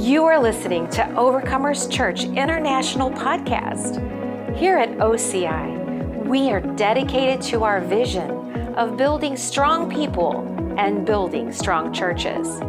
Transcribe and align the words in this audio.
You 0.00 0.24
are 0.24 0.40
listening 0.40 0.88
to 0.92 1.02
Overcomers 1.02 1.92
Church 1.92 2.24
International 2.24 3.10
Podcast. 3.10 4.56
Here 4.56 4.78
at 4.78 4.88
OCI, 4.96 6.24
we 6.24 6.50
are 6.50 6.62
dedicated 6.62 7.42
to 7.48 7.64
our 7.64 7.82
vision 7.82 8.30
of 8.76 8.96
building 8.96 9.36
strong 9.36 9.90
people 9.90 10.40
and 10.78 11.04
building 11.04 11.52
strong 11.52 11.92
churches. 11.92 12.60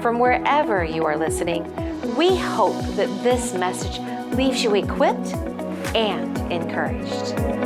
From 0.00 0.20
wherever 0.20 0.84
you 0.84 1.04
are 1.04 1.16
listening, 1.16 1.64
we 2.14 2.36
hope 2.36 2.80
that 2.94 3.08
this 3.24 3.54
message 3.54 3.98
leaves 4.36 4.62
you 4.62 4.76
equipped 4.76 5.34
and 5.96 6.38
encouraged. 6.52 7.61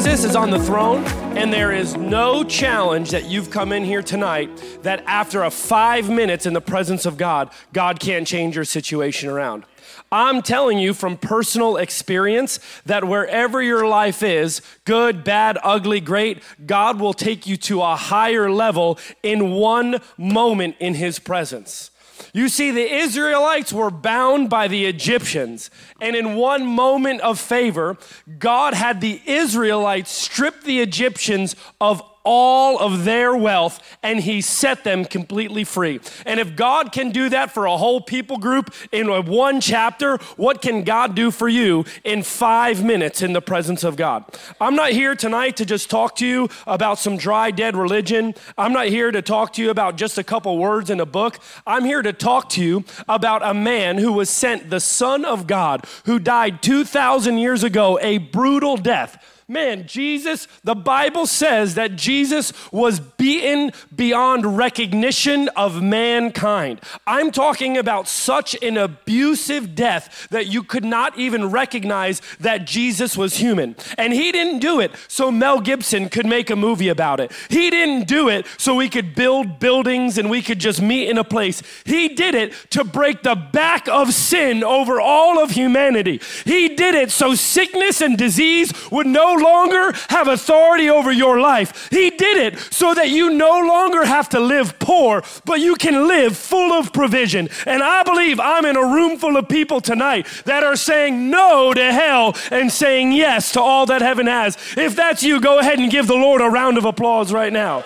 Jesus 0.00 0.24
is 0.24 0.34
on 0.34 0.48
the 0.48 0.58
throne, 0.58 1.04
and 1.36 1.52
there 1.52 1.72
is 1.72 1.94
no 1.94 2.42
challenge 2.42 3.10
that 3.10 3.26
you've 3.26 3.50
come 3.50 3.70
in 3.70 3.84
here 3.84 4.02
tonight 4.02 4.48
that 4.82 5.04
after 5.06 5.42
a 5.42 5.50
five 5.50 6.08
minutes 6.08 6.46
in 6.46 6.54
the 6.54 6.60
presence 6.62 7.04
of 7.04 7.18
God, 7.18 7.50
God 7.74 8.00
can't 8.00 8.26
change 8.26 8.56
your 8.56 8.64
situation 8.64 9.28
around. 9.28 9.66
I'm 10.10 10.40
telling 10.40 10.78
you 10.78 10.94
from 10.94 11.18
personal 11.18 11.76
experience 11.76 12.60
that 12.86 13.04
wherever 13.04 13.60
your 13.60 13.86
life 13.86 14.22
is, 14.22 14.62
good, 14.86 15.22
bad, 15.22 15.58
ugly, 15.62 16.00
great, 16.00 16.42
God 16.64 16.98
will 16.98 17.12
take 17.12 17.46
you 17.46 17.58
to 17.58 17.82
a 17.82 17.94
higher 17.94 18.50
level 18.50 18.98
in 19.22 19.50
one 19.50 20.00
moment 20.16 20.76
in 20.80 20.94
His 20.94 21.18
presence. 21.18 21.90
You 22.32 22.48
see, 22.48 22.70
the 22.70 22.92
Israelites 22.92 23.72
were 23.72 23.90
bound 23.90 24.50
by 24.50 24.68
the 24.68 24.86
Egyptians, 24.86 25.70
and 26.00 26.14
in 26.14 26.36
one 26.36 26.66
moment 26.66 27.20
of 27.22 27.40
favor, 27.40 27.96
God 28.38 28.74
had 28.74 29.00
the 29.00 29.20
Israelites 29.26 30.10
strip 30.12 30.62
the 30.62 30.80
Egyptians 30.80 31.56
of 31.80 32.02
all 32.24 32.78
of 32.78 33.04
their 33.04 33.34
wealth 33.34 33.80
and 34.02 34.20
he 34.20 34.40
set 34.40 34.84
them 34.84 35.04
completely 35.04 35.64
free. 35.64 36.00
And 36.26 36.38
if 36.38 36.56
God 36.56 36.92
can 36.92 37.10
do 37.10 37.28
that 37.30 37.52
for 37.52 37.66
a 37.66 37.76
whole 37.76 38.00
people 38.00 38.38
group 38.38 38.74
in 38.92 39.08
one 39.26 39.60
chapter, 39.60 40.18
what 40.36 40.62
can 40.62 40.84
God 40.84 41.14
do 41.14 41.30
for 41.30 41.48
you 41.48 41.84
in 42.04 42.22
five 42.22 42.84
minutes 42.84 43.22
in 43.22 43.32
the 43.32 43.40
presence 43.40 43.84
of 43.84 43.96
God? 43.96 44.24
I'm 44.60 44.76
not 44.76 44.90
here 44.90 45.14
tonight 45.14 45.56
to 45.56 45.64
just 45.64 45.90
talk 45.90 46.16
to 46.16 46.26
you 46.26 46.48
about 46.66 46.98
some 46.98 47.16
dry, 47.16 47.50
dead 47.50 47.76
religion. 47.76 48.34
I'm 48.58 48.72
not 48.72 48.86
here 48.86 49.10
to 49.10 49.22
talk 49.22 49.52
to 49.54 49.62
you 49.62 49.70
about 49.70 49.96
just 49.96 50.18
a 50.18 50.24
couple 50.24 50.58
words 50.58 50.90
in 50.90 51.00
a 51.00 51.06
book. 51.06 51.38
I'm 51.66 51.84
here 51.84 52.02
to 52.02 52.12
talk 52.12 52.48
to 52.50 52.62
you 52.62 52.84
about 53.08 53.42
a 53.42 53.54
man 53.54 53.98
who 53.98 54.12
was 54.12 54.30
sent, 54.30 54.70
the 54.70 54.80
Son 54.80 55.24
of 55.24 55.46
God, 55.46 55.84
who 56.04 56.18
died 56.18 56.62
2,000 56.62 57.38
years 57.38 57.64
ago, 57.64 57.98
a 58.00 58.18
brutal 58.18 58.76
death 58.76 59.29
Man, 59.50 59.88
Jesus, 59.88 60.46
the 60.62 60.76
Bible 60.76 61.26
says 61.26 61.74
that 61.74 61.96
Jesus 61.96 62.52
was 62.70 63.00
beaten 63.00 63.72
beyond 63.92 64.56
recognition 64.56 65.48
of 65.56 65.82
mankind. 65.82 66.80
I'm 67.04 67.32
talking 67.32 67.76
about 67.76 68.06
such 68.06 68.54
an 68.62 68.76
abusive 68.76 69.74
death 69.74 70.28
that 70.30 70.46
you 70.46 70.62
could 70.62 70.84
not 70.84 71.18
even 71.18 71.50
recognize 71.50 72.22
that 72.38 72.64
Jesus 72.64 73.16
was 73.16 73.38
human. 73.38 73.74
And 73.98 74.12
he 74.12 74.30
didn't 74.30 74.60
do 74.60 74.78
it 74.78 74.92
so 75.08 75.32
Mel 75.32 75.60
Gibson 75.60 76.10
could 76.10 76.26
make 76.26 76.48
a 76.48 76.54
movie 76.54 76.86
about 76.86 77.18
it. 77.18 77.32
He 77.48 77.70
didn't 77.70 78.06
do 78.06 78.28
it 78.28 78.46
so 78.56 78.76
we 78.76 78.88
could 78.88 79.16
build 79.16 79.58
buildings 79.58 80.16
and 80.16 80.30
we 80.30 80.42
could 80.42 80.60
just 80.60 80.80
meet 80.80 81.08
in 81.08 81.18
a 81.18 81.24
place. 81.24 81.60
He 81.84 82.10
did 82.10 82.36
it 82.36 82.52
to 82.70 82.84
break 82.84 83.24
the 83.24 83.34
back 83.34 83.88
of 83.88 84.14
sin 84.14 84.62
over 84.62 85.00
all 85.00 85.42
of 85.42 85.50
humanity. 85.50 86.20
He 86.44 86.76
did 86.76 86.94
it 86.94 87.10
so 87.10 87.34
sickness 87.34 88.00
and 88.00 88.16
disease 88.16 88.72
would 88.92 89.08
no 89.08 89.39
longer 89.40 89.92
have 90.08 90.28
authority 90.28 90.88
over 90.88 91.10
your 91.10 91.40
life. 91.40 91.88
He 91.90 92.10
did 92.10 92.36
it 92.36 92.58
so 92.58 92.94
that 92.94 93.08
you 93.08 93.30
no 93.30 93.60
longer 93.60 94.04
have 94.04 94.28
to 94.30 94.40
live 94.40 94.78
poor, 94.78 95.22
but 95.44 95.60
you 95.60 95.74
can 95.74 96.06
live 96.06 96.36
full 96.36 96.72
of 96.72 96.92
provision. 96.92 97.48
And 97.66 97.82
I 97.82 98.02
believe 98.02 98.38
I'm 98.38 98.64
in 98.64 98.76
a 98.76 98.82
room 98.84 99.18
full 99.18 99.36
of 99.36 99.48
people 99.48 99.80
tonight 99.80 100.26
that 100.44 100.62
are 100.62 100.76
saying 100.76 101.30
no 101.30 101.72
to 101.74 101.92
hell 101.92 102.36
and 102.50 102.70
saying 102.70 103.12
yes 103.12 103.52
to 103.52 103.60
all 103.60 103.86
that 103.86 104.02
heaven 104.02 104.26
has. 104.26 104.56
If 104.76 104.94
that's 104.94 105.22
you, 105.22 105.40
go 105.40 105.58
ahead 105.58 105.78
and 105.78 105.90
give 105.90 106.06
the 106.06 106.14
Lord 106.14 106.40
a 106.40 106.48
round 106.48 106.78
of 106.78 106.84
applause 106.84 107.32
right 107.32 107.52
now. 107.52 107.84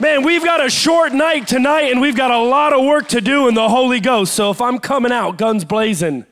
Man, 0.00 0.24
we've 0.24 0.42
got 0.42 0.64
a 0.64 0.68
short 0.68 1.12
night 1.12 1.46
tonight 1.46 1.92
and 1.92 2.00
we've 2.00 2.16
got 2.16 2.32
a 2.32 2.38
lot 2.38 2.72
of 2.72 2.84
work 2.84 3.06
to 3.08 3.20
do 3.20 3.46
in 3.46 3.54
the 3.54 3.68
Holy 3.68 4.00
Ghost. 4.00 4.34
So 4.34 4.50
if 4.50 4.60
I'm 4.60 4.80
coming 4.80 5.12
out 5.12 5.36
guns 5.36 5.64
blazing, 5.64 6.26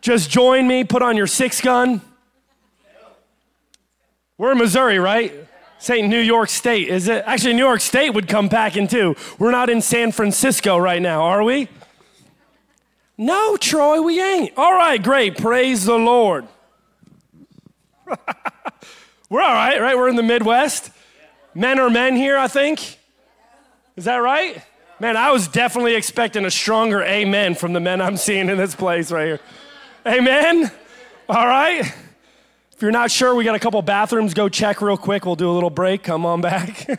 just 0.00 0.30
join 0.30 0.68
me, 0.68 0.84
put 0.84 1.02
on 1.02 1.16
your 1.16 1.26
six 1.26 1.60
gun. 1.60 2.00
We're 4.38 4.52
in 4.52 4.58
Missouri, 4.58 5.00
right? 5.00 5.34
St. 5.78 6.08
New 6.08 6.20
York 6.20 6.48
State, 6.48 6.88
is 6.88 7.08
it? 7.08 7.24
Actually, 7.26 7.54
New 7.54 7.64
York 7.64 7.80
State 7.80 8.10
would 8.10 8.28
come 8.28 8.48
packing 8.48 8.86
too. 8.86 9.16
We're 9.38 9.50
not 9.50 9.68
in 9.68 9.82
San 9.82 10.12
Francisco 10.12 10.78
right 10.78 11.02
now, 11.02 11.22
are 11.22 11.42
we? 11.42 11.68
No, 13.16 13.56
Troy, 13.56 14.00
we 14.00 14.22
ain't. 14.22 14.56
All 14.56 14.72
right, 14.72 15.02
great. 15.02 15.38
Praise 15.38 15.84
the 15.84 15.98
Lord. 15.98 16.46
We're 19.28 19.42
all 19.42 19.52
right, 19.52 19.80
right? 19.80 19.96
We're 19.96 20.08
in 20.08 20.16
the 20.16 20.22
Midwest. 20.22 20.90
Men 21.52 21.80
are 21.80 21.90
men 21.90 22.14
here, 22.14 22.38
I 22.38 22.46
think. 22.46 22.98
Is 23.96 24.04
that 24.04 24.18
right? 24.18 24.62
Man, 25.00 25.16
I 25.16 25.32
was 25.32 25.48
definitely 25.48 25.96
expecting 25.96 26.44
a 26.44 26.50
stronger 26.50 27.02
amen 27.02 27.56
from 27.56 27.72
the 27.72 27.80
men 27.80 28.00
I'm 28.00 28.16
seeing 28.16 28.48
in 28.48 28.56
this 28.56 28.74
place 28.74 29.10
right 29.10 29.26
here. 29.26 29.40
Amen? 30.06 30.70
All 31.28 31.46
right? 31.46 31.92
If 32.78 32.82
you're 32.82 32.92
not 32.92 33.10
sure, 33.10 33.34
we 33.34 33.42
got 33.42 33.56
a 33.56 33.58
couple 33.58 33.82
bathrooms. 33.82 34.34
Go 34.34 34.48
check 34.48 34.80
real 34.80 34.96
quick. 34.96 35.26
We'll 35.26 35.34
do 35.34 35.50
a 35.50 35.52
little 35.52 35.68
break. 35.68 36.04
Come 36.04 36.24
on 36.24 36.40
back. 36.40 36.88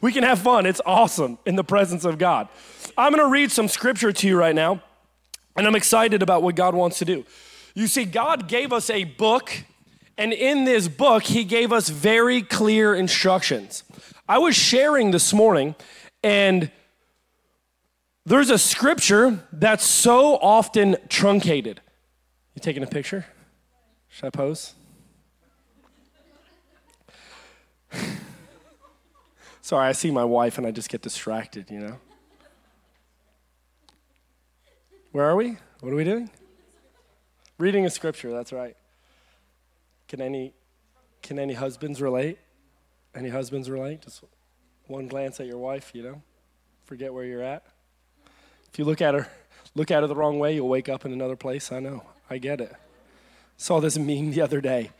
we 0.00 0.12
can 0.12 0.24
have 0.24 0.38
fun. 0.38 0.64
It's 0.64 0.80
awesome 0.86 1.36
in 1.44 1.56
the 1.56 1.62
presence 1.62 2.06
of 2.06 2.16
God. 2.16 2.48
I'm 2.96 3.12
going 3.12 3.22
to 3.22 3.30
read 3.30 3.52
some 3.52 3.68
scripture 3.68 4.12
to 4.12 4.26
you 4.26 4.34
right 4.34 4.54
now, 4.54 4.82
and 5.58 5.66
I'm 5.66 5.76
excited 5.76 6.22
about 6.22 6.42
what 6.42 6.54
God 6.54 6.74
wants 6.74 6.98
to 7.00 7.04
do. 7.04 7.26
You 7.74 7.86
see, 7.86 8.06
God 8.06 8.48
gave 8.48 8.72
us 8.72 8.88
a 8.88 9.04
book, 9.04 9.52
and 10.16 10.32
in 10.32 10.64
this 10.64 10.88
book, 10.88 11.24
He 11.24 11.44
gave 11.44 11.74
us 11.74 11.90
very 11.90 12.40
clear 12.40 12.94
instructions. 12.94 13.84
I 14.26 14.38
was 14.38 14.56
sharing 14.56 15.10
this 15.10 15.34
morning, 15.34 15.74
and 16.24 16.70
there's 18.24 18.48
a 18.48 18.56
scripture 18.56 19.46
that's 19.52 19.84
so 19.84 20.36
often 20.36 20.96
truncated. 21.10 21.82
You 22.54 22.60
taking 22.60 22.82
a 22.82 22.86
picture? 22.86 23.26
Should 24.08 24.26
I 24.26 24.30
pose? 24.30 24.74
Sorry, 29.62 29.86
I 29.86 29.92
see 29.92 30.10
my 30.10 30.24
wife 30.24 30.58
and 30.58 30.66
I 30.66 30.70
just 30.70 30.88
get 30.88 31.02
distracted, 31.02 31.70
you 31.70 31.78
know? 31.78 31.98
Where 35.12 35.24
are 35.24 35.36
we? 35.36 35.56
What 35.80 35.92
are 35.92 35.96
we 35.96 36.04
doing? 36.04 36.30
Reading 37.58 37.84
a 37.84 37.90
scripture, 37.90 38.32
that's 38.32 38.52
right. 38.52 38.76
Can 40.08 40.20
any 40.20 40.54
can 41.22 41.38
any 41.38 41.54
husbands 41.54 42.00
relate? 42.00 42.38
Any 43.14 43.28
husbands 43.28 43.68
relate? 43.68 44.02
Just 44.02 44.24
one 44.86 45.06
glance 45.06 45.38
at 45.40 45.46
your 45.46 45.58
wife, 45.58 45.90
you 45.94 46.02
know? 46.02 46.22
Forget 46.84 47.12
where 47.12 47.24
you're 47.24 47.42
at. 47.42 47.64
If 48.72 48.78
you 48.78 48.84
look 48.84 49.02
at 49.02 49.14
her 49.14 49.28
look 49.74 49.90
at 49.90 50.02
her 50.02 50.06
the 50.06 50.16
wrong 50.16 50.38
way, 50.38 50.54
you'll 50.54 50.68
wake 50.68 50.88
up 50.88 51.04
in 51.04 51.12
another 51.12 51.36
place, 51.36 51.70
I 51.70 51.80
know. 51.80 52.02
I 52.30 52.38
get 52.38 52.60
it. 52.60 52.72
Saw 53.56 53.80
this 53.80 53.98
meme 53.98 54.30
the 54.30 54.40
other 54.40 54.60
day 54.60 54.90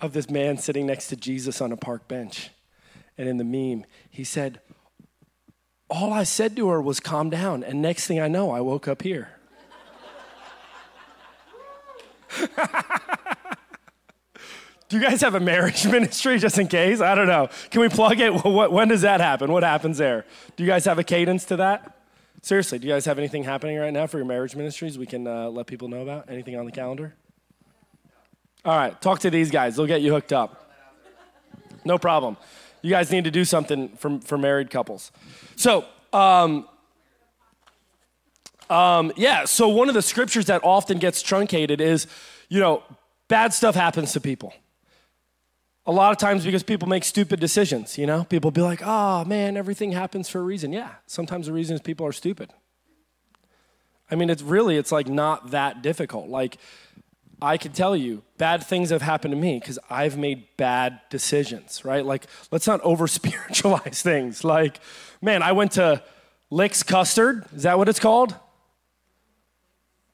of 0.00 0.12
this 0.12 0.28
man 0.28 0.58
sitting 0.58 0.86
next 0.86 1.06
to 1.08 1.16
Jesus 1.16 1.60
on 1.60 1.70
a 1.70 1.76
park 1.76 2.08
bench. 2.08 2.50
And 3.16 3.28
in 3.28 3.36
the 3.36 3.44
meme, 3.44 3.86
he 4.10 4.24
said, 4.24 4.60
All 5.88 6.12
I 6.12 6.24
said 6.24 6.56
to 6.56 6.68
her 6.68 6.82
was 6.82 6.98
calm 6.98 7.30
down. 7.30 7.62
And 7.62 7.80
next 7.80 8.08
thing 8.08 8.18
I 8.20 8.26
know, 8.26 8.50
I 8.50 8.60
woke 8.60 8.88
up 8.88 9.02
here. 9.02 9.30
Do 14.88 14.98
you 14.98 15.02
guys 15.02 15.20
have 15.22 15.36
a 15.36 15.40
marriage 15.40 15.86
ministry 15.90 16.38
just 16.38 16.58
in 16.58 16.66
case? 16.66 17.00
I 17.00 17.14
don't 17.14 17.28
know. 17.28 17.48
Can 17.70 17.80
we 17.80 17.88
plug 17.88 18.18
it? 18.18 18.30
when 18.30 18.88
does 18.88 19.02
that 19.02 19.20
happen? 19.20 19.52
What 19.52 19.62
happens 19.62 19.98
there? 19.98 20.26
Do 20.56 20.64
you 20.64 20.68
guys 20.68 20.84
have 20.86 20.98
a 20.98 21.04
cadence 21.04 21.44
to 21.46 21.56
that? 21.56 21.93
Seriously, 22.44 22.78
do 22.78 22.86
you 22.86 22.92
guys 22.92 23.06
have 23.06 23.18
anything 23.18 23.42
happening 23.42 23.78
right 23.78 23.90
now 23.90 24.06
for 24.06 24.18
your 24.18 24.26
marriage 24.26 24.54
ministries 24.54 24.98
we 24.98 25.06
can 25.06 25.26
uh, 25.26 25.48
let 25.48 25.66
people 25.66 25.88
know 25.88 26.02
about? 26.02 26.28
Anything 26.28 26.58
on 26.58 26.66
the 26.66 26.72
calendar? 26.72 27.14
All 28.66 28.76
right, 28.76 29.00
talk 29.00 29.20
to 29.20 29.30
these 29.30 29.50
guys. 29.50 29.76
They'll 29.76 29.86
get 29.86 30.02
you 30.02 30.12
hooked 30.12 30.30
up. 30.30 30.70
No 31.86 31.96
problem. 31.96 32.36
You 32.82 32.90
guys 32.90 33.10
need 33.10 33.24
to 33.24 33.30
do 33.30 33.46
something 33.46 33.88
for, 33.96 34.20
for 34.20 34.36
married 34.36 34.68
couples. 34.68 35.10
So, 35.56 35.86
um, 36.12 36.68
um, 38.68 39.10
yeah, 39.16 39.46
so 39.46 39.68
one 39.68 39.88
of 39.88 39.94
the 39.94 40.02
scriptures 40.02 40.44
that 40.44 40.60
often 40.62 40.98
gets 40.98 41.22
truncated 41.22 41.80
is, 41.80 42.06
you 42.50 42.60
know, 42.60 42.82
bad 43.26 43.54
stuff 43.54 43.74
happens 43.74 44.12
to 44.12 44.20
people. 44.20 44.52
A 45.86 45.92
lot 45.92 46.12
of 46.12 46.18
times 46.18 46.44
because 46.44 46.62
people 46.62 46.88
make 46.88 47.04
stupid 47.04 47.40
decisions, 47.40 47.98
you 47.98 48.06
know? 48.06 48.24
People 48.24 48.50
be 48.50 48.62
like, 48.62 48.80
oh 48.82 49.24
man, 49.24 49.56
everything 49.56 49.92
happens 49.92 50.28
for 50.28 50.38
a 50.38 50.42
reason. 50.42 50.72
Yeah, 50.72 50.90
sometimes 51.06 51.46
the 51.46 51.52
reason 51.52 51.74
is 51.74 51.82
people 51.82 52.06
are 52.06 52.12
stupid. 52.12 52.50
I 54.10 54.14
mean, 54.16 54.30
it's 54.30 54.42
really, 54.42 54.76
it's 54.76 54.92
like 54.92 55.08
not 55.08 55.50
that 55.50 55.82
difficult. 55.82 56.28
Like, 56.28 56.58
I 57.42 57.58
can 57.58 57.72
tell 57.72 57.94
you 57.94 58.22
bad 58.38 58.64
things 58.64 58.90
have 58.90 59.02
happened 59.02 59.32
to 59.32 59.40
me 59.40 59.58
because 59.58 59.78
I've 59.90 60.16
made 60.16 60.46
bad 60.56 61.00
decisions, 61.10 61.84
right? 61.84 62.04
Like, 62.04 62.26
let's 62.50 62.66
not 62.66 62.80
over 62.84 63.06
spiritualize 63.06 64.02
things. 64.02 64.44
Like, 64.44 64.80
man, 65.20 65.42
I 65.42 65.52
went 65.52 65.72
to 65.72 66.02
Licks 66.50 66.82
Custard. 66.82 67.44
Is 67.54 67.64
that 67.64 67.76
what 67.76 67.88
it's 67.88 68.00
called? 68.00 68.34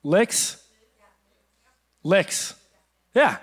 Licks? 0.02 0.62
Licks. 2.02 2.54
Yeah. 3.14 3.36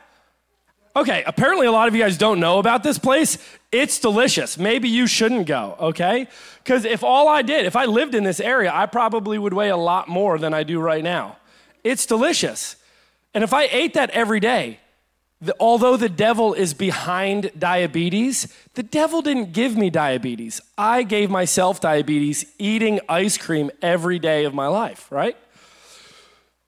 Okay, 0.98 1.24
apparently 1.28 1.68
a 1.68 1.72
lot 1.72 1.88
of 1.88 1.94
you 1.94 2.02
guys 2.02 2.18
don't 2.18 2.40
know 2.40 2.58
about 2.58 2.82
this 2.82 2.98
place. 2.98 3.38
It's 3.72 4.00
delicious. 4.00 4.58
Maybe 4.58 4.90
you 4.90 5.06
shouldn't 5.06 5.46
go, 5.46 5.76
okay? 5.80 6.28
Because 6.64 6.86
if 6.86 7.04
all 7.04 7.28
I 7.28 7.44
did, 7.44 7.68
if 7.68 7.76
I 7.76 7.86
lived 7.86 8.16
in 8.16 8.24
this 8.24 8.40
area, 8.40 8.72
I 8.74 8.88
probably 8.88 9.38
would 9.38 9.54
weigh 9.54 9.70
a 9.70 9.78
lot 9.78 10.08
more 10.08 10.40
than 10.40 10.56
I 10.56 10.64
do 10.64 10.80
right 10.80 11.04
now. 11.04 11.38
It's 11.84 12.08
delicious. 12.08 12.78
And 13.36 13.44
if 13.44 13.54
I 13.54 13.66
ate 13.66 13.94
that 13.94 14.10
every 14.10 14.40
day, 14.40 14.80
the, 15.40 15.56
although 15.60 15.98
the 15.98 16.10
devil 16.10 16.56
is 16.56 16.74
behind 16.74 17.52
diabetes, 17.56 18.52
the 18.74 18.82
devil 18.82 19.22
didn't 19.22 19.54
give 19.54 19.78
me 19.78 19.92
diabetes. 19.92 20.62
I 20.80 21.04
gave 21.04 21.30
myself 21.30 21.80
diabetes 21.80 22.44
eating 22.58 23.02
ice 23.08 23.38
cream 23.38 23.70
every 23.84 24.18
day 24.18 24.46
of 24.46 24.56
my 24.56 24.66
life, 24.66 25.12
right? 25.12 25.38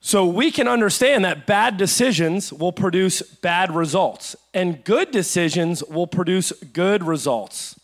So 0.02 0.26
we 0.26 0.50
can 0.52 0.68
understand 0.68 1.26
that 1.26 1.46
bad 1.46 1.76
decisions 1.78 2.54
will 2.54 2.72
produce 2.72 3.22
bad 3.22 3.76
results, 3.76 4.36
and 4.54 4.84
good 4.84 5.12
decisions 5.12 5.84
will 5.84 6.08
produce 6.08 6.52
good 6.52 7.04
results. 7.04 7.78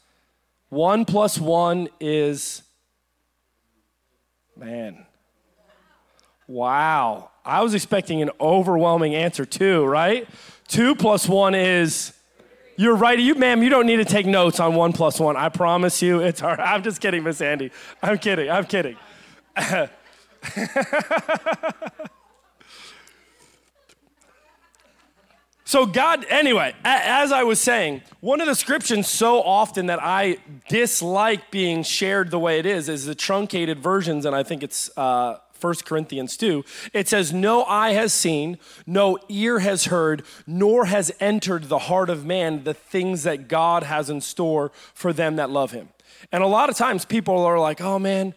One 0.69 1.03
plus 1.03 1.37
one 1.37 1.89
is, 1.99 2.63
man, 4.55 5.05
wow. 6.47 7.31
I 7.43 7.61
was 7.61 7.73
expecting 7.73 8.21
an 8.21 8.31
overwhelming 8.39 9.13
answer 9.13 9.45
too, 9.45 9.85
right? 9.85 10.27
Two 10.67 10.95
plus 10.95 11.27
one 11.27 11.53
is, 11.53 12.13
you're 12.77 12.95
right. 12.95 13.19
You, 13.19 13.35
ma'am, 13.35 13.61
you 13.61 13.69
don't 13.69 13.85
need 13.85 13.97
to 13.97 14.05
take 14.05 14.25
notes 14.25 14.59
on 14.59 14.73
one 14.73 14.93
plus 14.93 15.19
one. 15.19 15.35
I 15.35 15.49
promise 15.49 16.01
you, 16.01 16.21
it's 16.21 16.39
hard. 16.39 16.59
I'm 16.61 16.81
just 16.81 17.01
kidding, 17.01 17.23
Miss 17.23 17.41
Andy. 17.41 17.71
I'm 18.01 18.17
kidding. 18.17 18.49
I'm 18.49 18.65
kidding. 18.65 18.95
So, 25.67 25.87
God, 25.87 26.27
anyway, 26.29 26.75
as 26.83 27.31
I 27.31 27.41
was 27.41 27.59
saying, 27.59 28.03
one 28.19 28.39
of 28.39 28.45
the 28.45 28.53
scriptures 28.53 29.07
so 29.07 29.41
often 29.41 29.87
that 29.87 29.97
I 29.99 30.37
dislike 30.69 31.49
being 31.49 31.81
shared 31.81 32.29
the 32.29 32.37
way 32.37 32.59
it 32.59 32.67
is 32.67 32.87
is 32.87 33.07
the 33.07 33.15
truncated 33.15 33.79
versions, 33.79 34.25
and 34.25 34.35
I 34.35 34.43
think 34.43 34.61
it's 34.61 34.95
uh, 34.95 35.39
1 35.59 35.73
Corinthians 35.83 36.37
2. 36.37 36.63
It 36.93 37.07
says, 37.07 37.33
No 37.33 37.63
eye 37.63 37.93
has 37.93 38.13
seen, 38.13 38.59
no 38.85 39.17
ear 39.27 39.57
has 39.59 39.85
heard, 39.85 40.23
nor 40.45 40.85
has 40.85 41.11
entered 41.19 41.63
the 41.63 41.79
heart 41.79 42.11
of 42.11 42.25
man 42.25 42.63
the 42.63 42.75
things 42.75 43.23
that 43.23 43.47
God 43.47 43.81
has 43.83 44.07
in 44.07 44.21
store 44.21 44.71
for 44.93 45.13
them 45.13 45.35
that 45.37 45.49
love 45.49 45.71
him. 45.71 45.89
And 46.31 46.43
a 46.43 46.47
lot 46.47 46.69
of 46.69 46.77
times 46.77 47.05
people 47.05 47.43
are 47.43 47.59
like, 47.59 47.81
Oh 47.81 47.97
man, 47.97 48.35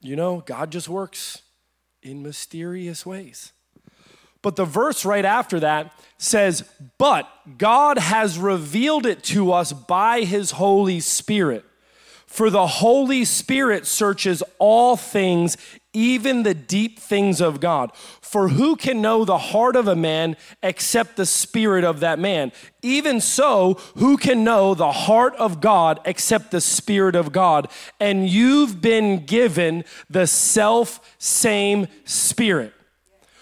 you 0.00 0.16
know, 0.16 0.42
God 0.46 0.70
just 0.70 0.88
works 0.88 1.42
in 2.02 2.22
mysterious 2.22 3.04
ways. 3.04 3.52
But 4.42 4.56
the 4.56 4.64
verse 4.64 5.04
right 5.04 5.24
after 5.24 5.60
that 5.60 5.92
says, 6.16 6.64
But 6.96 7.28
God 7.58 7.98
has 7.98 8.38
revealed 8.38 9.04
it 9.06 9.22
to 9.24 9.52
us 9.52 9.72
by 9.72 10.22
his 10.22 10.52
Holy 10.52 11.00
Spirit. 11.00 11.64
For 12.26 12.50
the 12.50 12.66
Holy 12.66 13.24
Spirit 13.24 13.86
searches 13.86 14.42
all 14.58 14.96
things, 14.96 15.56
even 15.92 16.42
the 16.42 16.54
deep 16.54 16.98
things 16.98 17.40
of 17.40 17.60
God. 17.60 17.90
For 18.20 18.48
who 18.48 18.76
can 18.76 19.00
know 19.00 19.24
the 19.24 19.38
heart 19.38 19.76
of 19.76 19.88
a 19.88 19.96
man 19.96 20.36
except 20.62 21.16
the 21.16 21.26
spirit 21.26 21.84
of 21.84 22.00
that 22.00 22.18
man? 22.18 22.52
Even 22.82 23.20
so, 23.20 23.74
who 23.96 24.16
can 24.16 24.44
know 24.44 24.74
the 24.74 24.92
heart 24.92 25.34
of 25.36 25.60
God 25.60 26.00
except 26.04 26.50
the 26.50 26.60
spirit 26.60 27.16
of 27.16 27.32
God? 27.32 27.68
And 27.98 28.28
you've 28.28 28.80
been 28.80 29.24
given 29.24 29.84
the 30.10 30.26
self 30.26 31.16
same 31.18 31.88
spirit. 32.04 32.74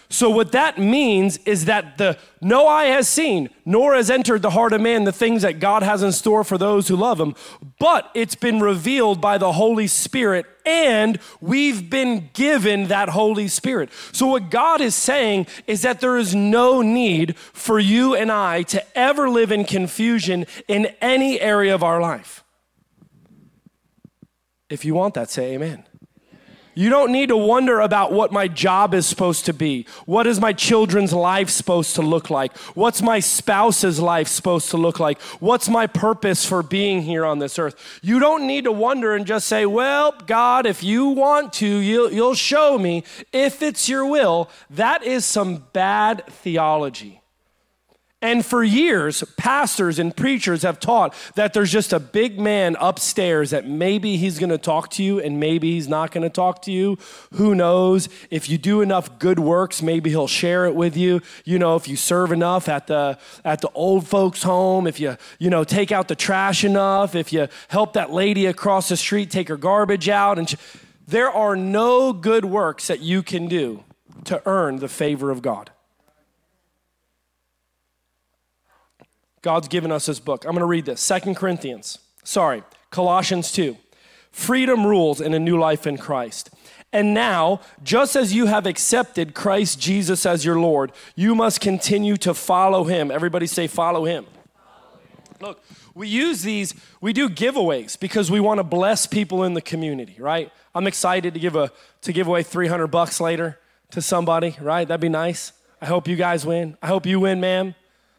So, 0.09 0.31
what 0.31 0.53
that 0.53 0.79
means 0.79 1.39
is 1.39 1.65
that 1.65 1.99
the 1.99 2.17
no 2.41 2.69
eye 2.69 2.87
has 2.87 3.09
seen, 3.09 3.51
nor 3.65 3.95
has 3.95 4.09
entered 4.09 4.43
the 4.43 4.51
heart 4.51 4.73
of 4.73 4.81
man 4.81 5.05
the 5.05 5.13
things 5.13 5.43
that 5.43 5.59
God 5.59 5.83
has 5.83 6.03
in 6.03 6.13
store 6.13 6.45
for 6.45 6.57
those 6.57 6.87
who 6.87 6.95
love 6.95 7.21
him, 7.21 7.35
but 7.81 8.11
it's 8.15 8.37
been 8.37 8.61
revealed 8.61 9.21
by 9.21 9.37
the 9.37 9.53
Holy 9.53 9.89
Spirit, 9.89 10.47
and 10.65 11.19
we've 11.41 11.91
been 11.91 12.31
given 12.35 12.87
that 12.87 13.09
Holy 13.09 13.49
Spirit. 13.49 13.91
So, 14.13 14.29
what 14.29 14.49
God 14.49 14.81
is 14.81 14.95
saying 14.95 15.49
is 15.67 15.83
that 15.83 16.01
there 16.01 16.17
is 16.17 16.35
no 16.35 16.83
need 16.83 17.37
for 17.37 17.81
you 17.81 18.15
and 18.15 18.31
I 18.31 18.63
to 18.65 18.99
ever 18.99 19.29
live 19.29 19.51
in 19.51 19.65
confusion 19.65 20.47
in 20.69 20.87
any 21.01 21.41
area 21.41 21.75
of 21.75 21.83
our 21.83 22.01
life. 22.01 22.45
If 24.69 24.85
you 24.85 24.95
want 24.95 25.15
that, 25.15 25.31
say 25.31 25.55
amen. 25.55 25.85
You 26.79 26.91
don't 26.91 27.11
need 27.11 27.31
to 27.31 27.39
wonder 27.39 27.81
about 27.81 28.13
what 28.13 28.33
my 28.33 28.49
job 28.49 28.93
is 28.93 29.07
supposed 29.07 29.47
to 29.47 29.55
be. 29.55 29.87
What 30.05 30.27
is 30.27 30.39
my 30.39 30.53
children's 30.53 31.15
life 31.15 31.49
supposed 31.49 31.95
to 31.95 32.03
look 32.03 32.29
like? 32.29 32.55
What's 32.75 33.01
my 33.01 33.19
spouse's 33.19 33.99
life 33.99 34.29
supposed 34.29 34.69
to 34.73 34.77
look 34.77 35.01
like? 35.01 35.19
What's 35.41 35.71
my 35.71 35.87
purpose 35.87 36.45
for 36.45 36.63
being 36.63 37.01
here 37.01 37.25
on 37.25 37.39
this 37.39 37.59
earth? 37.59 37.99
You 38.03 38.19
don't 38.19 38.47
need 38.47 38.65
to 38.65 38.73
wonder 38.73 39.15
and 39.15 39.27
just 39.27 39.49
say, 39.49 39.65
Well, 39.65 40.13
God, 40.27 40.67
if 40.67 40.85
you 40.85 41.07
want 41.07 41.55
to, 41.55 41.67
you'll, 41.67 42.13
you'll 42.13 42.35
show 42.35 42.79
me 42.79 43.05
if 43.33 43.63
it's 43.63 43.89
your 43.89 44.05
will. 44.05 44.51
That 44.69 45.03
is 45.03 45.25
some 45.25 45.65
bad 45.73 46.27
theology. 46.27 47.23
And 48.23 48.47
for 48.47 48.65
years, 48.65 49.23
pastors 49.37 49.99
and 49.99 50.17
preachers 50.17 50.63
have 50.63 50.81
taught 50.81 51.15
that 51.35 51.53
there's 51.53 51.71
just 51.71 51.93
a 51.93 52.01
big 52.01 52.41
man 52.41 52.75
upstairs 52.81 53.51
that 53.51 53.69
maybe 53.69 54.17
he's 54.17 54.39
gonna 54.39 54.57
talk 54.57 54.91
to 54.93 55.03
you 55.03 55.21
and 55.21 55.39
maybe 55.39 55.73
he's 55.73 55.87
not 55.87 56.13
gonna 56.13 56.31
talk 56.31 56.63
to 56.63 56.73
you. 56.73 56.97
Who 57.35 57.55
knows? 57.55 58.09
If 58.31 58.49
you 58.49 58.57
do 58.57 58.81
enough 58.81 59.19
good 59.19 59.39
works, 59.39 59.83
maybe 59.83 60.09
he'll 60.09 60.29
share 60.29 60.65
it 60.65 60.75
with 60.75 60.97
you. 60.97 61.21
You 61.45 61.59
know, 61.59 61.77
if 61.77 61.89
you 61.89 61.97
serve 61.97 62.33
enough 62.33 62.71
at 62.71 62.87
the 62.87 63.19
at 63.45 63.61
the 63.61 63.71
old 63.75 64.09
folks' 64.09 64.43
home, 64.43 64.87
if 64.87 64.99
you, 64.99 65.19
you 65.39 65.51
know, 65.51 65.63
take 65.63 65.93
out 65.93 66.09
the 66.09 66.17
trash 66.17 66.65
enough, 66.65 67.15
if 67.15 67.35
you 67.35 67.49
help 67.69 67.93
that 67.93 68.13
lady 68.13 68.47
across 68.47 68.89
the 68.89 68.97
street 68.97 69.31
take 69.31 69.49
her 69.49 69.59
garbage 69.59 70.09
out 70.09 70.39
and 70.39 70.55
there 71.07 71.31
are 71.31 71.55
no 71.55 72.15
good 72.15 72.47
works 72.47 72.87
that 72.87 73.01
you 73.01 73.23
can 73.23 73.47
do 73.47 73.85
to 74.25 74.41
earn 74.47 74.79
the 74.79 74.89
favor 74.89 75.31
of 75.31 75.43
God. 75.43 75.71
God's 79.47 79.69
given 79.69 79.93
us 79.93 80.07
this 80.07 80.19
book. 80.19 80.45
I'm 80.45 80.51
going 80.51 80.59
to 80.59 80.67
read 80.67 80.87
this. 80.87 81.01
Second 81.01 81.37
Corinthians. 81.37 82.01
Sorry, 82.25 82.65
Colossians 82.91 83.53
2. 83.53 83.77
Freedom 84.33 84.85
rules 84.85 85.21
in 85.21 85.35
a 85.35 85.39
new 85.39 85.57
life 85.57 85.87
in 85.87 85.99
Christ. 85.99 86.51
And 86.93 87.15
now, 87.15 87.61
just 87.85 88.17
as 88.17 88.35
you 88.35 88.47
have 88.47 88.67
accepted 88.67 89.35
Christ 89.35 89.81
Jesus 89.81 90.27
as 90.27 90.45
your 90.45 90.59
Lord, 90.59 90.91
you 91.15 91.37
must 91.37 91.61
continue 91.61 92.17
to 92.17 92.35
follow 92.35 92.83
him. 92.83 93.13
Everybody 93.13 93.47
say, 93.47 93.69
follow 93.69 94.05
him. 94.05 94.27
Look, 95.41 95.63
we 95.95 96.09
use 96.09 96.43
these, 96.43 96.75
we 97.01 97.13
do 97.13 97.29
giveaways 97.29 97.97
because 97.97 98.33
we 98.33 98.41
want 98.41 98.59
to 98.59 98.65
bless 98.65 99.07
people 99.07 99.45
in 99.45 99.55
the 99.55 99.63
community, 99.63 100.17
right? 100.19 100.51
I'm 100.75 100.89
excited 100.89 101.35
to 101.35 101.39
give 101.39 101.55
a 101.55 101.71
to 102.03 102.13
give 102.13 102.27
away 102.27 102.43
300 102.43 102.89
bucks 102.89 103.21
later 103.21 103.61
to 103.93 104.03
somebody, 104.03 104.57
right? 104.61 104.89
That'd 104.89 105.01
be 105.01 105.09
nice. 105.09 105.53
I 105.81 105.87
hope 105.87 106.09
you 106.09 106.17
guys 106.17 106.45
win. 106.45 106.77
I 106.83 106.89
hope 106.89 107.07
you 107.07 107.21
win, 107.21 107.41
ma'am. 107.41 107.77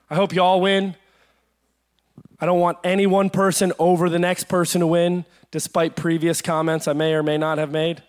I 0.09 0.15
hope 0.15 0.33
you 0.33 0.41
all 0.41 0.61
win. 0.61 0.95
I 2.39 2.45
don't 2.45 2.59
want 2.59 2.77
any 2.83 3.07
one 3.07 3.29
person 3.29 3.73
over 3.79 4.09
the 4.09 4.19
next 4.19 4.45
person 4.45 4.81
to 4.81 4.87
win, 4.87 5.25
despite 5.51 5.95
previous 5.95 6.41
comments 6.41 6.87
I 6.87 6.93
may 6.93 7.13
or 7.13 7.23
may 7.23 7.37
not 7.37 7.57
have 7.57 7.71
made. 7.71 8.03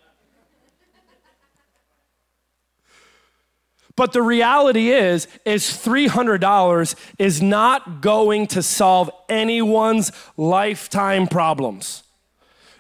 But 3.97 4.13
the 4.13 4.23
reality 4.23 4.91
is 4.91 5.27
is 5.45 5.65
$300 5.65 6.95
is 7.19 7.43
not 7.43 8.01
going 8.01 8.47
to 8.49 8.63
solve 8.63 9.11
anyone's 9.29 10.13
lifetime 10.37 11.27
problems. 11.27 12.05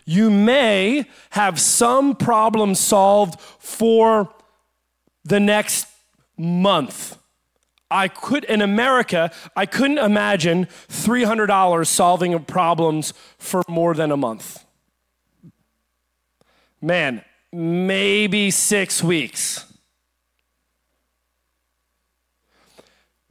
You 0.05 0.31
may 0.31 1.07
have 1.31 1.59
some 1.61 2.15
problem 2.15 2.77
solved 2.77 3.41
for 3.41 4.33
the 5.25 5.41
next 5.41 5.89
month 6.37 7.18
I 7.91 8.09
could, 8.09 8.45
in 8.45 8.61
America, 8.61 9.31
I 9.57 9.67
couldn't 9.67 9.99
imagine 9.99 10.67
$300 10.89 11.87
solving 11.87 12.39
problems 12.45 13.15
for 13.39 13.63
more 13.69 13.95
than 13.95 14.11
a 14.11 14.17
month. 14.17 14.65
Man, 16.81 17.25
maybe 17.53 18.51
six 18.51 19.03
weeks. 19.03 19.65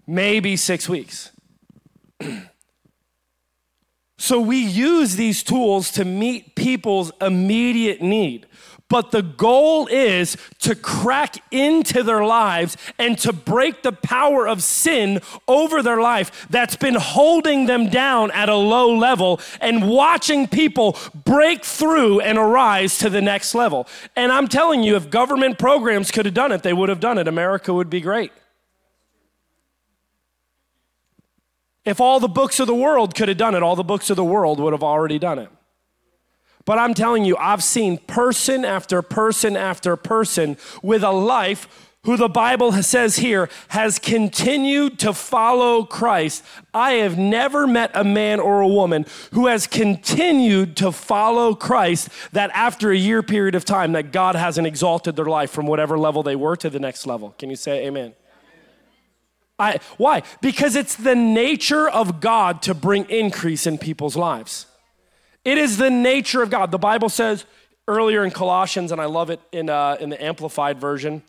Maybe 0.05 0.55
six 0.55 0.89
weeks. 0.89 1.31
So 4.19 4.39
we 4.39 4.57
use 4.57 5.15
these 5.15 5.43
tools 5.43 5.91
to 5.91 6.03
meet 6.03 6.55
people's 6.55 7.11
immediate 7.21 8.01
need. 8.01 8.46
But 8.89 9.11
the 9.11 9.21
goal 9.21 9.87
is 9.87 10.37
to 10.59 10.73
crack 10.73 11.37
into 11.51 12.03
their 12.03 12.23
lives 12.23 12.77
and 12.97 13.17
to 13.19 13.33
break 13.33 13.83
the 13.83 13.91
power 13.91 14.47
of 14.47 14.63
sin 14.63 15.19
over 15.45 15.83
their 15.83 15.99
life 15.99 16.47
that's 16.49 16.77
been 16.77 16.95
holding 16.95 17.65
them 17.65 17.89
down 17.89 18.31
at 18.31 18.47
a 18.47 18.55
low 18.55 18.95
level 18.95 19.41
and 19.59 19.89
watching 19.89 20.47
people 20.47 20.97
break 21.25 21.65
through 21.65 22.21
and 22.21 22.37
arise 22.37 22.97
to 22.99 23.09
the 23.09 23.21
next 23.21 23.53
level. 23.53 23.87
And 24.15 24.31
I'm 24.31 24.47
telling 24.47 24.83
you, 24.83 24.95
if 24.95 25.09
government 25.09 25.59
programs 25.59 26.09
could 26.09 26.25
have 26.25 26.35
done 26.35 26.53
it, 26.53 26.63
they 26.63 26.73
would 26.73 26.87
have 26.87 27.01
done 27.01 27.17
it. 27.17 27.27
America 27.27 27.73
would 27.73 27.89
be 27.89 27.99
great. 27.99 28.31
If 31.83 31.99
all 31.99 32.19
the 32.19 32.27
books 32.29 32.59
of 32.61 32.67
the 32.67 32.75
world 32.75 33.15
could 33.15 33.27
have 33.27 33.37
done 33.37 33.55
it, 33.55 33.63
all 33.63 33.75
the 33.75 33.83
books 33.83 34.09
of 34.09 34.15
the 34.15 34.23
world 34.23 34.59
would 34.59 34.73
have 34.73 34.83
already 34.83 35.19
done 35.19 35.39
it. 35.39 35.49
But 36.67 36.79
I'm 36.79 36.93
telling 36.93 37.23
you, 37.23 37.37
I've 37.37 37.63
seen 37.63 37.97
person 37.97 38.65
after 38.65 39.01
person 39.01 39.55
after 39.55 39.95
person 39.95 40.57
with 40.83 41.01
a 41.01 41.13
life 41.13 41.87
who 42.03 42.17
the 42.17 42.27
Bible 42.27 42.73
says 42.83 43.15
here 43.15 43.49
has 43.69 43.97
continued 43.97 44.99
to 44.99 45.13
follow 45.13 45.85
Christ. 45.85 46.43
I 46.73 46.95
have 46.95 47.17
never 47.17 47.67
met 47.67 47.91
a 47.93 48.03
man 48.03 48.41
or 48.41 48.59
a 48.59 48.67
woman 48.67 49.05
who 49.31 49.47
has 49.47 49.65
continued 49.65 50.75
to 50.77 50.91
follow 50.91 51.55
Christ 51.55 52.09
that 52.33 52.51
after 52.53 52.91
a 52.91 52.97
year 52.97 53.23
period 53.23 53.55
of 53.55 53.63
time 53.63 53.93
that 53.93 54.11
God 54.11 54.35
hasn't 54.35 54.67
exalted 54.67 55.15
their 55.15 55.25
life 55.25 55.51
from 55.51 55.67
whatever 55.67 55.97
level 55.97 56.21
they 56.21 56.35
were 56.35 56.57
to 56.57 56.69
the 56.69 56.81
next 56.81 57.07
level. 57.07 57.33
Can 57.39 57.49
you 57.49 57.55
say 57.55 57.87
amen? 57.87 58.13
I, 59.57 59.79
why? 59.95 60.23
Because 60.41 60.75
it's 60.75 60.95
the 60.95 61.15
nature 61.15 61.87
of 61.87 62.19
God 62.19 62.61
to 62.63 62.73
bring 62.73 63.09
increase 63.09 63.65
in 63.65 63.77
people's 63.77 64.17
lives. 64.17 64.65
It 65.47 65.57
is 65.57 65.77
the 65.77 65.89
nature 65.89 66.43
of 66.43 66.49
God. 66.49 66.71
The 66.71 66.77
Bible 66.77 67.07
says 67.07 67.45
earlier 67.87 68.25
in 68.25 68.31
Colossians, 68.31 68.91
and 68.91 68.99
I 68.99 69.05
love 69.05 69.29
it 69.29 69.39
in, 69.53 69.69
uh, 69.69 69.95
in 69.97 70.09
the 70.09 70.21
Amplified 70.21 70.77
Version, 70.77 71.21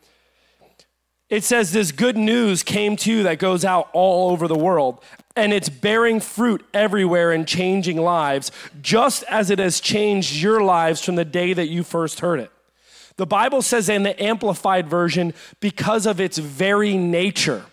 it 1.30 1.44
says 1.44 1.70
this 1.70 1.92
good 1.92 2.16
news 2.16 2.64
came 2.64 2.96
to 2.96 3.12
you 3.12 3.22
that 3.22 3.38
goes 3.38 3.64
out 3.64 3.88
all 3.92 4.32
over 4.32 4.48
the 4.48 4.58
world, 4.58 5.00
and 5.37 5.52
it's 5.52 5.68
bearing 5.68 6.18
fruit 6.18 6.66
everywhere 6.75 7.30
and 7.30 7.46
changing 7.46 7.98
lives, 7.98 8.50
just 8.82 9.22
as 9.30 9.50
it 9.50 9.60
has 9.60 9.78
changed 9.78 10.42
your 10.42 10.64
lives 10.64 11.04
from 11.04 11.14
the 11.14 11.25
day 11.25 11.52
that 11.52 11.68
you 11.68 11.84
first 11.84 12.18
heard 12.18 12.40
it. 12.40 12.50
The 13.18 13.26
Bible 13.26 13.62
says 13.62 13.88
in 13.88 14.02
the 14.02 14.20
Amplified 14.20 14.88
Version, 14.88 15.32
because 15.60 16.06
of 16.06 16.18
its 16.18 16.38
very 16.38 16.96
nature 16.96 17.66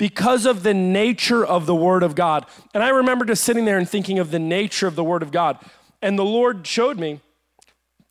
because 0.00 0.46
of 0.46 0.62
the 0.62 0.72
nature 0.72 1.44
of 1.44 1.66
the 1.66 1.74
Word 1.74 2.02
of 2.02 2.14
God. 2.14 2.46
And 2.72 2.82
I 2.82 2.88
remember 2.88 3.26
just 3.26 3.44
sitting 3.44 3.66
there 3.66 3.76
and 3.76 3.86
thinking 3.86 4.18
of 4.18 4.30
the 4.30 4.38
nature 4.38 4.86
of 4.86 4.96
the 4.96 5.04
Word 5.04 5.22
of 5.22 5.30
God. 5.30 5.58
And 6.00 6.18
the 6.18 6.24
Lord 6.24 6.66
showed 6.66 6.98
me 6.98 7.20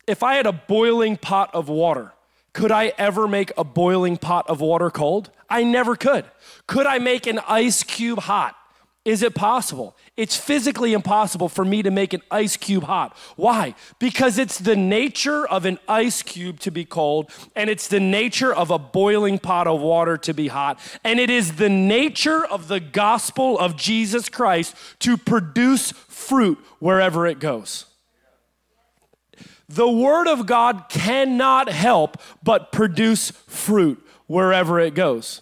if 0.06 0.22
I 0.22 0.34
had 0.34 0.46
a 0.46 0.52
boiling 0.52 1.16
pot 1.16 1.50
of 1.52 1.68
water, 1.68 2.12
could 2.52 2.70
I 2.70 2.92
ever 2.96 3.26
make 3.26 3.50
a 3.58 3.64
boiling 3.64 4.18
pot 4.18 4.48
of 4.48 4.60
water 4.60 4.88
cold? 4.88 5.32
I 5.48 5.64
never 5.64 5.96
could. 5.96 6.26
Could 6.68 6.86
I 6.86 7.00
make 7.00 7.26
an 7.26 7.40
ice 7.48 7.82
cube 7.82 8.20
hot? 8.20 8.54
Is 9.04 9.22
it 9.22 9.34
possible? 9.34 9.96
It's 10.18 10.36
physically 10.36 10.92
impossible 10.92 11.48
for 11.48 11.64
me 11.64 11.82
to 11.82 11.90
make 11.90 12.12
an 12.12 12.20
ice 12.30 12.58
cube 12.58 12.84
hot. 12.84 13.16
Why? 13.36 13.74
Because 13.98 14.36
it's 14.36 14.58
the 14.58 14.76
nature 14.76 15.46
of 15.46 15.64
an 15.64 15.78
ice 15.88 16.22
cube 16.22 16.60
to 16.60 16.70
be 16.70 16.84
cold, 16.84 17.30
and 17.56 17.70
it's 17.70 17.88
the 17.88 18.00
nature 18.00 18.54
of 18.54 18.70
a 18.70 18.78
boiling 18.78 19.38
pot 19.38 19.66
of 19.66 19.80
water 19.80 20.18
to 20.18 20.34
be 20.34 20.48
hot, 20.48 20.78
and 21.02 21.18
it 21.18 21.30
is 21.30 21.56
the 21.56 21.70
nature 21.70 22.44
of 22.44 22.68
the 22.68 22.80
gospel 22.80 23.58
of 23.58 23.74
Jesus 23.74 24.28
Christ 24.28 24.74
to 24.98 25.16
produce 25.16 25.92
fruit 25.92 26.58
wherever 26.78 27.26
it 27.26 27.38
goes. 27.38 27.86
The 29.66 29.90
Word 29.90 30.28
of 30.28 30.44
God 30.44 30.90
cannot 30.90 31.70
help 31.70 32.20
but 32.42 32.70
produce 32.70 33.30
fruit 33.30 34.04
wherever 34.26 34.78
it 34.78 34.94
goes. 34.94 35.40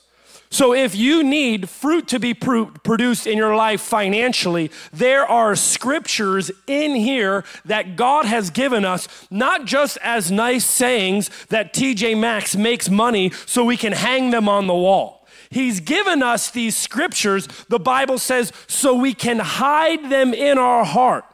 So, 0.50 0.72
if 0.72 0.94
you 0.94 1.22
need 1.22 1.68
fruit 1.68 2.08
to 2.08 2.18
be 2.18 2.32
produced 2.32 3.26
in 3.26 3.36
your 3.36 3.54
life 3.54 3.82
financially, 3.82 4.70
there 4.92 5.26
are 5.26 5.54
scriptures 5.54 6.50
in 6.66 6.94
here 6.94 7.44
that 7.66 7.96
God 7.96 8.24
has 8.24 8.48
given 8.48 8.84
us, 8.84 9.08
not 9.30 9.66
just 9.66 9.98
as 10.02 10.32
nice 10.32 10.64
sayings 10.64 11.30
that 11.48 11.74
TJ 11.74 12.18
Maxx 12.18 12.56
makes 12.56 12.88
money 12.88 13.30
so 13.44 13.62
we 13.62 13.76
can 13.76 13.92
hang 13.92 14.30
them 14.30 14.48
on 14.48 14.66
the 14.66 14.74
wall. 14.74 15.26
He's 15.50 15.80
given 15.80 16.22
us 16.22 16.50
these 16.50 16.76
scriptures, 16.76 17.46
the 17.68 17.78
Bible 17.78 18.18
says, 18.18 18.52
so 18.66 18.94
we 18.94 19.14
can 19.14 19.38
hide 19.38 20.10
them 20.10 20.32
in 20.32 20.58
our 20.58 20.84
heart. 20.84 21.24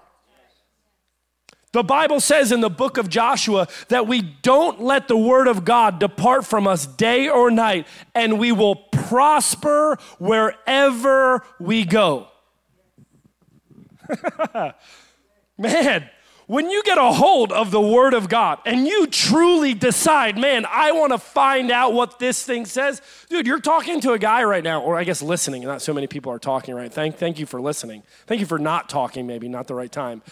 The 1.75 1.83
Bible 1.83 2.21
says 2.21 2.53
in 2.53 2.61
the 2.61 2.71
book 2.71 2.99
of 2.99 3.09
Joshua 3.09 3.67
that 3.89 4.07
we 4.07 4.23
don't 4.23 4.81
let 4.81 5.09
the 5.09 5.17
word 5.17 5.49
of 5.49 5.65
God 5.65 5.99
depart 5.99 6.47
from 6.47 6.69
us 6.69 6.87
day 6.87 7.29
or 7.29 7.51
night, 7.51 7.89
and 8.15 8.39
we 8.39 8.53
will 8.53 8.77
prosper 8.77 9.99
wherever 10.21 11.45
we 11.59 11.85
go. 11.85 12.29
man, 15.59 16.09
when 16.47 16.71
you 16.71 16.83
get 16.85 16.99
a 16.99 17.13
hold 17.13 17.53
of 17.53 17.71
the 17.71 17.81
Word 17.81 18.15
of 18.15 18.29
God 18.29 18.59
and 18.67 18.87
you 18.87 19.07
truly 19.07 19.75
decide, 19.75 20.39
man, 20.39 20.67
I 20.71 20.93
want 20.93 21.13
to 21.13 21.19
find 21.19 21.71
out 21.71 21.93
what 21.93 22.19
this 22.19 22.45
thing 22.45 22.67
says, 22.67 23.01
dude, 23.29 23.47
you're 23.47 23.61
talking 23.61 24.01
to 24.03 24.13
a 24.13 24.19
guy 24.19 24.45
right 24.45 24.63
now, 24.63 24.83
or 24.83 24.97
I 24.97 25.05
guess 25.05 25.23
listening. 25.23 25.63
Not 25.63 25.83
so 25.83 25.93
many 25.95 26.07
people 26.07 26.31
are 26.31 26.39
talking 26.39 26.75
right. 26.75 26.93
Thank, 26.93 27.17
thank 27.17 27.39
you 27.39 27.47
for 27.47 27.61
listening. 27.61 28.03
Thank 28.27 28.41
you 28.41 28.47
for 28.47 28.59
not 28.59 28.89
talking, 28.89 29.27
maybe 29.27 29.49
not 29.49 29.67
the 29.67 29.75
right 29.75 29.91
time. 29.91 30.23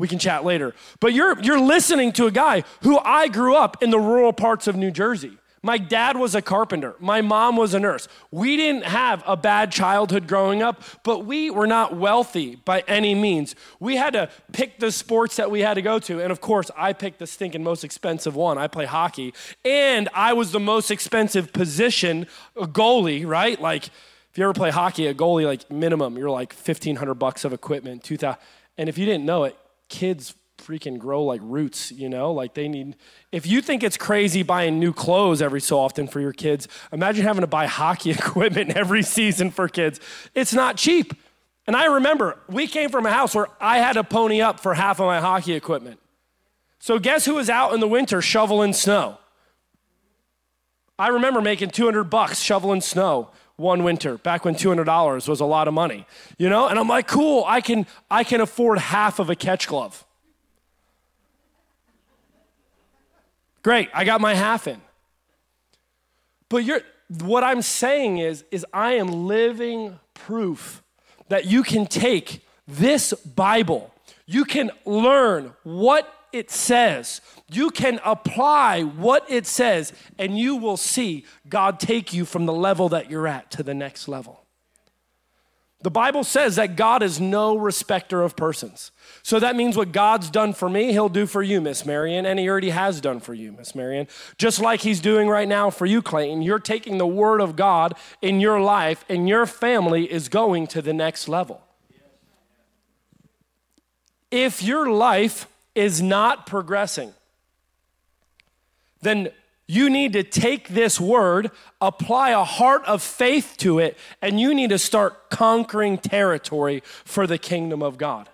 We 0.00 0.08
can 0.08 0.18
chat 0.18 0.46
later. 0.46 0.74
But 0.98 1.12
you're, 1.12 1.38
you're 1.42 1.60
listening 1.60 2.12
to 2.12 2.24
a 2.24 2.30
guy 2.30 2.64
who 2.80 2.98
I 3.00 3.28
grew 3.28 3.54
up 3.54 3.82
in 3.82 3.90
the 3.90 4.00
rural 4.00 4.32
parts 4.32 4.66
of 4.66 4.74
New 4.74 4.90
Jersey. 4.90 5.36
My 5.62 5.76
dad 5.76 6.16
was 6.16 6.34
a 6.34 6.40
carpenter. 6.40 6.94
My 7.00 7.20
mom 7.20 7.58
was 7.58 7.74
a 7.74 7.78
nurse. 7.78 8.08
We 8.30 8.56
didn't 8.56 8.84
have 8.84 9.22
a 9.26 9.36
bad 9.36 9.70
childhood 9.70 10.26
growing 10.26 10.62
up, 10.62 10.82
but 11.02 11.26
we 11.26 11.50
were 11.50 11.66
not 11.66 11.94
wealthy 11.94 12.56
by 12.56 12.82
any 12.88 13.14
means. 13.14 13.54
We 13.78 13.96
had 13.96 14.14
to 14.14 14.30
pick 14.52 14.78
the 14.78 14.90
sports 14.90 15.36
that 15.36 15.50
we 15.50 15.60
had 15.60 15.74
to 15.74 15.82
go 15.82 15.98
to. 15.98 16.22
And 16.22 16.32
of 16.32 16.40
course, 16.40 16.70
I 16.78 16.94
picked 16.94 17.18
the 17.18 17.26
stinking 17.26 17.62
most 17.62 17.84
expensive 17.84 18.34
one. 18.34 18.56
I 18.56 18.68
play 18.68 18.86
hockey. 18.86 19.34
And 19.66 20.08
I 20.14 20.32
was 20.32 20.50
the 20.50 20.60
most 20.60 20.90
expensive 20.90 21.52
position, 21.52 22.26
a 22.56 22.66
goalie, 22.66 23.26
right? 23.26 23.60
Like, 23.60 23.88
if 23.88 24.38
you 24.38 24.44
ever 24.44 24.54
play 24.54 24.70
hockey, 24.70 25.08
a 25.08 25.14
goalie, 25.14 25.44
like 25.44 25.70
minimum, 25.70 26.16
you're 26.16 26.30
like 26.30 26.54
1500 26.54 27.12
bucks 27.16 27.44
of 27.44 27.52
equipment, 27.52 28.02
2000. 28.02 28.40
And 28.78 28.88
if 28.88 28.96
you 28.96 29.04
didn't 29.04 29.26
know 29.26 29.44
it, 29.44 29.58
kids 29.90 30.34
freaking 30.56 30.98
grow 30.98 31.24
like 31.24 31.40
roots, 31.42 31.90
you 31.92 32.08
know? 32.08 32.32
Like 32.32 32.54
they 32.54 32.68
need, 32.68 32.96
if 33.32 33.46
you 33.46 33.60
think 33.60 33.82
it's 33.82 33.96
crazy 33.96 34.42
buying 34.42 34.78
new 34.78 34.92
clothes 34.92 35.42
every 35.42 35.60
so 35.60 35.78
often 35.78 36.06
for 36.06 36.20
your 36.20 36.32
kids, 36.32 36.68
imagine 36.92 37.24
having 37.24 37.42
to 37.42 37.46
buy 37.46 37.66
hockey 37.66 38.10
equipment 38.18 38.70
every 38.70 39.02
season 39.02 39.50
for 39.50 39.68
kids. 39.68 40.00
It's 40.34 40.54
not 40.54 40.76
cheap. 40.76 41.14
And 41.66 41.76
I 41.76 41.86
remember 41.86 42.38
we 42.48 42.66
came 42.66 42.90
from 42.90 43.06
a 43.06 43.12
house 43.12 43.34
where 43.34 43.48
I 43.60 43.78
had 43.78 43.94
to 43.94 44.04
pony 44.04 44.40
up 44.40 44.60
for 44.60 44.74
half 44.74 45.00
of 45.00 45.06
my 45.06 45.20
hockey 45.20 45.52
equipment. 45.54 46.00
So 46.78 46.98
guess 46.98 47.26
who 47.26 47.34
was 47.34 47.50
out 47.50 47.74
in 47.74 47.80
the 47.80 47.88
winter 47.88 48.22
shoveling 48.22 48.72
snow? 48.72 49.18
I 50.98 51.08
remember 51.08 51.40
making 51.40 51.70
200 51.70 52.04
bucks 52.04 52.40
shoveling 52.40 52.80
snow 52.80 53.30
one 53.60 53.84
winter 53.84 54.16
back 54.18 54.44
when 54.44 54.54
$200 54.54 55.28
was 55.28 55.40
a 55.40 55.44
lot 55.44 55.68
of 55.68 55.74
money 55.74 56.06
you 56.38 56.48
know? 56.48 56.68
And 56.68 56.78
i'm 56.78 56.88
like 56.88 57.06
cool 57.06 57.44
i 57.46 57.60
can 57.60 57.86
i 58.10 58.24
can 58.24 58.40
afford 58.40 58.78
half 58.78 59.18
of 59.18 59.30
a 59.30 59.36
catch 59.36 59.68
glove. 59.68 60.04
Great 63.62 63.88
i 63.94 64.04
got 64.04 64.20
my 64.20 64.34
half 64.34 64.66
in. 64.66 64.80
But 66.48 66.64
you're 66.64 66.80
what 67.22 67.44
i'm 67.44 67.62
saying 67.62 68.18
is 68.18 68.44
is 68.50 68.64
i 68.72 68.92
am 68.92 69.08
living 69.26 69.98
proof 70.14 70.82
that 71.28 71.46
you 71.46 71.62
can 71.62 71.86
take 71.86 72.44
this 72.66 73.12
bible. 73.12 73.92
You 74.26 74.44
can 74.44 74.70
learn 74.84 75.54
what 75.64 76.12
it 76.32 76.50
says. 76.50 77.20
You 77.52 77.70
can 77.70 78.00
apply 78.04 78.82
what 78.82 79.28
it 79.30 79.46
says, 79.46 79.92
and 80.18 80.38
you 80.38 80.56
will 80.56 80.76
see 80.76 81.24
God 81.48 81.80
take 81.80 82.12
you 82.12 82.24
from 82.24 82.46
the 82.46 82.52
level 82.52 82.88
that 82.90 83.10
you're 83.10 83.26
at 83.26 83.50
to 83.52 83.62
the 83.62 83.74
next 83.74 84.06
level. 84.06 84.40
The 85.82 85.90
Bible 85.90 86.24
says 86.24 86.56
that 86.56 86.76
God 86.76 87.02
is 87.02 87.20
no 87.20 87.56
respecter 87.56 88.22
of 88.22 88.36
persons. 88.36 88.92
So 89.22 89.40
that 89.40 89.56
means 89.56 89.78
what 89.78 89.92
God's 89.92 90.28
done 90.28 90.52
for 90.52 90.68
me, 90.68 90.92
He'll 90.92 91.08
do 91.08 91.24
for 91.24 91.42
you, 91.42 91.60
Miss 91.60 91.86
Marion, 91.86 92.26
and 92.26 92.38
He 92.38 92.48
already 92.50 92.70
has 92.70 93.00
done 93.00 93.18
for 93.18 93.32
you, 93.32 93.52
Miss 93.52 93.74
Marion. 93.74 94.06
Just 94.36 94.60
like 94.60 94.82
He's 94.82 95.00
doing 95.00 95.26
right 95.26 95.48
now 95.48 95.70
for 95.70 95.86
you, 95.86 96.02
Clayton. 96.02 96.42
You're 96.42 96.58
taking 96.58 96.98
the 96.98 97.06
Word 97.06 97.40
of 97.40 97.56
God 97.56 97.94
in 98.20 98.40
your 98.40 98.60
life, 98.60 99.06
and 99.08 99.26
your 99.26 99.46
family 99.46 100.10
is 100.10 100.28
going 100.28 100.66
to 100.68 100.82
the 100.82 100.92
next 100.92 101.28
level. 101.28 101.62
If 104.30 104.62
your 104.62 104.90
life 104.90 105.48
is 105.74 106.02
not 106.02 106.46
progressing, 106.46 107.14
then 109.02 109.30
you 109.66 109.88
need 109.88 110.12
to 110.14 110.24
take 110.24 110.70
this 110.70 111.00
word, 111.00 111.50
apply 111.80 112.30
a 112.30 112.42
heart 112.42 112.84
of 112.86 113.02
faith 113.02 113.54
to 113.58 113.78
it, 113.78 113.96
and 114.20 114.40
you 114.40 114.52
need 114.52 114.70
to 114.70 114.78
start 114.78 115.30
conquering 115.30 115.96
territory 115.96 116.82
for 117.04 117.26
the 117.26 117.38
kingdom 117.38 117.82
of 117.82 117.96
God. 117.96 118.28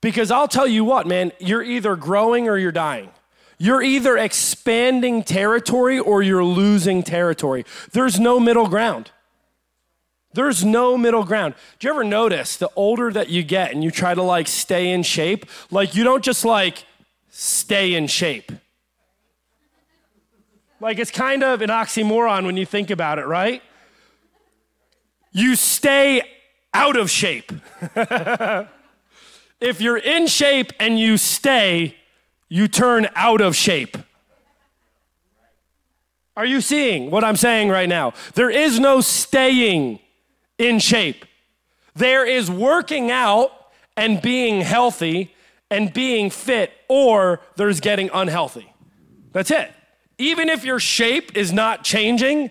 Because 0.00 0.30
I'll 0.30 0.48
tell 0.48 0.66
you 0.66 0.84
what, 0.84 1.06
man, 1.06 1.32
you're 1.38 1.62
either 1.62 1.94
growing 1.96 2.48
or 2.48 2.56
you're 2.56 2.72
dying. 2.72 3.10
You're 3.58 3.82
either 3.82 4.16
expanding 4.16 5.22
territory 5.22 5.98
or 5.98 6.22
you're 6.22 6.44
losing 6.44 7.02
territory. 7.02 7.64
There's 7.92 8.18
no 8.18 8.40
middle 8.40 8.68
ground. 8.68 9.10
There's 10.32 10.64
no 10.64 10.98
middle 10.98 11.24
ground. 11.24 11.54
Do 11.78 11.86
you 11.86 11.94
ever 11.94 12.02
notice 12.02 12.56
the 12.56 12.70
older 12.74 13.12
that 13.12 13.28
you 13.28 13.42
get 13.42 13.72
and 13.72 13.84
you 13.84 13.90
try 13.90 14.14
to 14.14 14.22
like 14.22 14.48
stay 14.48 14.90
in 14.90 15.02
shape, 15.04 15.46
like 15.70 15.94
you 15.94 16.02
don't 16.02 16.24
just 16.24 16.44
like 16.44 16.84
stay 17.28 17.94
in 17.94 18.06
shape. 18.06 18.52
Like 20.84 20.98
it's 20.98 21.10
kind 21.10 21.42
of 21.42 21.62
an 21.62 21.70
oxymoron 21.70 22.44
when 22.44 22.58
you 22.58 22.66
think 22.66 22.90
about 22.90 23.18
it, 23.18 23.24
right? 23.24 23.62
You 25.32 25.56
stay 25.56 26.20
out 26.74 26.98
of 26.98 27.08
shape. 27.08 27.50
if 29.62 29.80
you're 29.80 29.96
in 29.96 30.26
shape 30.26 30.74
and 30.78 30.98
you 30.98 31.16
stay, 31.16 31.96
you 32.50 32.68
turn 32.68 33.08
out 33.16 33.40
of 33.40 33.56
shape. 33.56 33.96
Are 36.36 36.44
you 36.44 36.60
seeing 36.60 37.10
what 37.10 37.24
I'm 37.24 37.36
saying 37.36 37.70
right 37.70 37.88
now? 37.88 38.12
There 38.34 38.50
is 38.50 38.78
no 38.78 39.00
staying 39.00 40.00
in 40.58 40.80
shape. 40.80 41.24
There 41.94 42.26
is 42.26 42.50
working 42.50 43.10
out 43.10 43.52
and 43.96 44.20
being 44.20 44.60
healthy 44.60 45.34
and 45.70 45.94
being 45.94 46.28
fit, 46.28 46.72
or 46.88 47.40
there's 47.56 47.80
getting 47.80 48.10
unhealthy. 48.12 48.70
That's 49.32 49.50
it. 49.50 49.73
Even 50.18 50.48
if 50.48 50.64
your 50.64 50.78
shape 50.78 51.36
is 51.36 51.52
not 51.52 51.84
changing, 51.84 52.50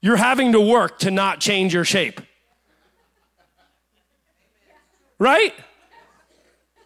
you're 0.00 0.16
having 0.16 0.52
to 0.52 0.60
work 0.60 0.98
to 1.00 1.10
not 1.10 1.40
change 1.40 1.74
your 1.74 1.84
shape. 1.84 2.20
Right? 5.18 5.54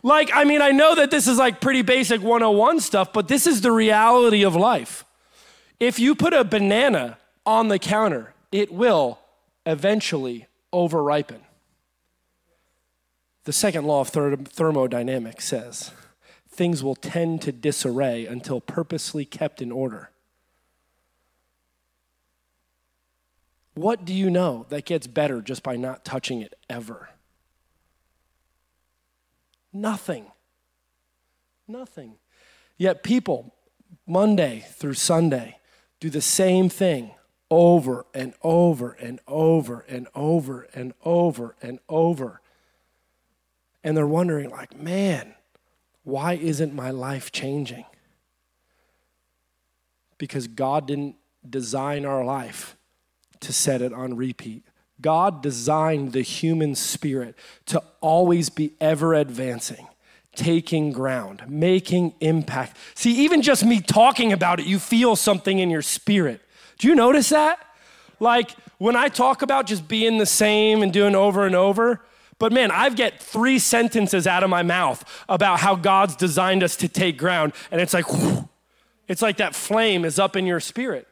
Like, 0.03 0.31
I 0.33 0.45
mean, 0.45 0.63
I 0.63 0.71
know 0.71 0.95
that 0.95 1.11
this 1.11 1.27
is 1.27 1.39
like 1.39 1.61
pretty 1.61 1.83
basic 1.83 2.23
101 2.23 2.81
stuff, 2.81 3.13
but 3.13 3.29
this 3.29 3.47
is 3.47 3.61
the 3.61 3.73
reality 3.73 4.45
of 4.45 4.57
life. 4.57 5.05
If 5.79 5.99
you 5.99 6.15
put 6.15 6.33
a 6.33 6.45
banana 6.45 7.19
on 7.45 7.69
the 7.69 7.79
counter, 7.79 8.35
it 8.53 8.73
will 8.73 9.19
eventually 9.67 10.47
over 10.73 11.03
ripen. 11.03 11.41
The 13.45 13.53
second 13.53 13.87
law 13.87 14.01
of 14.01 14.09
thermodynamics 14.09 15.45
says 15.45 15.93
things 16.61 16.85
will 16.85 16.95
tend 16.95 17.41
to 17.41 17.51
disarray 17.51 18.27
until 18.27 18.61
purposely 18.61 19.25
kept 19.25 19.63
in 19.63 19.73
order. 19.73 20.11
What 23.73 24.05
do 24.05 24.13
you 24.13 24.29
know 24.29 24.67
that 24.69 24.85
gets 24.85 25.07
better 25.07 25.41
just 25.41 25.63
by 25.63 25.77
not 25.77 26.05
touching 26.05 26.43
it 26.43 26.53
ever? 26.69 27.09
Nothing. 29.73 30.27
Nothing. 31.67 32.17
Yet 32.77 33.03
people, 33.03 33.55
Monday 34.07 34.67
through 34.69 34.93
Sunday, 34.93 35.57
do 35.99 36.11
the 36.11 36.21
same 36.21 36.69
thing 36.69 37.13
over 37.51 38.05
and 38.13 38.35
over 38.43 38.93
and 39.01 39.19
over 39.27 39.81
and 39.89 40.09
over 40.15 40.69
and 40.75 40.93
over 41.07 41.57
and 41.63 41.79
over. 41.89 42.43
And 43.83 43.97
they're 43.97 44.07
wondering, 44.07 44.51
like, 44.51 44.79
man, 44.79 45.37
why 46.05 46.35
isn't 46.35 46.75
my 46.75 46.91
life 46.91 47.33
changing? 47.33 47.85
Because 50.19 50.47
God 50.47 50.87
didn't 50.87 51.17
design 51.49 52.05
our 52.05 52.25
life 52.25 52.77
to 53.41 53.53
set 53.53 53.83
it 53.83 53.93
on 53.93 54.17
repeat. 54.17 54.65
God 55.01 55.43
designed 55.43 56.13
the 56.13 56.23
human 56.23 56.75
spirit 56.75 57.35
to 57.67 57.83
always 58.01 58.51
be 58.51 58.75
ever 58.81 59.15
advancing, 59.15 59.89
taking 60.35 60.93
ground, 60.93 61.43
making 61.49 62.15
impact. 62.21 62.77
See, 62.95 63.25
even 63.25 63.41
just 63.41 63.65
me 63.65 63.81
talking 63.81 64.33
about 64.33 64.61
it, 64.61 64.67
you 64.67 64.79
feel 64.79 65.17
something 65.17 65.59
in 65.59 65.71
your 65.71 65.83
spirit. 65.83 66.43
Do 66.79 66.89
you 66.89 66.95
notice 66.95 67.31
that? 67.31 67.59
Like 68.19 68.51
when 68.77 68.95
I 68.95 69.09
talk 69.09 69.41
about 69.43 69.67
just 69.67 69.89
being 69.89 70.19
the 70.19 70.27
same 70.27 70.83
and 70.83 70.93
doing 70.93 71.15
over 71.15 71.47
and 71.47 71.55
over, 71.55 72.03
but 72.41 72.53
man, 72.53 72.71
I've 72.71 72.97
get 72.97 73.23
three 73.23 73.61
sentences 73.61 74.27
out 74.27 74.43
of 74.43 74.51
my 74.51 74.63
mouth 74.63 75.05
about 75.29 75.61
how 75.61 75.77
God's 75.77 76.17
designed 76.17 76.65
us 76.65 76.75
to 76.77 76.89
take 76.89 77.19
ground, 77.19 77.53
and 77.71 77.81
it's 77.81 77.95
like, 77.95 78.07
it's 79.07 79.23
like 79.23 79.37
that 79.37 79.55
flame 79.55 80.05
is 80.05 80.19
up 80.19 80.35
in 80.37 80.47
your 80.47 80.59
spirit. 80.59 81.07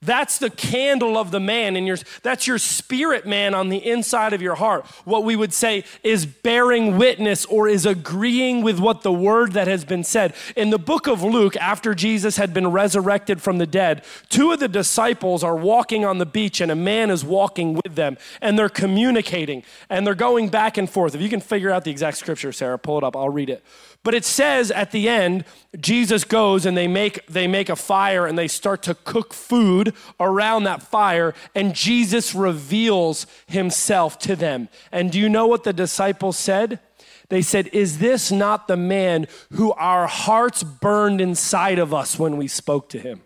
That's 0.00 0.38
the 0.38 0.50
candle 0.50 1.18
of 1.18 1.32
the 1.32 1.40
man 1.40 1.74
and 1.74 1.84
your 1.84 1.96
that's 2.22 2.46
your 2.46 2.58
spirit 2.58 3.26
man 3.26 3.52
on 3.52 3.68
the 3.68 3.84
inside 3.84 4.32
of 4.32 4.40
your 4.40 4.54
heart. 4.54 4.86
What 5.04 5.24
we 5.24 5.34
would 5.34 5.52
say 5.52 5.82
is 6.04 6.24
bearing 6.24 6.96
witness 6.96 7.44
or 7.46 7.66
is 7.66 7.84
agreeing 7.84 8.62
with 8.62 8.78
what 8.78 9.02
the 9.02 9.12
word 9.12 9.54
that 9.54 9.66
has 9.66 9.84
been 9.84 10.04
said. 10.04 10.34
In 10.54 10.70
the 10.70 10.78
book 10.78 11.08
of 11.08 11.24
Luke 11.24 11.56
after 11.56 11.96
Jesus 11.96 12.36
had 12.36 12.54
been 12.54 12.68
resurrected 12.68 13.42
from 13.42 13.58
the 13.58 13.66
dead, 13.66 14.04
two 14.28 14.52
of 14.52 14.60
the 14.60 14.68
disciples 14.68 15.42
are 15.42 15.56
walking 15.56 16.04
on 16.04 16.18
the 16.18 16.26
beach 16.26 16.60
and 16.60 16.70
a 16.70 16.76
man 16.76 17.10
is 17.10 17.24
walking 17.24 17.74
with 17.74 17.96
them 17.96 18.18
and 18.40 18.56
they're 18.56 18.68
communicating 18.68 19.64
and 19.90 20.06
they're 20.06 20.14
going 20.14 20.48
back 20.48 20.78
and 20.78 20.88
forth. 20.88 21.16
If 21.16 21.20
you 21.20 21.28
can 21.28 21.40
figure 21.40 21.72
out 21.72 21.82
the 21.82 21.90
exact 21.90 22.18
scripture, 22.18 22.52
Sarah, 22.52 22.78
pull 22.78 22.98
it 22.98 23.04
up. 23.04 23.16
I'll 23.16 23.30
read 23.30 23.50
it. 23.50 23.64
But 24.08 24.14
it 24.14 24.24
says 24.24 24.70
at 24.70 24.90
the 24.90 25.06
end, 25.06 25.44
Jesus 25.78 26.24
goes 26.24 26.64
and 26.64 26.74
they 26.74 26.88
make, 26.88 27.26
they 27.26 27.46
make 27.46 27.68
a 27.68 27.76
fire 27.76 28.26
and 28.26 28.38
they 28.38 28.48
start 28.48 28.82
to 28.84 28.94
cook 28.94 29.34
food 29.34 29.92
around 30.18 30.64
that 30.64 30.82
fire, 30.82 31.34
and 31.54 31.74
Jesus 31.74 32.34
reveals 32.34 33.26
himself 33.46 34.18
to 34.20 34.34
them. 34.34 34.70
And 34.90 35.12
do 35.12 35.20
you 35.20 35.28
know 35.28 35.46
what 35.46 35.64
the 35.64 35.74
disciples 35.74 36.38
said? 36.38 36.80
They 37.28 37.42
said, 37.42 37.66
Is 37.66 37.98
this 37.98 38.32
not 38.32 38.66
the 38.66 38.78
man 38.78 39.26
who 39.52 39.72
our 39.72 40.06
hearts 40.06 40.62
burned 40.62 41.20
inside 41.20 41.78
of 41.78 41.92
us 41.92 42.18
when 42.18 42.38
we 42.38 42.48
spoke 42.48 42.88
to 42.88 42.98
him? 42.98 43.20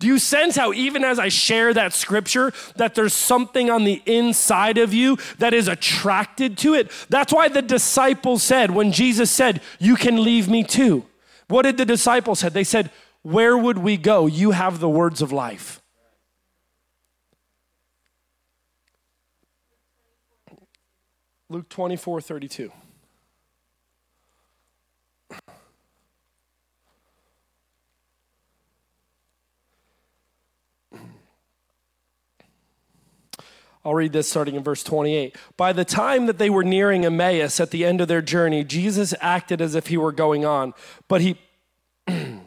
Do 0.00 0.06
you 0.06 0.18
sense 0.18 0.54
how, 0.54 0.72
even 0.72 1.02
as 1.02 1.18
I 1.18 1.28
share 1.28 1.74
that 1.74 1.92
scripture, 1.92 2.52
that 2.76 2.94
there's 2.94 3.14
something 3.14 3.68
on 3.68 3.82
the 3.82 4.00
inside 4.06 4.78
of 4.78 4.94
you 4.94 5.18
that 5.38 5.52
is 5.52 5.66
attracted 5.66 6.56
to 6.58 6.74
it? 6.74 6.92
That's 7.08 7.32
why 7.32 7.48
the 7.48 7.62
disciples 7.62 8.44
said, 8.44 8.70
when 8.70 8.92
Jesus 8.92 9.30
said, 9.30 9.60
You 9.80 9.96
can 9.96 10.22
leave 10.22 10.48
me 10.48 10.62
too. 10.62 11.04
What 11.48 11.62
did 11.62 11.78
the 11.78 11.84
disciples 11.84 12.40
say? 12.40 12.48
They 12.48 12.62
said, 12.62 12.92
Where 13.22 13.58
would 13.58 13.78
we 13.78 13.96
go? 13.96 14.26
You 14.26 14.52
have 14.52 14.78
the 14.78 14.88
words 14.88 15.20
of 15.20 15.32
life. 15.32 15.82
Luke 21.50 21.68
24 21.68 22.20
32. 22.20 22.70
I'll 33.84 33.94
read 33.94 34.12
this 34.12 34.28
starting 34.28 34.54
in 34.54 34.62
verse 34.62 34.82
28. 34.82 35.36
By 35.56 35.72
the 35.72 35.84
time 35.84 36.26
that 36.26 36.38
they 36.38 36.50
were 36.50 36.64
nearing 36.64 37.04
Emmaus 37.04 37.60
at 37.60 37.70
the 37.70 37.84
end 37.84 38.00
of 38.00 38.08
their 38.08 38.22
journey, 38.22 38.64
Jesus 38.64 39.14
acted 39.20 39.60
as 39.60 39.74
if 39.74 39.86
he 39.86 39.96
were 39.96 40.12
going 40.12 40.44
on, 40.44 40.74
but 41.06 41.20
he 41.20 41.38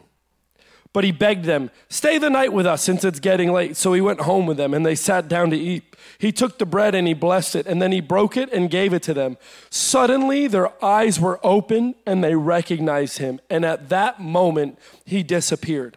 but 0.92 1.04
he 1.04 1.12
begged 1.12 1.44
them, 1.44 1.70
"Stay 1.88 2.18
the 2.18 2.28
night 2.28 2.52
with 2.52 2.66
us 2.66 2.82
since 2.82 3.04
it's 3.04 3.20
getting 3.20 3.52
late." 3.52 3.76
So 3.76 3.92
he 3.92 4.00
went 4.00 4.20
home 4.20 4.46
with 4.46 4.56
them 4.56 4.74
and 4.74 4.84
they 4.84 4.94
sat 4.94 5.28
down 5.28 5.50
to 5.50 5.56
eat. 5.56 5.96
He 6.18 6.32
took 6.32 6.58
the 6.58 6.66
bread 6.66 6.94
and 6.94 7.08
he 7.08 7.14
blessed 7.14 7.56
it 7.56 7.66
and 7.66 7.80
then 7.80 7.92
he 7.92 8.00
broke 8.00 8.36
it 8.36 8.52
and 8.52 8.70
gave 8.70 8.92
it 8.92 9.02
to 9.04 9.14
them. 9.14 9.38
Suddenly 9.70 10.48
their 10.48 10.84
eyes 10.84 11.18
were 11.18 11.40
open 11.42 11.94
and 12.06 12.22
they 12.22 12.34
recognized 12.34 13.18
him, 13.18 13.40
and 13.48 13.64
at 13.64 13.88
that 13.88 14.20
moment 14.20 14.78
he 15.04 15.22
disappeared. 15.22 15.96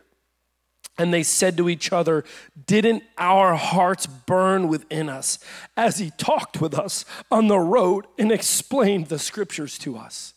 And 0.98 1.14
they 1.14 1.24
said 1.24 1.58
to 1.58 1.70
each 1.70 1.92
other, 1.92 2.24
Didn't 2.68 3.04
our 3.18 3.56
hearts 3.56 4.08
burn 4.08 4.68
within 4.68 5.10
us 5.10 5.40
as 5.76 6.00
he 6.00 6.12
talked 6.12 6.62
with 6.62 6.74
us 6.74 7.04
on 7.30 7.48
the 7.48 7.60
road 7.60 8.06
and 8.18 8.32
explained 8.32 9.08
the 9.08 9.20
scriptures 9.20 9.78
to 9.80 9.98
us? 9.98 10.34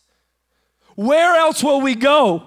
Where 0.95 1.35
else 1.35 1.63
will 1.63 1.79
we 1.79 1.95
go? 1.95 2.43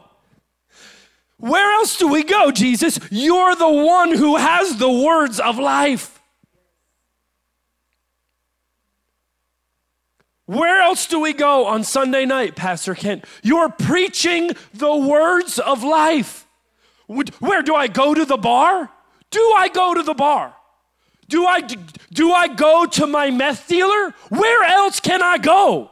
Where 1.38 1.72
else 1.72 1.96
do 1.96 2.06
we 2.06 2.22
go, 2.22 2.50
Jesus? 2.50 3.00
You're 3.10 3.56
the 3.56 3.68
one 3.68 4.14
who 4.14 4.36
has 4.36 4.76
the 4.76 4.90
words 4.90 5.40
of 5.40 5.58
life. 5.58 6.20
Where 10.46 10.82
else 10.82 11.06
do 11.06 11.18
we 11.18 11.32
go 11.32 11.66
on 11.66 11.82
Sunday 11.82 12.26
night, 12.26 12.56
Pastor 12.56 12.94
Kent? 12.94 13.24
You're 13.42 13.70
preaching 13.70 14.50
the 14.74 14.94
words 14.94 15.58
of 15.58 15.82
life. 15.82 16.46
Where 17.38 17.62
do 17.62 17.74
I 17.74 17.88
go 17.88 18.14
to 18.14 18.24
the 18.24 18.36
bar? 18.36 18.90
Do 19.30 19.40
I 19.56 19.68
go 19.68 19.94
to 19.94 20.02
the 20.02 20.14
bar? 20.14 20.54
Do 21.28 21.46
I, 21.46 21.60
do 21.60 22.32
I 22.32 22.48
go 22.48 22.86
to 22.86 23.06
my 23.06 23.30
meth 23.30 23.68
dealer? 23.68 24.14
Where 24.28 24.64
else 24.64 25.00
can 25.00 25.22
I 25.22 25.38
go? 25.38 25.90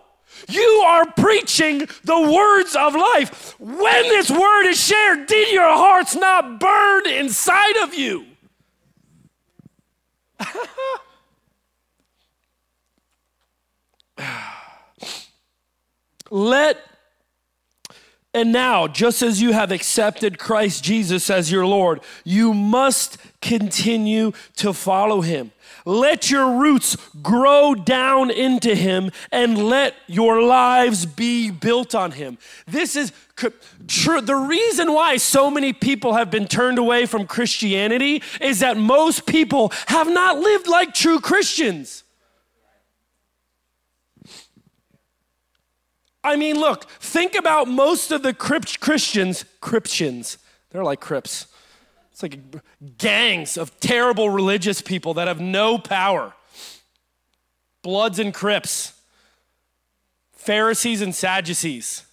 You 0.49 0.85
are 0.87 1.07
preaching 1.13 1.89
the 2.05 2.21
words 2.21 2.77
of 2.77 2.95
life. 2.95 3.59
When 3.59 4.03
this 4.09 4.31
word 4.31 4.67
is 4.67 4.83
shared, 4.83 5.27
did 5.27 5.53
your 5.53 5.73
hearts 5.77 6.15
not 6.15 6.61
burn 6.61 7.09
inside 7.09 7.77
of 7.83 7.95
you? 7.95 8.27
Let 16.31 16.79
and 18.33 18.53
now, 18.53 18.87
just 18.87 19.23
as 19.23 19.43
you 19.43 19.53
have 19.53 19.73
accepted 19.73 20.39
Christ 20.39 20.85
Jesus 20.85 21.31
as 21.31 21.51
your 21.51 21.67
Lord, 21.67 22.01
you 22.23 22.55
must 22.55 23.19
continue 23.41 24.31
to 24.57 24.73
follow 24.73 25.21
him. 25.21 25.51
Let 25.85 26.31
your 26.31 26.59
roots 26.59 26.97
grow 27.23 27.75
down 27.75 28.31
into 28.31 28.77
him 28.77 29.11
and 29.33 29.59
let 29.59 29.95
your 30.07 30.43
lives 30.43 31.07
be 31.07 31.51
built 31.51 31.93
on 31.95 32.13
him. 32.13 32.39
This 32.69 32.95
is 32.95 33.13
true. 33.89 34.21
The 34.21 34.37
reason 34.37 34.93
why 34.93 35.17
so 35.17 35.51
many 35.51 35.73
people 35.73 36.15
have 36.15 36.31
been 36.31 36.47
turned 36.47 36.79
away 36.79 37.07
from 37.07 37.27
Christianity 37.27 38.23
is 38.41 38.61
that 38.61 38.77
most 38.77 39.27
people 39.27 39.73
have 39.89 40.09
not 40.09 40.39
lived 40.39 40.69
like 40.69 40.95
true 40.95 41.19
Christians. 41.19 42.05
I 46.23 46.37
mean, 46.37 46.59
look, 46.59 46.85
think 46.85 47.35
about 47.35 47.69
most 47.69 48.13
of 48.13 48.23
the 48.23 48.35
Christians, 48.35 49.45
Christians, 49.61 50.39
they're 50.71 50.85
like 50.85 51.01
Crips. 51.01 51.47
It's 52.13 52.23
like 52.23 52.39
gangs 52.99 53.57
of 53.57 53.79
terrible 53.81 54.29
religious 54.29 54.83
people 54.83 55.15
that 55.15 55.29
have 55.29 55.41
no 55.41 55.79
power. 55.79 56.35
Bloods 57.83 58.19
and 58.19 58.35
Crips, 58.35 58.93
Pharisees 60.33 61.01
and 61.01 61.15
Sadducees. 61.15 62.05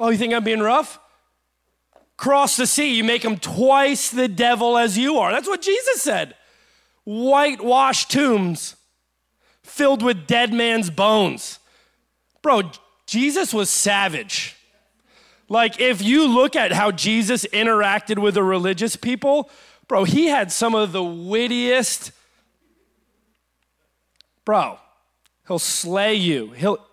Oh, 0.00 0.08
you 0.08 0.16
think 0.16 0.32
I'm 0.32 0.44
being 0.44 0.60
rough? 0.60 0.98
Cross 2.16 2.56
the 2.56 2.66
sea, 2.66 2.94
you 2.94 3.04
make 3.04 3.22
them 3.22 3.36
twice 3.36 4.10
the 4.10 4.28
devil 4.28 4.78
as 4.78 4.96
you 4.96 5.18
are. 5.18 5.30
That's 5.30 5.48
what 5.48 5.60
Jesus 5.60 6.00
said. 6.00 6.34
Whitewashed 7.04 8.10
tombs 8.10 8.76
filled 9.62 10.02
with 10.02 10.26
dead 10.26 10.52
man's 10.52 10.88
bones. 10.88 11.58
Bro, 12.42 12.72
Jesus 13.06 13.54
was 13.54 13.70
savage. 13.70 14.56
Like, 15.48 15.80
if 15.80 16.02
you 16.02 16.26
look 16.26 16.56
at 16.56 16.72
how 16.72 16.90
Jesus 16.90 17.44
interacted 17.46 18.18
with 18.18 18.34
the 18.34 18.42
religious 18.42 18.96
people, 18.96 19.50
bro, 19.86 20.04
he 20.04 20.26
had 20.26 20.50
some 20.50 20.74
of 20.74 20.92
the 20.92 21.02
wittiest. 21.02 22.12
Bro, 24.44 24.78
he'll 25.46 25.58
slay 25.58 26.14
you. 26.14 26.50
He'll. 26.52 26.84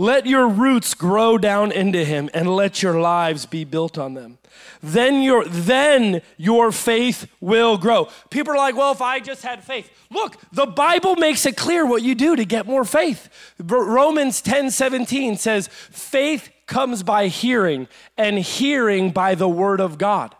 Let 0.00 0.24
your 0.24 0.48
roots 0.48 0.94
grow 0.94 1.36
down 1.36 1.72
into 1.72 2.06
him 2.06 2.30
and 2.32 2.48
let 2.48 2.82
your 2.82 2.98
lives 2.98 3.44
be 3.44 3.64
built 3.64 3.98
on 3.98 4.14
them 4.14 4.38
then 4.82 5.22
your 5.22 5.44
then 5.44 6.22
your 6.36 6.72
faith 6.72 7.26
will 7.40 7.76
grow. 7.76 8.08
People 8.30 8.54
are 8.54 8.56
like, 8.56 8.76
"Well, 8.76 8.92
if 8.92 9.02
I 9.02 9.20
just 9.20 9.42
had 9.42 9.62
faith." 9.62 9.90
Look, 10.10 10.36
the 10.52 10.66
Bible 10.66 11.16
makes 11.16 11.46
it 11.46 11.56
clear 11.56 11.84
what 11.84 12.02
you 12.02 12.14
do 12.14 12.34
to 12.36 12.44
get 12.44 12.66
more 12.66 12.84
faith. 12.84 13.28
Romans 13.58 14.40
10:17 14.40 15.36
says, 15.36 15.68
"Faith 15.68 16.50
comes 16.66 17.02
by 17.02 17.28
hearing, 17.28 17.88
and 18.16 18.38
hearing 18.38 19.10
by 19.10 19.34
the 19.34 19.48
word 19.48 19.80
of 19.80 19.98
God." 19.98 20.34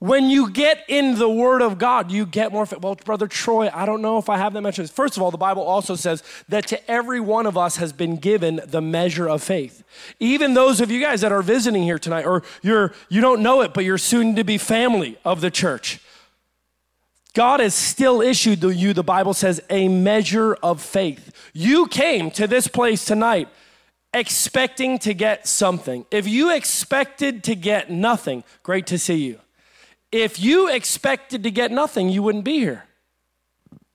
When 0.00 0.28
you 0.28 0.50
get 0.50 0.84
in 0.88 1.18
the 1.18 1.28
Word 1.28 1.62
of 1.62 1.78
God, 1.78 2.10
you 2.10 2.26
get 2.26 2.52
more. 2.52 2.66
Faith. 2.66 2.80
Well, 2.80 2.96
Brother 2.96 3.26
Troy, 3.26 3.70
I 3.72 3.86
don't 3.86 4.02
know 4.02 4.18
if 4.18 4.28
I 4.28 4.36
have 4.36 4.52
that 4.52 4.60
mentioned. 4.60 4.90
First 4.90 5.16
of 5.16 5.22
all, 5.22 5.30
the 5.30 5.38
Bible 5.38 5.62
also 5.62 5.94
says 5.94 6.22
that 6.48 6.66
to 6.66 6.90
every 6.90 7.20
one 7.20 7.46
of 7.46 7.56
us 7.56 7.76
has 7.76 7.92
been 7.92 8.16
given 8.16 8.60
the 8.66 8.82
measure 8.82 9.28
of 9.28 9.42
faith. 9.42 9.82
Even 10.20 10.54
those 10.54 10.80
of 10.80 10.90
you 10.90 11.00
guys 11.00 11.20
that 11.22 11.32
are 11.32 11.42
visiting 11.42 11.82
here 11.82 11.98
tonight, 11.98 12.26
or 12.26 12.42
you're 12.60 12.92
you 13.08 13.20
don't 13.20 13.42
know 13.42 13.62
it, 13.62 13.72
but 13.72 13.84
you're 13.84 13.96
soon 13.96 14.36
to 14.36 14.44
be 14.44 14.58
family 14.58 15.16
of 15.24 15.40
the 15.40 15.50
church. 15.50 16.00
God 17.34 17.60
has 17.60 17.74
still 17.74 18.20
issued 18.20 18.60
to 18.60 18.70
you, 18.70 18.92
the 18.92 19.02
Bible 19.02 19.34
says, 19.34 19.60
a 19.68 19.88
measure 19.88 20.54
of 20.54 20.80
faith. 20.80 21.32
You 21.52 21.86
came 21.88 22.30
to 22.32 22.46
this 22.46 22.68
place 22.68 23.04
tonight 23.04 23.48
expecting 24.12 24.98
to 25.00 25.14
get 25.14 25.46
something. 25.46 26.06
If 26.10 26.28
you 26.28 26.54
expected 26.54 27.42
to 27.44 27.56
get 27.56 27.90
nothing, 27.90 28.44
great 28.62 28.86
to 28.86 28.98
see 28.98 29.16
you. 29.16 29.40
If 30.14 30.38
you 30.38 30.68
expected 30.68 31.42
to 31.42 31.50
get 31.50 31.72
nothing, 31.72 32.08
you 32.08 32.22
wouldn't 32.22 32.44
be 32.44 32.60
here. 32.60 32.84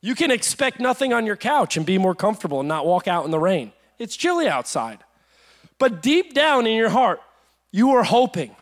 You 0.02 0.16
can 0.16 0.32
expect 0.32 0.82
nothing 0.82 1.14
on 1.14 1.26
your 1.26 1.38
couch 1.38 1.78
and 1.78 1.86
be 1.86 1.98
more 1.98 2.14
comfortable 2.14 2.60
and 2.60 2.68
not 2.68 2.86
walk 2.86 3.08
out 3.08 3.24
in 3.24 3.32
the 3.32 3.40
rain. 3.40 3.72
It's 3.98 4.18
chilly 4.18 4.46
outside. 4.46 5.00
But 5.78 6.02
deep 6.02 6.34
down 6.34 6.68
in 6.68 6.76
your 6.76 6.90
heart, 6.90 7.22
you 7.72 7.92
are 7.92 8.04
hoping. 8.04 8.54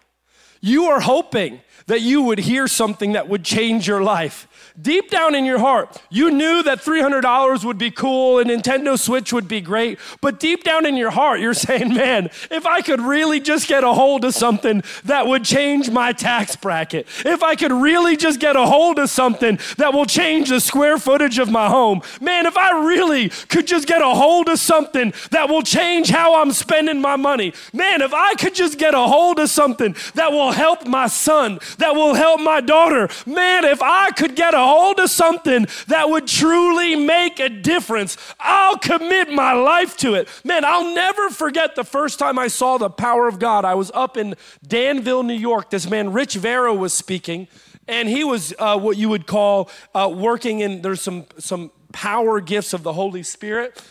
You 0.62 0.84
are 0.84 1.00
hoping 1.00 1.62
that 1.88 2.02
you 2.02 2.21
would 2.21 2.39
hear 2.39 2.67
something 2.67 3.13
that 3.13 3.28
would 3.28 3.43
change 3.43 3.88
your 3.88 4.04
life 4.04 4.47
deep 4.82 5.10
down 5.10 5.34
in 5.34 5.45
your 5.45 5.60
heart, 5.60 6.02
you 6.10 6.30
knew 6.30 6.62
that 6.63 6.80
$300 6.80 7.63
would 7.65 7.78
be 7.78 7.91
cool 7.91 8.39
and 8.39 8.50
Nintendo 8.50 8.97
Switch 8.97 9.34
would 9.34 9.47
be 9.47 9.62
great. 9.62 9.97
But 10.21 10.39
deep 10.39 10.63
down 10.63 10.86
in 10.86 10.95
your 10.95 11.10
heart, 11.10 11.39
you're 11.39 11.54
saying, 11.54 11.93
man, 11.93 12.30
if 12.52 12.65
I 12.65 12.82
could 12.82 13.02
really 13.02 13.39
just 13.39 13.67
get 13.67 13.84
a 13.84 13.93
hold 13.93 14.23
of 14.26 14.34
something 14.34 14.84
that 15.06 15.28
would 15.28 15.43
change 15.43 15.89
my 15.89 16.13
tax 16.13 16.56
bracket, 16.56 17.08
if 17.26 17.41
I 17.43 17.56
could 17.56 17.71
really 17.71 18.15
just 18.15 18.39
get 18.39 18.56
a 18.56 18.65
hold 18.65 19.00
of 19.00 19.10
something 19.10 19.60
that 19.78 19.93
will 19.93 20.06
change 20.06 20.50
the 20.50 20.60
square 20.60 20.97
footage 20.97 21.39
of 21.39 21.50
my 21.50 21.67
home, 21.67 22.02
man, 22.21 22.45
if 22.45 22.58
I 22.58 22.86
really 22.86 23.30
could 23.30 23.67
just 23.67 23.88
get 23.88 24.02
a 24.02 24.10
hold 24.10 24.50
of 24.50 24.60
something 24.60 25.13
that 25.32 25.50
will 25.50 25.63
change 25.63 26.10
how 26.10 26.41
I'm 26.41 26.52
spending 26.52 27.02
my 27.02 27.15
money, 27.15 27.54
man, 27.73 28.02
if 28.02 28.13
I 28.13 28.36
could 28.36 28.54
just 28.54 28.78
get 28.78 28.93
a 28.93 29.00
hold 29.00 29.39
of 29.39 29.50
something 29.50 29.95
that 30.13 30.32
will 30.32 30.52
help 30.52 30.86
my 30.86 31.08
son, 31.08 31.60
that 31.78 31.96
will 31.96 32.13
help 32.13 32.42
my 32.42 32.62
daughter, 32.62 33.10
man, 33.26 33.66
if 33.66 33.82
I 33.82 34.12
could 34.12 34.36
get 34.36 34.54
a 34.54 34.60
hold 34.60 35.00
of 35.00 35.10
something 35.10 35.68
that 35.88 36.10
would 36.10 36.28
truly 36.28 36.96
make 36.96 37.40
a 37.40 37.50
difference, 37.50 38.18
I'll 38.40 38.78
commit 38.78 39.30
my 39.32 39.54
life 39.54 39.98
to 39.98 40.13
it. 40.16 40.28
Man, 40.44 40.66
I'll 40.66 40.94
never 40.94 41.30
forget 41.30 41.76
the 41.76 41.84
first 41.84 42.20
time 42.20 42.38
I 42.40 42.48
saw 42.48 42.78
the 42.78 42.90
power 42.90 43.28
of 43.28 43.40
God. 43.40 43.66
I 43.66 43.76
was 43.76 43.92
up 43.94 44.18
in 44.18 44.36
Danville, 44.66 45.24
New 45.24 45.34
York. 45.34 45.70
This 45.70 45.90
man, 45.90 46.12
Rich 46.12 46.36
Vero, 46.36 46.74
was 46.74 46.94
speaking, 46.94 47.48
and 47.88 48.10
he 48.10 48.24
was 48.24 48.54
uh, 48.60 48.78
what 48.78 48.98
you 48.98 49.10
would 49.10 49.28
call 49.28 49.70
uh, 49.94 50.12
working 50.13 50.60
in, 50.60 50.82
there's 50.82 51.02
some, 51.02 51.26
some 51.38 51.72
power 51.92 52.42
gifts 52.42 52.74
of 52.74 52.84
the 52.84 52.94
Holy 52.94 53.24
Spirit. 53.24 53.82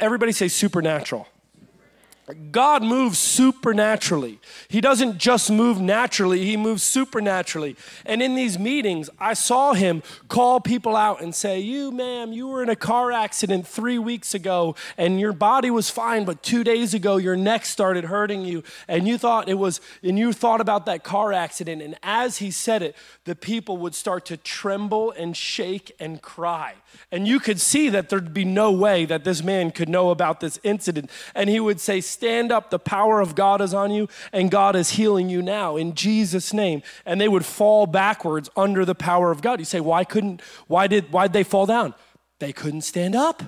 Everybody 0.00 0.32
say 0.32 0.48
supernatural. 0.48 1.26
God 2.52 2.84
moves 2.84 3.18
supernaturally. 3.18 4.38
He 4.68 4.80
doesn't 4.80 5.18
just 5.18 5.50
move 5.50 5.80
naturally, 5.80 6.44
He 6.44 6.56
moves 6.56 6.84
supernaturally. 6.84 7.76
And 8.06 8.22
in 8.22 8.36
these 8.36 8.60
meetings, 8.60 9.10
I 9.18 9.34
saw 9.34 9.72
Him 9.72 10.04
call 10.28 10.60
people 10.60 10.94
out 10.94 11.20
and 11.20 11.34
say, 11.34 11.58
You, 11.58 11.90
ma'am, 11.90 12.32
you 12.32 12.46
were 12.46 12.62
in 12.62 12.68
a 12.68 12.76
car 12.76 13.10
accident 13.10 13.66
three 13.66 13.98
weeks 13.98 14.34
ago 14.34 14.76
and 14.96 15.18
your 15.18 15.32
body 15.32 15.70
was 15.70 15.90
fine, 15.90 16.24
but 16.24 16.44
two 16.44 16.62
days 16.62 16.94
ago 16.94 17.16
your 17.16 17.36
neck 17.36 17.64
started 17.64 18.04
hurting 18.04 18.44
you. 18.44 18.62
And 18.86 19.08
you 19.08 19.18
thought 19.18 19.48
it 19.48 19.54
was, 19.54 19.80
and 20.02 20.16
you 20.16 20.32
thought 20.32 20.60
about 20.60 20.86
that 20.86 21.02
car 21.02 21.32
accident. 21.32 21.82
And 21.82 21.96
as 22.04 22.38
He 22.38 22.52
said 22.52 22.82
it, 22.82 22.94
the 23.24 23.34
people 23.34 23.78
would 23.78 23.96
start 23.96 24.24
to 24.26 24.36
tremble 24.36 25.10
and 25.10 25.36
shake 25.36 25.92
and 25.98 26.22
cry. 26.22 26.74
And 27.10 27.26
you 27.26 27.40
could 27.40 27.60
see 27.60 27.88
that 27.90 28.08
there'd 28.08 28.32
be 28.32 28.44
no 28.44 28.70
way 28.70 29.04
that 29.04 29.24
this 29.24 29.42
man 29.42 29.70
could 29.70 29.88
know 29.88 30.10
about 30.10 30.40
this 30.40 30.58
incident. 30.62 31.10
And 31.34 31.50
he 31.50 31.60
would 31.60 31.80
say, 31.80 32.00
Stand 32.12 32.52
up, 32.52 32.70
the 32.70 32.78
power 32.78 33.20
of 33.20 33.34
God 33.34 33.60
is 33.60 33.74
on 33.74 33.90
you, 33.90 34.08
and 34.32 34.50
God 34.50 34.76
is 34.76 34.90
healing 34.90 35.28
you 35.28 35.42
now 35.42 35.76
in 35.76 35.94
Jesus' 35.94 36.52
name. 36.52 36.82
And 37.04 37.20
they 37.20 37.28
would 37.28 37.44
fall 37.44 37.86
backwards 37.86 38.50
under 38.56 38.84
the 38.84 38.94
power 38.94 39.30
of 39.30 39.42
God. 39.42 39.58
You 39.58 39.64
say, 39.64 39.80
Why 39.80 40.04
couldn't, 40.04 40.42
why 40.66 40.86
did, 40.86 41.10
why'd 41.12 41.32
they 41.32 41.44
fall 41.44 41.66
down? 41.66 41.94
They 42.38 42.52
couldn't 42.52 42.82
stand 42.82 43.14
up. 43.14 43.42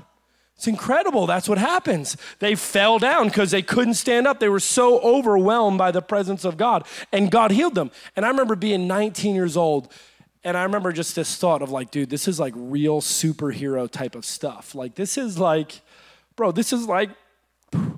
It's 0.57 0.69
incredible. 0.69 1.27
That's 1.27 1.49
what 1.49 1.59
happens. 1.59 2.17
They 2.39 2.55
fell 2.55 2.99
down 2.99 3.29
because 3.29 3.51
they 3.51 3.63
couldn't 3.63 3.95
stand 3.95 4.27
up. 4.27 4.39
They 4.39 4.49
were 4.49 4.61
so 4.61 5.01
overwhelmed 5.01 5.79
by 5.79 5.91
the 5.91 6.01
presence 6.01 6.45
of 6.45 6.57
God, 6.57 6.87
and 7.13 7.31
God 7.31 7.51
healed 7.51 7.75
them. 7.75 7.91
And 8.17 8.25
I 8.25 8.29
remember 8.29 8.57
being 8.57 8.87
19 8.87 9.35
years 9.35 9.57
old 9.57 9.93
and 10.45 10.59
I 10.59 10.63
remember 10.65 10.93
just 10.93 11.17
this 11.17 11.37
thought 11.37 11.63
of 11.63 11.71
like, 11.71 11.91
dude, 11.91 12.11
this 12.11 12.29
is 12.29 12.39
like 12.39 12.53
real 12.55 13.01
superhero 13.01 13.91
type 13.91 14.15
of 14.15 14.27
stuff. 14.27 14.75
Like, 14.75 14.95
this 14.95 15.17
is 15.17 15.39
like, 15.39 15.81
bro, 16.37 16.53
this 16.53 16.73
is 16.73 16.87
like 16.87 17.11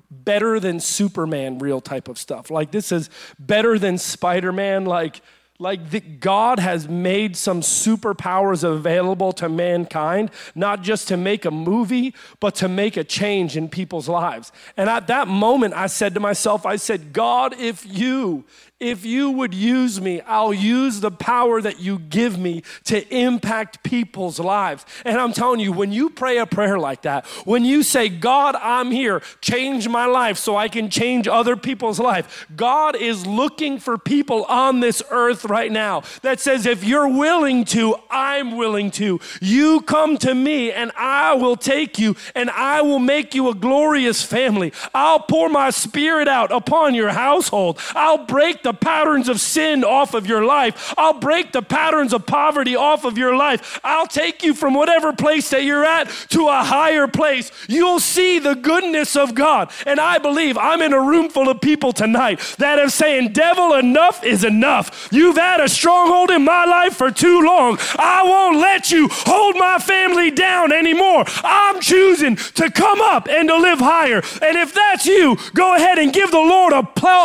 better 0.09 0.59
than 0.59 0.79
Superman 0.79 1.59
real 1.59 1.81
type 1.81 2.07
of 2.07 2.17
stuff. 2.17 2.51
Like, 2.51 2.71
this 2.71 2.91
is 2.91 3.09
better 3.39 3.79
than 3.79 3.97
Spider 3.97 4.51
Man. 4.51 4.85
Like, 4.85 5.21
like 5.59 5.89
that 5.89 6.19
God 6.19 6.59
has 6.59 6.87
made 6.87 7.35
some 7.35 7.61
superpowers 7.61 8.63
available 8.63 9.31
to 9.33 9.49
mankind, 9.49 10.29
not 10.53 10.83
just 10.83 11.07
to 11.07 11.17
make 11.17 11.45
a 11.45 11.51
movie, 11.51 12.13
but 12.39 12.53
to 12.55 12.67
make 12.67 12.95
a 12.95 13.03
change 13.03 13.57
in 13.57 13.67
people's 13.67 14.07
lives. 14.07 14.51
And 14.75 14.89
at 14.89 15.07
that 15.07 15.27
moment, 15.27 15.73
I 15.73 15.87
said 15.87 16.13
to 16.13 16.19
myself, 16.19 16.65
I 16.65 16.75
said, 16.75 17.11
God, 17.11 17.55
if 17.59 17.85
you, 17.85 18.45
if 18.79 19.05
you 19.05 19.31
would 19.31 19.55
use 19.55 19.99
me, 19.99 20.21
I'll 20.21 20.53
use 20.53 20.99
the 20.99 21.09
power 21.09 21.61
that 21.61 21.79
you 21.79 21.97
give 21.97 22.37
me 22.37 22.61
to 22.83 23.07
impact 23.15 23.81
people's 23.81 24.39
lives. 24.39 24.85
And 25.03 25.17
I'm 25.17 25.33
telling 25.33 25.59
you, 25.59 25.71
when 25.71 25.91
you 25.91 26.11
pray 26.11 26.37
a 26.37 26.45
prayer 26.45 26.77
like 26.77 27.01
that, 27.01 27.25
when 27.43 27.65
you 27.65 27.81
say, 27.81 28.07
God, 28.07 28.55
I'm 28.55 28.91
here, 28.91 29.23
change 29.41 29.87
my 29.87 30.05
life 30.05 30.37
so 30.37 30.55
I 30.55 30.67
can 30.67 30.91
change 30.91 31.27
other 31.27 31.55
people's 31.55 31.99
life, 31.99 32.45
God 32.55 32.95
is 32.95 33.25
looking 33.25 33.79
for 33.79 33.97
people 33.97 34.43
on 34.45 34.79
this 34.79 35.01
earth 35.09 35.45
right 35.45 35.71
now 35.71 36.03
that 36.21 36.39
says, 36.39 36.67
if 36.67 36.83
you're 36.83 37.07
willing 37.07 37.65
to, 37.65 37.95
I'm 38.11 38.57
willing 38.57 38.91
to. 38.91 39.19
You 39.41 39.81
come 39.81 40.19
to 40.19 40.35
me 40.35 40.71
and 40.71 40.91
I 40.95 41.33
will 41.33 41.57
take 41.57 41.97
you 41.97 42.15
and 42.35 42.51
I 42.51 42.81
will 42.81 42.99
make 42.99 43.33
you 43.33 43.49
a 43.49 43.55
glorious 43.55 44.21
family. 44.21 44.71
I'll 44.93 45.19
pour 45.19 45.49
my 45.49 45.71
spirit 45.71 46.27
out 46.27 46.51
upon 46.51 46.93
your 46.93 47.09
household. 47.09 47.79
I'll 47.95 48.25
break 48.25 48.61
the 48.67 48.73
patterns 48.73 49.29
of 49.29 49.39
sin 49.39 49.85
off 49.85 50.13
of 50.13 50.27
your 50.27 50.43
life. 50.43 50.93
I'll 50.97 51.13
break 51.13 51.53
the 51.53 51.61
patterns 51.61 52.11
of 52.11 52.25
poverty 52.25 52.75
off 52.75 53.05
of 53.05 53.17
your 53.17 53.33
life. 53.33 53.79
I'll 53.81 54.07
take 54.07 54.43
you 54.43 54.53
from 54.53 54.73
whatever 54.73 55.13
place 55.13 55.49
that 55.51 55.63
you're 55.63 55.85
at 55.85 56.09
to 56.31 56.49
a 56.49 56.65
higher 56.65 57.07
place. 57.07 57.49
You'll 57.69 58.01
see 58.01 58.39
the 58.39 58.55
goodness 58.55 59.15
of 59.15 59.35
God. 59.35 59.71
And 59.85 60.01
I 60.01 60.17
believe 60.17 60.57
I'm 60.57 60.81
in 60.81 60.91
a 60.91 60.99
room 60.99 61.29
full 61.29 61.47
of 61.47 61.61
people 61.61 61.93
tonight 61.93 62.39
that 62.57 62.77
are 62.77 62.89
saying, 62.89 63.31
Devil, 63.31 63.73
enough 63.73 64.21
is 64.25 64.43
enough. 64.43 65.07
You've 65.13 65.37
had 65.37 65.61
a 65.61 65.69
stronghold 65.69 66.29
in 66.29 66.43
my 66.43 66.65
life 66.65 66.97
for 66.97 67.09
too 67.09 67.41
long. 67.41 67.77
I 67.97 68.23
won't 68.25 68.57
let 68.57 68.91
you 68.91 69.07
hold 69.09 69.55
my 69.55 69.77
family 69.79 70.29
down 70.29 70.73
anymore. 70.73 71.23
I'm 71.41 71.79
choosing 71.79 72.35
to 72.35 72.69
come 72.69 72.99
up 72.99 73.29
and 73.29 73.47
to 73.47 73.55
live 73.55 73.79
higher. 73.79 74.21
And 74.41 74.57
if 74.57 74.73
that's 74.73 75.05
you, 75.05 75.37
go 75.53 75.75
ahead 75.75 75.99
and 75.99 76.11
give 76.11 76.31
the 76.31 76.37
Lord 76.37 76.73
a 76.73 76.83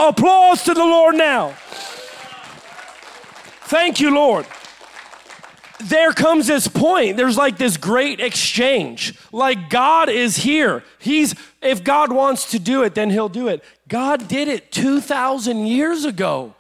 applause 0.09 0.63
to 0.65 0.75
the 0.75 0.85
Lord 0.85 1.17
now. 1.17 1.32
Thank 3.65 4.01
you, 4.01 4.15
Lord. 4.15 4.47
There 5.85 6.13
comes 6.13 6.47
this 6.47 6.69
point. 6.69 7.17
There's 7.17 7.37
like 7.37 7.59
this 7.59 7.77
great 7.77 8.21
exchange. 8.21 9.19
Like 9.33 9.69
god 9.71 10.09
is 10.09 10.37
here. 10.37 10.85
He's 10.99 11.35
if 11.61 11.83
god 11.83 12.13
wants 12.13 12.51
to 12.53 12.59
do 12.59 12.83
it 12.83 12.95
then 12.95 13.11
he'll 13.11 13.29
do 13.29 13.49
it. 13.49 13.65
God 13.89 14.29
did 14.29 14.49
it 14.49 14.71
2000 14.73 15.67
years 15.67 16.05
ago. 16.05 16.55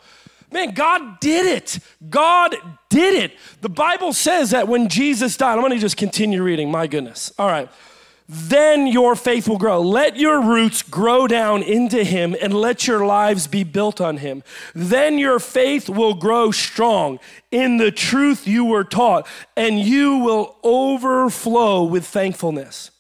Man 0.50 0.72
god 0.72 1.20
did 1.20 1.46
it. 1.46 1.78
God 2.08 2.56
did 2.88 3.14
it. 3.22 3.38
The 3.60 3.68
bible 3.68 4.12
says 4.12 4.50
that 4.50 4.66
when 4.66 4.88
jesus 4.88 5.36
died 5.36 5.54
i'm 5.54 5.60
going 5.60 5.72
to 5.72 5.78
just 5.78 5.96
continue 5.96 6.42
reading 6.42 6.70
my 6.70 6.86
goodness. 6.86 7.32
All 7.38 7.46
right 7.46 7.70
then 8.34 8.86
your 8.86 9.14
faith 9.14 9.46
will 9.46 9.58
grow. 9.58 9.82
Let 9.82 10.16
your 10.16 10.40
roots 10.40 10.80
grow 10.80 11.26
down 11.26 11.62
into 11.62 12.02
Him 12.02 12.34
and 12.40 12.54
let 12.54 12.86
your 12.86 13.04
lives 13.04 13.46
be 13.46 13.62
built 13.62 14.00
on 14.00 14.16
Him. 14.16 14.42
Then 14.74 15.18
your 15.18 15.38
faith 15.38 15.90
will 15.90 16.14
grow 16.14 16.50
strong 16.50 17.20
in 17.50 17.76
the 17.76 17.90
truth 17.90 18.46
you 18.46 18.64
were 18.64 18.84
taught, 18.84 19.26
and 19.54 19.78
you 19.78 20.16
will 20.16 20.56
overflow 20.62 21.84
with 21.84 22.06
thankfulness. 22.06 22.90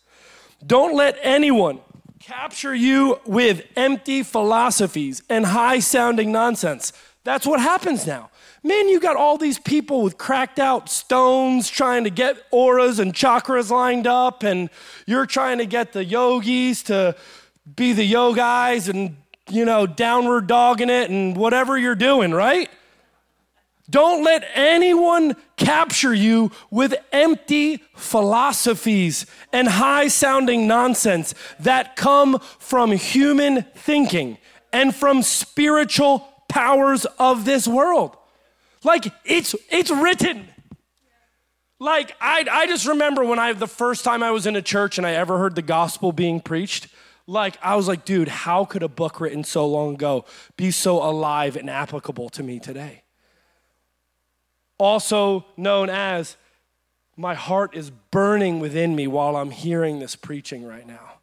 Don't 0.66 0.94
let 0.94 1.16
anyone 1.22 1.80
capture 2.20 2.74
you 2.74 3.18
with 3.24 3.64
empty 3.74 4.22
philosophies 4.22 5.22
and 5.30 5.46
high 5.46 5.78
sounding 5.78 6.30
nonsense. 6.30 6.92
That's 7.24 7.46
what 7.46 7.58
happens 7.58 8.06
now. 8.06 8.28
Man, 8.64 8.88
you 8.88 9.00
got 9.00 9.16
all 9.16 9.38
these 9.38 9.58
people 9.58 10.02
with 10.02 10.16
cracked 10.18 10.60
out 10.60 10.88
stones 10.88 11.68
trying 11.68 12.04
to 12.04 12.10
get 12.10 12.36
auras 12.52 13.00
and 13.00 13.12
chakras 13.12 13.70
lined 13.70 14.06
up, 14.06 14.44
and 14.44 14.70
you're 15.04 15.26
trying 15.26 15.58
to 15.58 15.66
get 15.66 15.92
the 15.92 16.04
yogis 16.04 16.84
to 16.84 17.16
be 17.74 17.92
the 17.92 18.04
yogis 18.04 18.88
and, 18.88 19.16
you 19.50 19.64
know, 19.64 19.84
downward 19.84 20.46
dogging 20.46 20.90
it 20.90 21.10
and 21.10 21.36
whatever 21.36 21.76
you're 21.76 21.96
doing, 21.96 22.30
right? 22.30 22.70
Don't 23.90 24.22
let 24.22 24.48
anyone 24.54 25.34
capture 25.56 26.14
you 26.14 26.52
with 26.70 26.94
empty 27.10 27.82
philosophies 27.96 29.26
and 29.52 29.66
high 29.66 30.06
sounding 30.06 30.68
nonsense 30.68 31.34
that 31.58 31.96
come 31.96 32.38
from 32.60 32.92
human 32.92 33.62
thinking 33.74 34.38
and 34.72 34.94
from 34.94 35.20
spiritual 35.22 36.20
powers 36.48 37.06
of 37.18 37.44
this 37.44 37.66
world. 37.66 38.16
Like 38.84 39.12
it's 39.24 39.54
it's 39.70 39.90
written. 39.90 40.48
Like 41.78 42.16
I 42.20 42.44
I 42.50 42.66
just 42.66 42.86
remember 42.86 43.24
when 43.24 43.38
I 43.38 43.52
the 43.52 43.66
first 43.66 44.04
time 44.04 44.22
I 44.22 44.30
was 44.30 44.46
in 44.46 44.56
a 44.56 44.62
church 44.62 44.98
and 44.98 45.06
I 45.06 45.12
ever 45.12 45.38
heard 45.38 45.54
the 45.54 45.62
gospel 45.62 46.12
being 46.12 46.40
preached, 46.40 46.88
like 47.26 47.56
I 47.62 47.76
was 47.76 47.88
like, 47.88 48.04
dude, 48.04 48.28
how 48.28 48.64
could 48.64 48.82
a 48.82 48.88
book 48.88 49.20
written 49.20 49.44
so 49.44 49.66
long 49.66 49.94
ago 49.94 50.24
be 50.56 50.70
so 50.70 51.02
alive 51.02 51.56
and 51.56 51.70
applicable 51.70 52.28
to 52.30 52.42
me 52.42 52.58
today? 52.58 53.02
Also 54.78 55.44
known 55.56 55.88
as 55.90 56.36
my 57.16 57.34
heart 57.34 57.76
is 57.76 57.90
burning 58.10 58.58
within 58.58 58.96
me 58.96 59.06
while 59.06 59.36
I'm 59.36 59.50
hearing 59.50 59.98
this 59.98 60.16
preaching 60.16 60.66
right 60.66 60.86
now. 60.86 61.21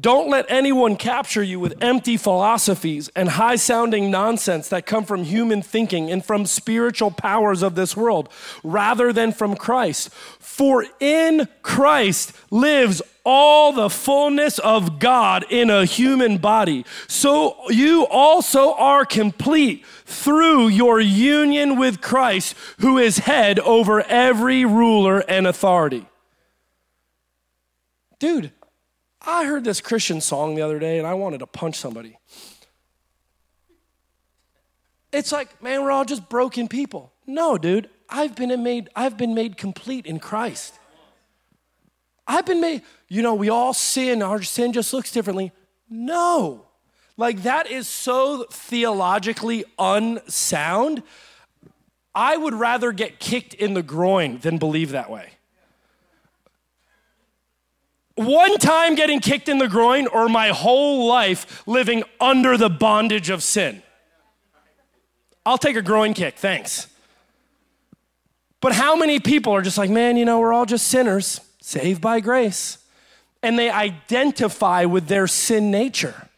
Don't 0.00 0.30
let 0.30 0.46
anyone 0.48 0.96
capture 0.96 1.42
you 1.42 1.60
with 1.60 1.82
empty 1.82 2.16
philosophies 2.16 3.10
and 3.14 3.28
high 3.28 3.56
sounding 3.56 4.10
nonsense 4.10 4.68
that 4.68 4.86
come 4.86 5.04
from 5.04 5.24
human 5.24 5.62
thinking 5.62 6.10
and 6.10 6.24
from 6.24 6.46
spiritual 6.46 7.10
powers 7.10 7.62
of 7.62 7.74
this 7.74 7.96
world 7.96 8.28
rather 8.62 9.12
than 9.12 9.32
from 9.32 9.56
Christ. 9.56 10.10
For 10.38 10.86
in 11.00 11.48
Christ 11.62 12.32
lives 12.50 13.02
all 13.24 13.72
the 13.72 13.90
fullness 13.90 14.58
of 14.60 15.00
God 15.00 15.44
in 15.50 15.68
a 15.68 15.84
human 15.84 16.38
body. 16.38 16.86
So 17.06 17.56
you 17.68 18.06
also 18.06 18.72
are 18.74 19.04
complete 19.04 19.84
through 20.06 20.68
your 20.68 21.00
union 21.00 21.76
with 21.76 22.00
Christ, 22.00 22.54
who 22.78 22.96
is 22.96 23.18
head 23.18 23.58
over 23.58 24.00
every 24.02 24.64
ruler 24.64 25.18
and 25.28 25.46
authority. 25.46 26.06
Dude, 28.18 28.52
I 29.26 29.44
heard 29.44 29.64
this 29.64 29.80
Christian 29.80 30.20
song 30.20 30.54
the 30.54 30.62
other 30.62 30.78
day 30.78 30.98
and 30.98 31.06
I 31.06 31.14
wanted 31.14 31.38
to 31.38 31.46
punch 31.46 31.76
somebody. 31.76 32.18
It's 35.12 35.32
like, 35.32 35.62
man, 35.62 35.82
we're 35.82 35.90
all 35.90 36.04
just 36.04 36.28
broken 36.28 36.68
people. 36.68 37.12
No, 37.26 37.58
dude, 37.58 37.90
I've 38.08 38.34
been 38.34 38.62
made, 38.62 38.88
I've 38.94 39.16
been 39.16 39.34
made 39.34 39.56
complete 39.56 40.06
in 40.06 40.20
Christ. 40.20 40.74
I've 42.26 42.46
been 42.46 42.60
made, 42.60 42.82
you 43.08 43.22
know, 43.22 43.34
we 43.34 43.48
all 43.48 43.74
sin, 43.74 44.22
our 44.22 44.42
sin 44.42 44.72
just 44.72 44.92
looks 44.92 45.10
differently. 45.10 45.52
No. 45.88 46.66
Like 47.16 47.42
that 47.42 47.70
is 47.70 47.88
so 47.88 48.46
theologically 48.50 49.64
unsound. 49.78 51.02
I 52.14 52.36
would 52.36 52.54
rather 52.54 52.92
get 52.92 53.18
kicked 53.18 53.54
in 53.54 53.74
the 53.74 53.82
groin 53.82 54.38
than 54.38 54.58
believe 54.58 54.92
that 54.92 55.10
way 55.10 55.30
one 58.20 58.58
time 58.58 58.94
getting 58.94 59.20
kicked 59.20 59.48
in 59.48 59.58
the 59.58 59.68
groin 59.68 60.06
or 60.06 60.28
my 60.28 60.48
whole 60.48 61.06
life 61.06 61.66
living 61.66 62.02
under 62.20 62.56
the 62.56 62.68
bondage 62.68 63.30
of 63.30 63.42
sin? 63.42 63.82
I'll 65.44 65.58
take 65.58 65.76
a 65.76 65.82
groin 65.82 66.14
kick, 66.14 66.36
thanks. 66.36 66.86
But 68.60 68.72
how 68.72 68.94
many 68.94 69.20
people 69.20 69.54
are 69.54 69.62
just 69.62 69.78
like, 69.78 69.90
man, 69.90 70.16
you 70.16 70.24
know, 70.24 70.38
we're 70.38 70.52
all 70.52 70.66
just 70.66 70.88
sinners, 70.88 71.40
saved 71.60 72.00
by 72.00 72.20
grace. 72.20 72.78
And 73.42 73.58
they 73.58 73.70
identify 73.70 74.84
with 74.84 75.06
their 75.06 75.26
sin 75.26 75.70
nature. 75.70 76.28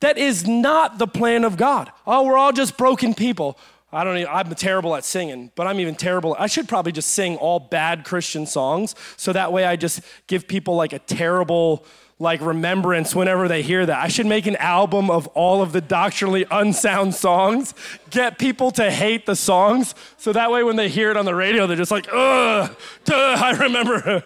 That 0.00 0.18
is 0.18 0.46
not 0.46 0.98
the 0.98 1.06
plan 1.06 1.44
of 1.44 1.56
God. 1.56 1.90
Oh, 2.06 2.24
we're 2.24 2.36
all 2.36 2.52
just 2.52 2.76
broken 2.76 3.14
people. 3.14 3.56
I 3.94 4.02
don't 4.04 4.16
even, 4.18 4.32
I'm 4.32 4.52
terrible 4.54 4.96
at 4.96 5.04
singing, 5.04 5.52
but 5.54 5.66
I'm 5.66 5.78
even 5.78 5.94
terrible. 5.94 6.34
I 6.38 6.48
should 6.48 6.68
probably 6.68 6.92
just 6.92 7.10
sing 7.10 7.36
all 7.36 7.60
bad 7.60 8.04
Christian 8.04 8.44
songs 8.44 8.94
so 9.16 9.32
that 9.32 9.52
way 9.52 9.64
I 9.64 9.76
just 9.76 10.00
give 10.26 10.48
people 10.48 10.74
like 10.74 10.92
a 10.92 10.98
terrible 10.98 11.86
like 12.18 12.40
remembrance 12.40 13.14
whenever 13.14 13.46
they 13.48 13.62
hear 13.62 13.86
that. 13.86 14.02
I 14.02 14.08
should 14.08 14.26
make 14.26 14.46
an 14.46 14.56
album 14.56 15.10
of 15.10 15.26
all 15.28 15.62
of 15.62 15.72
the 15.72 15.80
doctrinally 15.80 16.44
unsound 16.50 17.14
songs, 17.14 17.74
get 18.10 18.38
people 18.38 18.70
to 18.72 18.90
hate 18.90 19.26
the 19.26 19.36
songs 19.36 19.94
so 20.16 20.32
that 20.32 20.50
way 20.50 20.62
when 20.64 20.76
they 20.76 20.88
hear 20.88 21.10
it 21.10 21.16
on 21.16 21.24
the 21.24 21.34
radio 21.34 21.66
they're 21.66 21.76
just 21.76 21.90
like, 21.90 22.08
"Ugh, 22.12 22.76
duh, 23.04 23.36
I 23.38 23.52
remember 23.60 24.24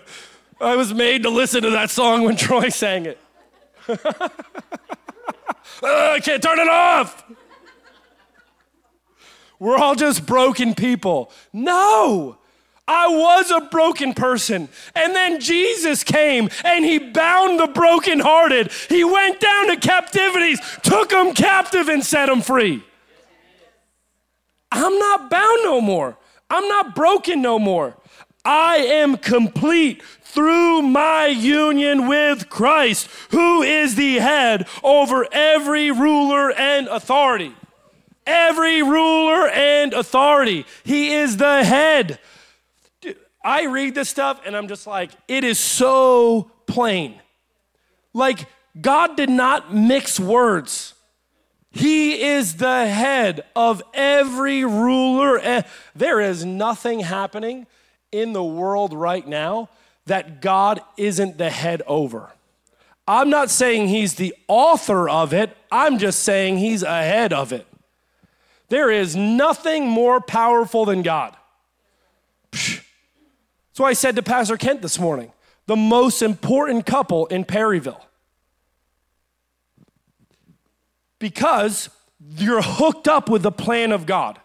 I 0.61 0.77
was 0.77 0.93
made 0.95 1.23
to 1.25 1.31
listen 1.31 1.63
to 1.63 1.71
that 1.71 1.91
song 1.91 2.25
when 2.25 2.37
Troy 2.37 2.69
sang 2.69 3.07
it." 3.07 3.19
I 5.83 6.21
can't 6.21 6.43
turn 6.43 6.59
it 6.59 6.69
off. 6.69 7.25
We're 9.59 9.77
all 9.77 9.95
just 9.95 10.27
broken 10.27 10.75
people. 10.75 11.33
No. 11.53 12.39
I 12.87 13.09
was 13.09 13.51
a 13.51 13.61
broken 13.61 14.15
person. 14.15 14.69
And 14.95 15.15
then 15.15 15.41
Jesus 15.41 16.03
came 16.03 16.49
and 16.65 16.85
he 16.85 16.99
bound 16.99 17.61
the 17.61 17.67
brokenhearted. 17.67 18.73
He 18.89 19.05
went 19.05 19.41
down 19.41 19.69
to 19.69 19.77
captivities, 19.77 20.59
took 20.83 21.11
them 21.11 21.35
captive, 21.35 21.89
and 21.89 22.05
set 22.05 22.27
them 22.27 22.41
free. 22.41 22.83
I'm 24.73 24.99
not 24.99 25.29
bound 25.29 25.61
no 25.65 25.81
more. 25.83 26.17
I'm 26.49 26.67
not 26.69 26.95
broken 26.95 27.43
no 27.43 27.59
more. 27.59 27.95
I 28.45 28.77
am 28.79 29.19
complete 29.19 30.03
through 30.23 30.83
my 30.83 31.27
union 31.27 32.07
with 32.07 32.49
Christ, 32.49 33.09
who 33.31 33.63
is 33.63 33.97
the 33.97 34.19
head 34.19 34.67
over 34.83 35.27
every 35.31 35.91
ruler 35.91 36.53
and 36.53 36.87
authority 36.89 37.55
every 38.29 38.83
ruler 38.83 39.49
and 39.49 39.93
authority. 39.95 40.67
He 40.85 41.15
is 41.15 41.37
the 41.39 41.65
head. 41.65 42.21
I 43.43 43.65
read 43.65 43.95
this 43.95 44.09
stuff 44.09 44.41
and 44.45 44.57
I'm 44.57 44.69
just 44.69 44.87
like, 44.87 45.11
it 45.27 45.43
is 45.43 45.59
so 45.59 46.51
plain. 46.67 47.15
Like, 48.13 48.47
God 48.79 49.17
did 49.17 49.31
not 49.31 49.75
mix 49.75 50.21
words. 50.21 50.95
He 51.71 52.23
is 52.23 52.57
the 52.57 52.87
head 52.87 53.45
of 53.55 53.83
every 53.95 54.65
ruler. 54.65 55.39
Eh, 55.39 55.63
there 55.95 56.21
is 56.21 56.45
nothing 56.45 57.01
happening 57.01 57.67
in 58.11 58.33
the 58.33 58.45
world 58.45 58.93
right 58.93 59.27
now 59.27 59.69
that 60.07 60.41
God 60.41 60.81
isn't 60.97 61.39
the 61.39 61.51
head 61.51 61.83
over. 61.87 62.33
I'm 63.07 63.31
not 63.31 63.51
saying 63.51 63.89
he's 63.89 64.15
the 64.15 64.35
author 64.49 65.09
of 65.09 65.33
it, 65.33 65.57
I'm 65.71 65.99
just 65.99 66.25
saying 66.25 66.59
he's 66.59 66.83
ahead 66.83 67.33
of 67.33 67.53
it. 67.53 67.67
There 68.69 68.91
is 68.91 69.17
nothing 69.17 69.89
more 69.89 70.21
powerful 70.21 70.85
than 70.85 71.03
God. 71.03 71.37
That's 72.53 72.83
why 73.77 73.91
I 73.91 73.95
said 73.95 74.17
to 74.17 74.23
Pastor 74.23 74.57
Kent 74.57 74.83
this 74.83 74.99
morning 74.99 75.33
the 75.67 75.77
most 75.77 76.23
important 76.23 76.87
couple 76.87 77.27
in 77.27 77.45
Perryville. 77.45 78.05
Because 81.19 81.91
you're 82.37 82.63
hooked 82.63 83.09
up 83.09 83.29
with 83.29 83.43
the 83.43 83.53
plan 83.53 83.93
of 83.93 84.07
God. 84.07 84.39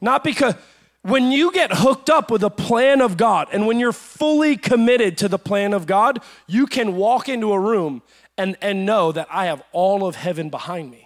Not 0.00 0.22
because 0.24 0.54
when 1.02 1.30
you 1.30 1.52
get 1.52 1.70
hooked 1.72 2.10
up 2.10 2.30
with 2.30 2.40
the 2.40 2.50
plan 2.50 3.00
of 3.00 3.16
God 3.16 3.48
and 3.52 3.66
when 3.66 3.78
you're 3.78 3.92
fully 3.92 4.56
committed 4.56 5.16
to 5.18 5.28
the 5.28 5.38
plan 5.38 5.72
of 5.72 5.86
God, 5.86 6.20
you 6.46 6.66
can 6.66 6.96
walk 6.96 7.28
into 7.28 7.52
a 7.52 7.60
room 7.60 8.02
and, 8.36 8.56
and 8.60 8.84
know 8.84 9.12
that 9.12 9.28
I 9.30 9.46
have 9.46 9.62
all 9.72 10.06
of 10.06 10.16
heaven 10.16 10.50
behind 10.50 10.90
me. 10.90 11.05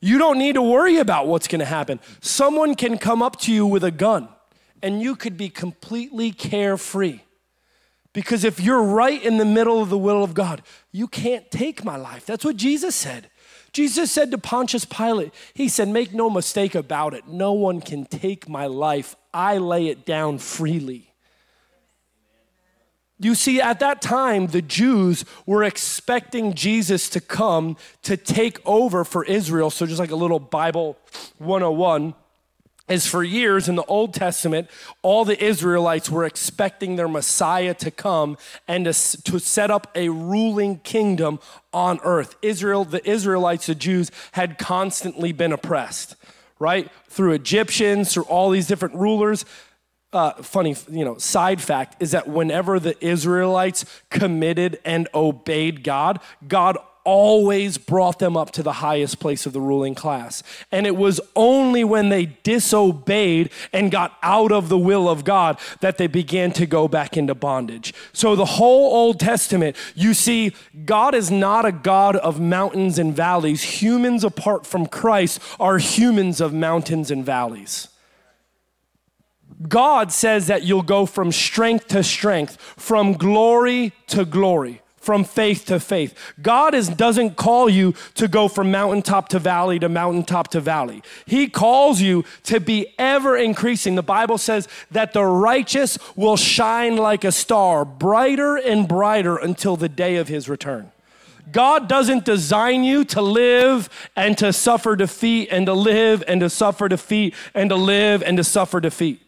You 0.00 0.18
don't 0.18 0.38
need 0.38 0.54
to 0.54 0.62
worry 0.62 0.96
about 0.96 1.26
what's 1.26 1.46
going 1.46 1.60
to 1.60 1.66
happen. 1.66 2.00
Someone 2.20 2.74
can 2.74 2.96
come 2.98 3.22
up 3.22 3.38
to 3.40 3.52
you 3.52 3.66
with 3.66 3.84
a 3.84 3.90
gun 3.90 4.28
and 4.82 5.02
you 5.02 5.14
could 5.14 5.36
be 5.36 5.48
completely 5.48 6.32
carefree. 6.32 7.20
Because 8.12 8.42
if 8.42 8.58
you're 8.58 8.82
right 8.82 9.22
in 9.22 9.36
the 9.36 9.44
middle 9.44 9.80
of 9.80 9.88
the 9.88 9.98
will 9.98 10.24
of 10.24 10.34
God, 10.34 10.62
you 10.90 11.06
can't 11.06 11.48
take 11.50 11.84
my 11.84 11.96
life. 11.96 12.26
That's 12.26 12.44
what 12.44 12.56
Jesus 12.56 12.96
said. 12.96 13.30
Jesus 13.72 14.10
said 14.10 14.32
to 14.32 14.38
Pontius 14.38 14.84
Pilate, 14.84 15.32
He 15.54 15.68
said, 15.68 15.88
Make 15.88 16.12
no 16.12 16.28
mistake 16.28 16.74
about 16.74 17.14
it. 17.14 17.28
No 17.28 17.52
one 17.52 17.80
can 17.80 18.04
take 18.04 18.48
my 18.48 18.66
life. 18.66 19.14
I 19.32 19.58
lay 19.58 19.86
it 19.86 20.04
down 20.04 20.38
freely. 20.38 21.09
You 23.20 23.34
see, 23.34 23.60
at 23.60 23.80
that 23.80 24.00
time, 24.00 24.46
the 24.46 24.62
Jews 24.62 25.26
were 25.44 25.62
expecting 25.62 26.54
Jesus 26.54 27.10
to 27.10 27.20
come 27.20 27.76
to 28.02 28.16
take 28.16 28.58
over 28.66 29.04
for 29.04 29.24
Israel. 29.26 29.68
So, 29.68 29.84
just 29.84 30.00
like 30.00 30.10
a 30.10 30.16
little 30.16 30.38
Bible 30.38 30.96
101, 31.36 32.14
is 32.88 33.06
for 33.06 33.22
years 33.22 33.68
in 33.68 33.76
the 33.76 33.84
Old 33.84 34.12
Testament, 34.14 34.68
all 35.02 35.24
the 35.24 35.42
Israelites 35.42 36.10
were 36.10 36.24
expecting 36.24 36.96
their 36.96 37.08
Messiah 37.08 37.74
to 37.74 37.90
come 37.90 38.36
and 38.66 38.84
to, 38.86 39.22
to 39.22 39.38
set 39.38 39.70
up 39.70 39.90
a 39.94 40.08
ruling 40.08 40.78
kingdom 40.78 41.38
on 41.72 42.00
earth. 42.02 42.36
Israel, 42.42 42.84
the 42.84 43.08
Israelites, 43.08 43.66
the 43.66 43.74
Jews, 43.74 44.10
had 44.32 44.58
constantly 44.58 45.30
been 45.30 45.52
oppressed, 45.52 46.16
right? 46.58 46.90
Through 47.08 47.32
Egyptians, 47.32 48.12
through 48.12 48.24
all 48.24 48.50
these 48.50 48.66
different 48.66 48.96
rulers. 48.96 49.44
Uh, 50.12 50.32
funny, 50.42 50.74
you 50.90 51.04
know, 51.04 51.16
side 51.18 51.60
fact 51.60 52.02
is 52.02 52.10
that 52.10 52.28
whenever 52.28 52.80
the 52.80 52.96
Israelites 53.04 53.84
committed 54.10 54.80
and 54.84 55.08
obeyed 55.14 55.84
God, 55.84 56.18
God 56.48 56.78
always 57.04 57.78
brought 57.78 58.18
them 58.18 58.36
up 58.36 58.50
to 58.52 58.62
the 58.62 58.74
highest 58.74 59.20
place 59.20 59.46
of 59.46 59.52
the 59.52 59.60
ruling 59.60 59.94
class. 59.94 60.42
And 60.70 60.86
it 60.86 60.96
was 60.96 61.20
only 61.34 61.84
when 61.84 62.08
they 62.08 62.26
disobeyed 62.26 63.50
and 63.72 63.90
got 63.90 64.16
out 64.22 64.52
of 64.52 64.68
the 64.68 64.78
will 64.78 65.08
of 65.08 65.24
God 65.24 65.58
that 65.80 65.98
they 65.98 66.06
began 66.06 66.52
to 66.52 66.66
go 66.66 66.88
back 66.88 67.16
into 67.16 67.34
bondage. 67.34 67.94
So, 68.12 68.36
the 68.36 68.44
whole 68.44 68.94
Old 68.94 69.20
Testament, 69.20 69.76
you 69.94 70.14
see, 70.14 70.52
God 70.84 71.14
is 71.14 71.30
not 71.30 71.64
a 71.64 71.72
God 71.72 72.16
of 72.16 72.40
mountains 72.40 72.98
and 72.98 73.14
valleys. 73.14 73.62
Humans 73.80 74.24
apart 74.24 74.66
from 74.66 74.86
Christ 74.86 75.40
are 75.58 75.78
humans 75.78 76.40
of 76.40 76.52
mountains 76.52 77.10
and 77.10 77.24
valleys. 77.24 77.88
God 79.68 80.10
says 80.12 80.46
that 80.46 80.62
you'll 80.62 80.82
go 80.82 81.06
from 81.06 81.32
strength 81.32 81.88
to 81.88 82.02
strength, 82.02 82.56
from 82.76 83.14
glory 83.14 83.92
to 84.08 84.24
glory 84.24 84.80
from 85.00 85.24
faith 85.24 85.64
to 85.64 85.80
faith. 85.80 86.14
God 86.40 86.74
is, 86.74 86.88
doesn't 86.88 87.36
call 87.36 87.68
you 87.70 87.94
to 88.14 88.28
go 88.28 88.48
from 88.48 88.70
mountaintop 88.70 89.30
to 89.30 89.38
valley 89.38 89.78
to 89.78 89.88
mountaintop 89.88 90.48
to 90.48 90.60
valley. 90.60 91.02
He 91.24 91.48
calls 91.48 92.00
you 92.00 92.24
to 92.44 92.60
be 92.60 92.94
ever 92.98 93.36
increasing. 93.36 93.94
The 93.94 94.02
Bible 94.02 94.38
says 94.38 94.68
that 94.90 95.14
the 95.14 95.24
righteous 95.24 95.98
will 96.16 96.36
shine 96.36 96.96
like 96.96 97.24
a 97.24 97.32
star, 97.32 97.84
brighter 97.84 98.56
and 98.56 98.86
brighter 98.86 99.36
until 99.36 99.76
the 99.76 99.88
day 99.88 100.16
of 100.16 100.28
his 100.28 100.48
return. 100.48 100.92
God 101.50 101.88
doesn't 101.88 102.24
design 102.24 102.84
you 102.84 103.04
to 103.06 103.22
live 103.22 103.88
and 104.14 104.36
to 104.38 104.52
suffer 104.52 104.94
defeat 104.94 105.48
and 105.50 105.66
to 105.66 105.72
live 105.72 106.22
and 106.28 106.40
to 106.42 106.50
suffer 106.50 106.88
defeat 106.88 107.34
and 107.54 107.70
to 107.70 107.76
live 107.76 108.22
and 108.22 108.36
to 108.36 108.44
suffer 108.44 108.78
defeat. 108.78 109.20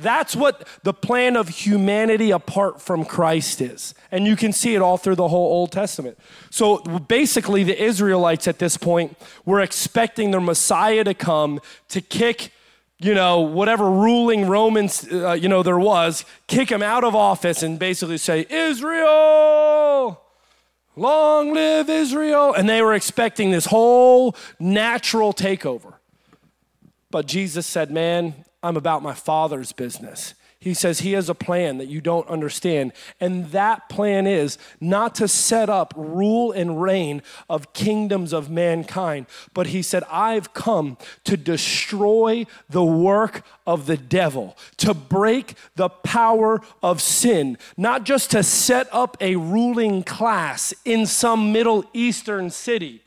That's 0.00 0.34
what 0.34 0.66
the 0.82 0.92
plan 0.92 1.36
of 1.36 1.48
humanity 1.48 2.30
apart 2.30 2.80
from 2.80 3.04
Christ 3.04 3.60
is. 3.60 3.94
And 4.10 4.26
you 4.26 4.36
can 4.36 4.52
see 4.52 4.74
it 4.74 4.82
all 4.82 4.96
through 4.96 5.16
the 5.16 5.28
whole 5.28 5.52
Old 5.52 5.72
Testament. 5.72 6.18
So 6.50 6.78
basically, 6.78 7.64
the 7.64 7.80
Israelites 7.80 8.48
at 8.48 8.58
this 8.58 8.76
point 8.76 9.16
were 9.44 9.60
expecting 9.60 10.30
their 10.30 10.40
Messiah 10.40 11.04
to 11.04 11.14
come 11.14 11.60
to 11.88 12.00
kick 12.00 12.52
you 13.02 13.14
know, 13.14 13.40
whatever 13.40 13.90
ruling 13.90 14.46
Romans, 14.46 15.10
uh, 15.10 15.32
you 15.32 15.48
know, 15.48 15.62
there 15.62 15.78
was, 15.78 16.26
kick 16.46 16.70
him 16.70 16.82
out 16.82 17.02
of 17.02 17.16
office 17.16 17.62
and 17.62 17.78
basically 17.78 18.18
say, 18.18 18.46
Israel, 18.50 20.20
long 20.96 21.54
live 21.54 21.88
Israel. 21.88 22.52
And 22.52 22.68
they 22.68 22.82
were 22.82 22.94
expecting 22.94 23.52
this 23.52 23.64
whole 23.66 24.36
natural 24.58 25.32
takeover. 25.32 25.94
But 27.10 27.26
Jesus 27.26 27.66
said, 27.66 27.90
man, 27.90 28.44
I'm 28.62 28.76
about 28.76 29.02
my 29.02 29.14
father's 29.14 29.72
business. 29.72 30.34
He 30.62 30.74
says 30.74 31.00
he 31.00 31.12
has 31.12 31.30
a 31.30 31.34
plan 31.34 31.78
that 31.78 31.88
you 31.88 32.02
don't 32.02 32.28
understand. 32.28 32.92
And 33.18 33.46
that 33.52 33.88
plan 33.88 34.26
is 34.26 34.58
not 34.78 35.14
to 35.14 35.26
set 35.26 35.70
up 35.70 35.94
rule 35.96 36.52
and 36.52 36.82
reign 36.82 37.22
of 37.48 37.72
kingdoms 37.72 38.34
of 38.34 38.50
mankind, 38.50 39.24
but 39.54 39.68
he 39.68 39.80
said, 39.80 40.04
I've 40.10 40.52
come 40.52 40.98
to 41.24 41.38
destroy 41.38 42.44
the 42.68 42.84
work 42.84 43.42
of 43.66 43.86
the 43.86 43.96
devil, 43.96 44.54
to 44.76 44.92
break 44.92 45.54
the 45.76 45.88
power 45.88 46.60
of 46.82 47.00
sin, 47.00 47.56
not 47.78 48.04
just 48.04 48.30
to 48.32 48.42
set 48.42 48.86
up 48.92 49.16
a 49.18 49.36
ruling 49.36 50.02
class 50.02 50.74
in 50.84 51.06
some 51.06 51.52
Middle 51.52 51.86
Eastern 51.94 52.50
city 52.50 53.02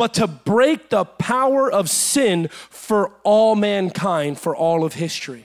but 0.00 0.14
to 0.14 0.26
break 0.26 0.88
the 0.88 1.04
power 1.04 1.70
of 1.70 1.90
sin 1.90 2.48
for 2.70 3.12
all 3.22 3.54
mankind, 3.54 4.38
for 4.38 4.56
all 4.56 4.82
of 4.82 4.94
history. 4.94 5.44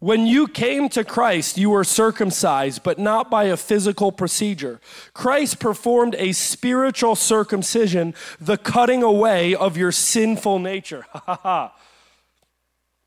When 0.00 0.26
you 0.26 0.48
came 0.48 0.88
to 0.88 1.04
Christ, 1.04 1.58
you 1.58 1.70
were 1.70 1.84
circumcised, 1.84 2.82
but 2.82 2.98
not 2.98 3.30
by 3.30 3.44
a 3.44 3.56
physical 3.56 4.10
procedure. 4.10 4.80
Christ 5.14 5.60
performed 5.60 6.16
a 6.18 6.32
spiritual 6.32 7.14
circumcision, 7.14 8.14
the 8.40 8.56
cutting 8.56 9.04
away 9.04 9.54
of 9.54 9.76
your 9.76 9.92
sinful 9.92 10.58
nature. 10.58 11.06
Ha 11.12 11.22
ha 11.24 11.72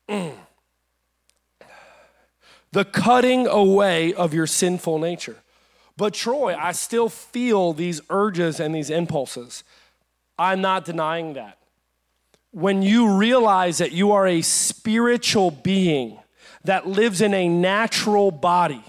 ha. 0.08 0.36
The 2.72 2.84
cutting 2.84 3.46
away 3.46 4.14
of 4.14 4.34
your 4.34 4.46
sinful 4.46 4.98
nature. 4.98 5.36
But, 5.96 6.14
Troy, 6.14 6.56
I 6.56 6.72
still 6.72 7.08
feel 7.08 7.72
these 7.72 8.00
urges 8.08 8.60
and 8.60 8.74
these 8.74 8.90
impulses. 8.90 9.62
I'm 10.38 10.60
not 10.60 10.84
denying 10.84 11.34
that. 11.34 11.58
When 12.50 12.82
you 12.82 13.16
realize 13.16 13.78
that 13.78 13.92
you 13.92 14.12
are 14.12 14.26
a 14.26 14.42
spiritual 14.42 15.50
being 15.50 16.18
that 16.64 16.86
lives 16.86 17.20
in 17.20 17.34
a 17.34 17.48
natural 17.48 18.30
body, 18.30 18.82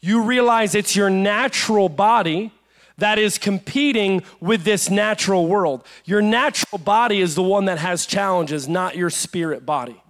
you 0.00 0.22
realize 0.22 0.74
it's 0.74 0.94
your 0.94 1.10
natural 1.10 1.88
body 1.88 2.52
that 2.98 3.18
is 3.18 3.38
competing 3.38 4.22
with 4.40 4.64
this 4.64 4.88
natural 4.88 5.46
world. 5.46 5.84
Your 6.04 6.22
natural 6.22 6.78
body 6.78 7.20
is 7.20 7.34
the 7.34 7.42
one 7.42 7.66
that 7.66 7.78
has 7.78 8.06
challenges, 8.06 8.68
not 8.68 8.96
your 8.96 9.10
spirit 9.10 9.66
body. 9.66 10.00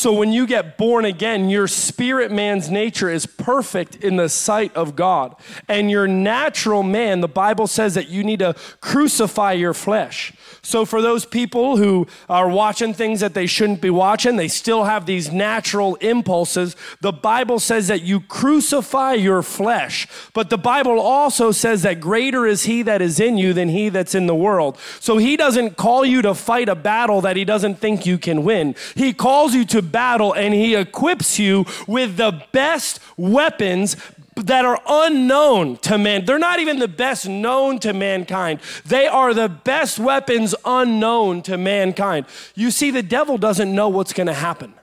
So 0.00 0.14
when 0.14 0.32
you 0.32 0.46
get 0.46 0.78
born 0.78 1.04
again, 1.04 1.50
your 1.50 1.68
spirit 1.68 2.32
man's 2.32 2.70
nature 2.70 3.10
is 3.10 3.26
perfect 3.26 3.96
in 3.96 4.16
the 4.16 4.30
sight 4.30 4.74
of 4.74 4.96
God. 4.96 5.36
And 5.68 5.90
your 5.90 6.08
natural 6.08 6.82
man, 6.82 7.20
the 7.20 7.28
Bible 7.28 7.66
says 7.66 7.96
that 7.96 8.08
you 8.08 8.24
need 8.24 8.38
to 8.38 8.54
crucify 8.80 9.52
your 9.52 9.74
flesh. 9.74 10.32
So, 10.62 10.84
for 10.84 11.00
those 11.00 11.24
people 11.24 11.76
who 11.76 12.06
are 12.28 12.48
watching 12.48 12.92
things 12.92 13.20
that 13.20 13.34
they 13.34 13.46
shouldn't 13.46 13.80
be 13.80 13.90
watching, 13.90 14.36
they 14.36 14.48
still 14.48 14.84
have 14.84 15.06
these 15.06 15.32
natural 15.32 15.94
impulses. 15.96 16.76
The 17.00 17.12
Bible 17.12 17.58
says 17.58 17.88
that 17.88 18.02
you 18.02 18.20
crucify 18.20 19.14
your 19.14 19.42
flesh. 19.42 20.06
But 20.34 20.50
the 20.50 20.58
Bible 20.58 21.00
also 21.00 21.50
says 21.50 21.82
that 21.82 22.00
greater 22.00 22.46
is 22.46 22.64
he 22.64 22.82
that 22.82 23.00
is 23.00 23.18
in 23.20 23.38
you 23.38 23.52
than 23.52 23.70
he 23.70 23.88
that's 23.88 24.14
in 24.14 24.26
the 24.26 24.34
world. 24.34 24.78
So, 25.00 25.16
he 25.16 25.36
doesn't 25.36 25.76
call 25.76 26.04
you 26.04 26.22
to 26.22 26.34
fight 26.34 26.68
a 26.68 26.74
battle 26.74 27.20
that 27.22 27.36
he 27.36 27.44
doesn't 27.44 27.76
think 27.76 28.04
you 28.04 28.18
can 28.18 28.44
win. 28.44 28.74
He 28.94 29.12
calls 29.12 29.54
you 29.54 29.64
to 29.66 29.82
battle 29.82 30.32
and 30.32 30.52
he 30.52 30.74
equips 30.74 31.38
you 31.38 31.64
with 31.86 32.16
the 32.16 32.44
best 32.52 33.00
weapons 33.16 33.96
that 34.44 34.64
are 34.64 34.80
unknown 34.86 35.76
to 35.78 35.98
man. 35.98 36.24
They're 36.24 36.38
not 36.38 36.60
even 36.60 36.78
the 36.78 36.88
best 36.88 37.28
known 37.28 37.78
to 37.80 37.92
mankind. 37.92 38.60
They 38.84 39.06
are 39.06 39.34
the 39.34 39.48
best 39.48 39.98
weapons 39.98 40.54
unknown 40.64 41.42
to 41.42 41.56
mankind. 41.58 42.26
You 42.54 42.70
see, 42.70 42.90
the 42.90 43.02
devil 43.02 43.38
doesn't 43.38 43.74
know 43.74 43.88
what's 43.88 44.12
going 44.12 44.26
to 44.26 44.34
happen. 44.34 44.74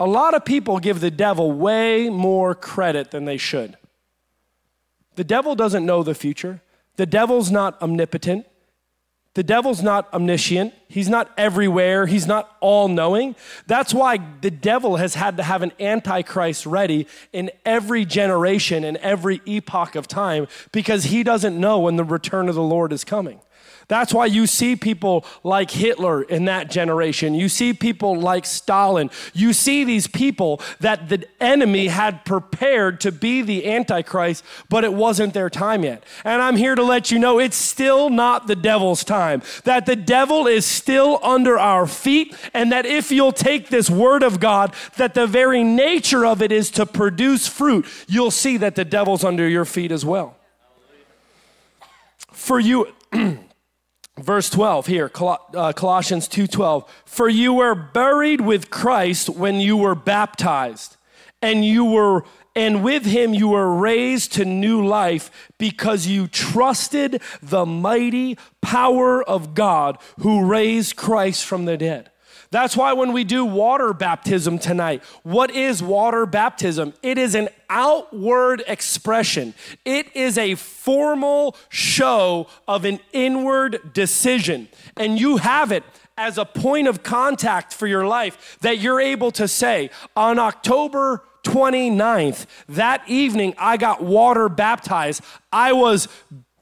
A 0.00 0.06
lot 0.06 0.34
of 0.34 0.44
people 0.44 0.78
give 0.78 1.00
the 1.00 1.10
devil 1.10 1.52
way 1.52 2.08
more 2.08 2.54
credit 2.54 3.10
than 3.10 3.24
they 3.24 3.36
should. 3.36 3.76
The 5.14 5.24
devil 5.24 5.54
doesn't 5.54 5.86
know 5.86 6.02
the 6.02 6.14
future. 6.14 6.60
The 6.96 7.06
devil's 7.06 7.50
not 7.50 7.80
omnipotent. 7.80 8.46
The 9.34 9.42
devil's 9.42 9.82
not 9.82 10.12
omniscient. 10.14 10.72
He's 10.88 11.08
not 11.08 11.30
everywhere. 11.36 12.06
He's 12.06 12.26
not 12.26 12.56
all 12.60 12.86
knowing. 12.86 13.34
That's 13.66 13.92
why 13.92 14.20
the 14.40 14.50
devil 14.50 14.96
has 14.96 15.16
had 15.16 15.36
to 15.38 15.42
have 15.42 15.62
an 15.62 15.72
antichrist 15.80 16.66
ready 16.66 17.08
in 17.32 17.50
every 17.66 18.04
generation 18.04 18.84
and 18.84 18.96
every 18.98 19.42
epoch 19.44 19.96
of 19.96 20.06
time 20.06 20.46
because 20.70 21.04
he 21.04 21.24
doesn't 21.24 21.58
know 21.58 21.80
when 21.80 21.96
the 21.96 22.04
return 22.04 22.48
of 22.48 22.54
the 22.54 22.62
Lord 22.62 22.92
is 22.92 23.02
coming. 23.02 23.40
That's 23.88 24.14
why 24.14 24.26
you 24.26 24.46
see 24.46 24.76
people 24.76 25.24
like 25.42 25.70
Hitler 25.70 26.22
in 26.22 26.46
that 26.46 26.70
generation. 26.70 27.34
You 27.34 27.48
see 27.48 27.72
people 27.72 28.18
like 28.18 28.46
Stalin. 28.46 29.10
You 29.32 29.52
see 29.52 29.84
these 29.84 30.06
people 30.06 30.60
that 30.80 31.08
the 31.08 31.26
enemy 31.40 31.88
had 31.88 32.24
prepared 32.24 33.00
to 33.00 33.12
be 33.12 33.42
the 33.42 33.70
Antichrist, 33.70 34.44
but 34.68 34.84
it 34.84 34.92
wasn't 34.92 35.34
their 35.34 35.50
time 35.50 35.84
yet. 35.84 36.04
And 36.24 36.40
I'm 36.40 36.56
here 36.56 36.74
to 36.74 36.82
let 36.82 37.10
you 37.10 37.18
know 37.18 37.38
it's 37.38 37.56
still 37.56 38.10
not 38.10 38.46
the 38.46 38.56
devil's 38.56 39.04
time, 39.04 39.42
that 39.64 39.86
the 39.86 39.96
devil 39.96 40.46
is 40.46 40.64
still 40.64 41.18
under 41.22 41.58
our 41.58 41.86
feet, 41.86 42.34
and 42.52 42.72
that 42.72 42.86
if 42.86 43.10
you'll 43.10 43.32
take 43.32 43.68
this 43.68 43.90
word 43.90 44.22
of 44.22 44.40
God, 44.40 44.74
that 44.96 45.14
the 45.14 45.26
very 45.26 45.62
nature 45.62 46.24
of 46.24 46.42
it 46.42 46.52
is 46.52 46.70
to 46.72 46.86
produce 46.86 47.46
fruit, 47.46 47.86
you'll 48.08 48.30
see 48.30 48.56
that 48.56 48.74
the 48.74 48.84
devil's 48.84 49.24
under 49.24 49.48
your 49.48 49.64
feet 49.64 49.92
as 49.92 50.04
well. 50.04 50.36
For 52.32 52.60
you, 52.60 52.88
verse 54.18 54.48
12 54.48 54.86
here 54.86 55.10
uh, 55.20 55.72
colossians 55.72 56.28
2.12 56.28 56.86
for 57.04 57.28
you 57.28 57.52
were 57.52 57.74
buried 57.74 58.40
with 58.40 58.70
christ 58.70 59.28
when 59.28 59.56
you 59.56 59.76
were 59.76 59.96
baptized 59.96 60.96
and 61.42 61.64
you 61.64 61.84
were 61.84 62.24
and 62.54 62.84
with 62.84 63.04
him 63.04 63.34
you 63.34 63.48
were 63.48 63.74
raised 63.74 64.32
to 64.32 64.44
new 64.44 64.86
life 64.86 65.50
because 65.58 66.06
you 66.06 66.28
trusted 66.28 67.20
the 67.42 67.66
mighty 67.66 68.38
power 68.60 69.22
of 69.24 69.52
god 69.52 69.98
who 70.20 70.46
raised 70.46 70.94
christ 70.94 71.44
from 71.44 71.64
the 71.64 71.76
dead 71.76 72.10
that's 72.54 72.76
why 72.76 72.92
when 72.92 73.12
we 73.12 73.24
do 73.24 73.44
water 73.44 73.92
baptism 73.92 74.58
tonight, 74.58 75.02
what 75.22 75.50
is 75.50 75.82
water 75.82 76.24
baptism? 76.24 76.94
It 77.02 77.18
is 77.18 77.34
an 77.34 77.48
outward 77.68 78.62
expression, 78.68 79.54
it 79.84 80.14
is 80.14 80.38
a 80.38 80.54
formal 80.54 81.56
show 81.68 82.46
of 82.68 82.84
an 82.84 83.00
inward 83.12 83.92
decision. 83.92 84.68
And 84.96 85.18
you 85.18 85.38
have 85.38 85.72
it 85.72 85.82
as 86.16 86.38
a 86.38 86.44
point 86.44 86.86
of 86.86 87.02
contact 87.02 87.74
for 87.74 87.86
your 87.86 88.06
life 88.06 88.56
that 88.60 88.78
you're 88.78 89.00
able 89.00 89.32
to 89.32 89.48
say, 89.48 89.90
on 90.16 90.38
October 90.38 91.24
29th, 91.42 92.46
that 92.68 93.02
evening, 93.08 93.54
I 93.58 93.76
got 93.76 94.02
water 94.02 94.48
baptized. 94.48 95.22
I 95.52 95.72
was 95.72 96.08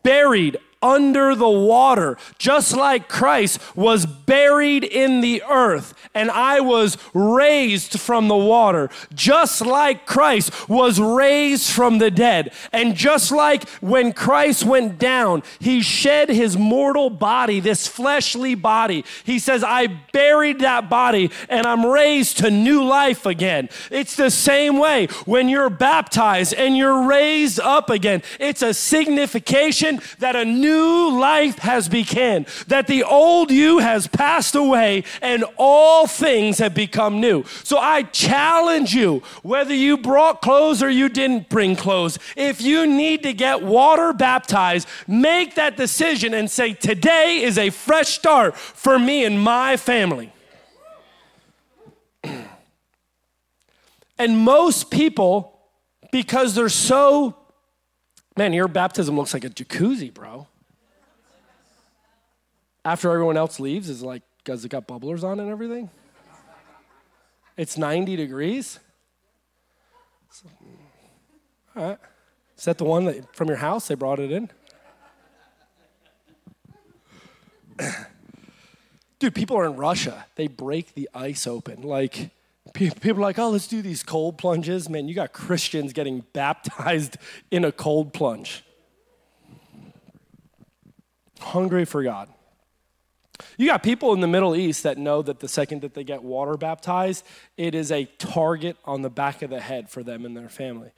buried 0.03 0.57
under 0.83 1.35
the 1.35 1.49
water, 1.49 2.16
just 2.39 2.76
like 2.76 3.09
Christ 3.09 3.61
was 3.76 4.07
buried 4.07 4.85
in 4.85 5.20
the 5.20 5.43
earth 5.49 5.95
and 6.14 6.30
I 6.30 6.61
was 6.61 6.99
raised 7.14 7.99
from 7.99 8.28
the 8.28 8.37
water, 8.37 8.91
just 9.14 9.64
like 9.64 10.07
Christ 10.07 10.68
was 10.68 11.01
raised 11.01 11.70
from 11.70 11.99
the 11.99 12.11
dead. 12.11 12.53
And 12.72 12.95
just 12.95 13.33
like 13.33 13.68
when 13.80 14.12
Christ 14.12 14.64
went 14.64 14.99
down, 14.99 15.43
he 15.59 15.80
shed 15.80 16.28
his 16.28 16.57
mortal 16.57 17.09
body, 17.11 17.61
this 17.61 17.87
fleshly 17.87 18.55
body. 18.55 19.05
He 19.24 19.39
says, 19.39 19.64
I 19.64 19.87
buried 20.12 20.61
that 20.61 20.91
body 20.91 21.30
and 21.49 21.66
I'm 21.66 21.87
raised 21.87 22.39
to 22.39 22.51
new 22.51 22.85
life 22.85 23.24
again. 23.24 23.68
It's 23.91 24.16
the 24.16 24.30
same 24.30 24.78
way 24.78 25.07
when 25.24 25.49
you're 25.49 25.70
baptized 25.70 26.55
and 26.55 26.76
you're 26.76 27.07
raised 27.07 27.61
up 27.61 27.89
again. 27.89 28.22
It's 28.39 28.62
a 28.62 28.74
signification 28.74 30.01
that 30.18 30.37
a 30.37 30.45
new 30.45 30.72
new 30.73 31.18
life 31.18 31.59
has 31.59 31.89
begun, 31.89 32.47
that 32.66 32.87
the 32.87 33.03
old 33.05 33.51
you 33.51 33.79
has 33.79 34.07
passed 34.07 34.55
away 34.55 35.05
and 35.20 35.45
all 35.57 36.07
things 36.07 36.59
have 36.59 36.75
become 36.75 37.20
new. 37.20 37.45
So 37.64 37.79
I 37.79 38.03
challenge 38.05 38.95
you, 38.95 39.23
whether 39.43 39.75
you 39.75 39.99
brought 39.99 40.41
clothes 40.43 40.83
or 40.83 40.91
you 40.91 41.09
didn't 41.09 41.49
bring 41.49 41.77
clothes, 41.77 42.18
if 42.37 42.61
you 42.61 42.87
need 42.87 43.23
to 43.25 43.33
get 43.33 43.62
water 43.62 44.12
baptized, 44.12 44.89
make 45.07 45.55
that 45.57 45.77
decision 45.77 46.35
and 46.35 46.51
say, 46.51 46.73
Today 46.73 47.43
is 47.43 47.59
a 47.59 47.70
fresh 47.70 48.09
start 48.09 48.57
for 48.57 48.99
me 48.99 49.25
and 49.25 49.41
my 49.41 49.77
family. 49.77 50.33
and 54.18 54.39
most 54.39 54.91
people, 54.91 55.59
because 56.11 56.55
they're 56.55 56.68
so 56.68 57.37
Man, 58.35 58.55
your 58.55 58.66
baptism 58.66 59.14
looks 59.14 59.35
like 59.35 59.45
a 59.45 59.51
jacuzzi, 59.51 60.11
bro 60.12 60.47
after 62.85 63.11
everyone 63.11 63.37
else 63.37 63.61
leaves 63.61 63.89
is 63.89 64.03
like, 64.03 64.22
because 64.39 64.64
it 64.64 64.70
got 64.70 64.89
bubblers 64.89 65.22
on 65.22 65.41
and 65.41 65.51
everything. 65.51 65.91
It's 67.57 67.76
90 67.76 68.16
degrees. 68.16 68.78
So, 70.30 70.49
mm, 70.49 70.76
all 71.76 71.89
right. 71.91 71.99
Is 72.57 72.64
that 72.64 72.78
the 72.78 72.85
one 72.85 73.05
that 73.05 73.35
from 73.37 73.49
your 73.49 73.59
house 73.59 73.89
they 73.89 73.95
brought 73.95 74.18
it 74.18 74.30
in? 74.30 74.51
Dude, 79.18 79.35
people 79.35 79.57
are 79.57 79.66
in 79.66 79.76
Russia. 79.76 80.26
They 80.37 80.47
break 80.47 80.95
the 80.95 81.09
ice 81.14 81.47
open. 81.47 81.83
Like, 81.83 82.30
people 82.74 83.11
are 83.11 83.26
like, 83.26 83.39
oh, 83.39 83.51
let's 83.51 83.66
do 83.66 83.83
these 83.83 84.03
cold 84.03 84.39
plunges. 84.39 84.89
Man, 84.89 85.09
you 85.09 85.14
got 85.14 85.33
Christians 85.33 85.93
getting 85.93 86.24
baptized 86.33 87.16
in 87.51 87.64
a 87.64 87.72
cold 87.72 88.12
plunge. 88.12 88.64
Hungry 91.41 91.85
for 91.85 92.03
God. 92.03 92.28
You 93.57 93.66
got 93.66 93.82
people 93.82 94.12
in 94.12 94.20
the 94.20 94.26
Middle 94.26 94.57
East 94.57 94.82
that 94.82 94.99
know 94.99 95.22
that 95.22 95.40
the 95.40 95.49
second 95.49 95.82
that 95.82 95.95
they 95.95 96.05
get 96.05 96.22
water 96.22 96.57
baptized, 96.57 97.24
it 97.57 97.74
is 97.74 97.90
a 97.93 98.05
target 98.18 98.76
on 98.84 99.03
the 99.03 99.11
back 99.11 99.43
of 99.43 99.51
the 99.51 99.61
head 99.61 99.88
for 99.88 100.03
them 100.03 100.24
and 100.24 100.36
their 100.36 100.49
family. 100.49 100.90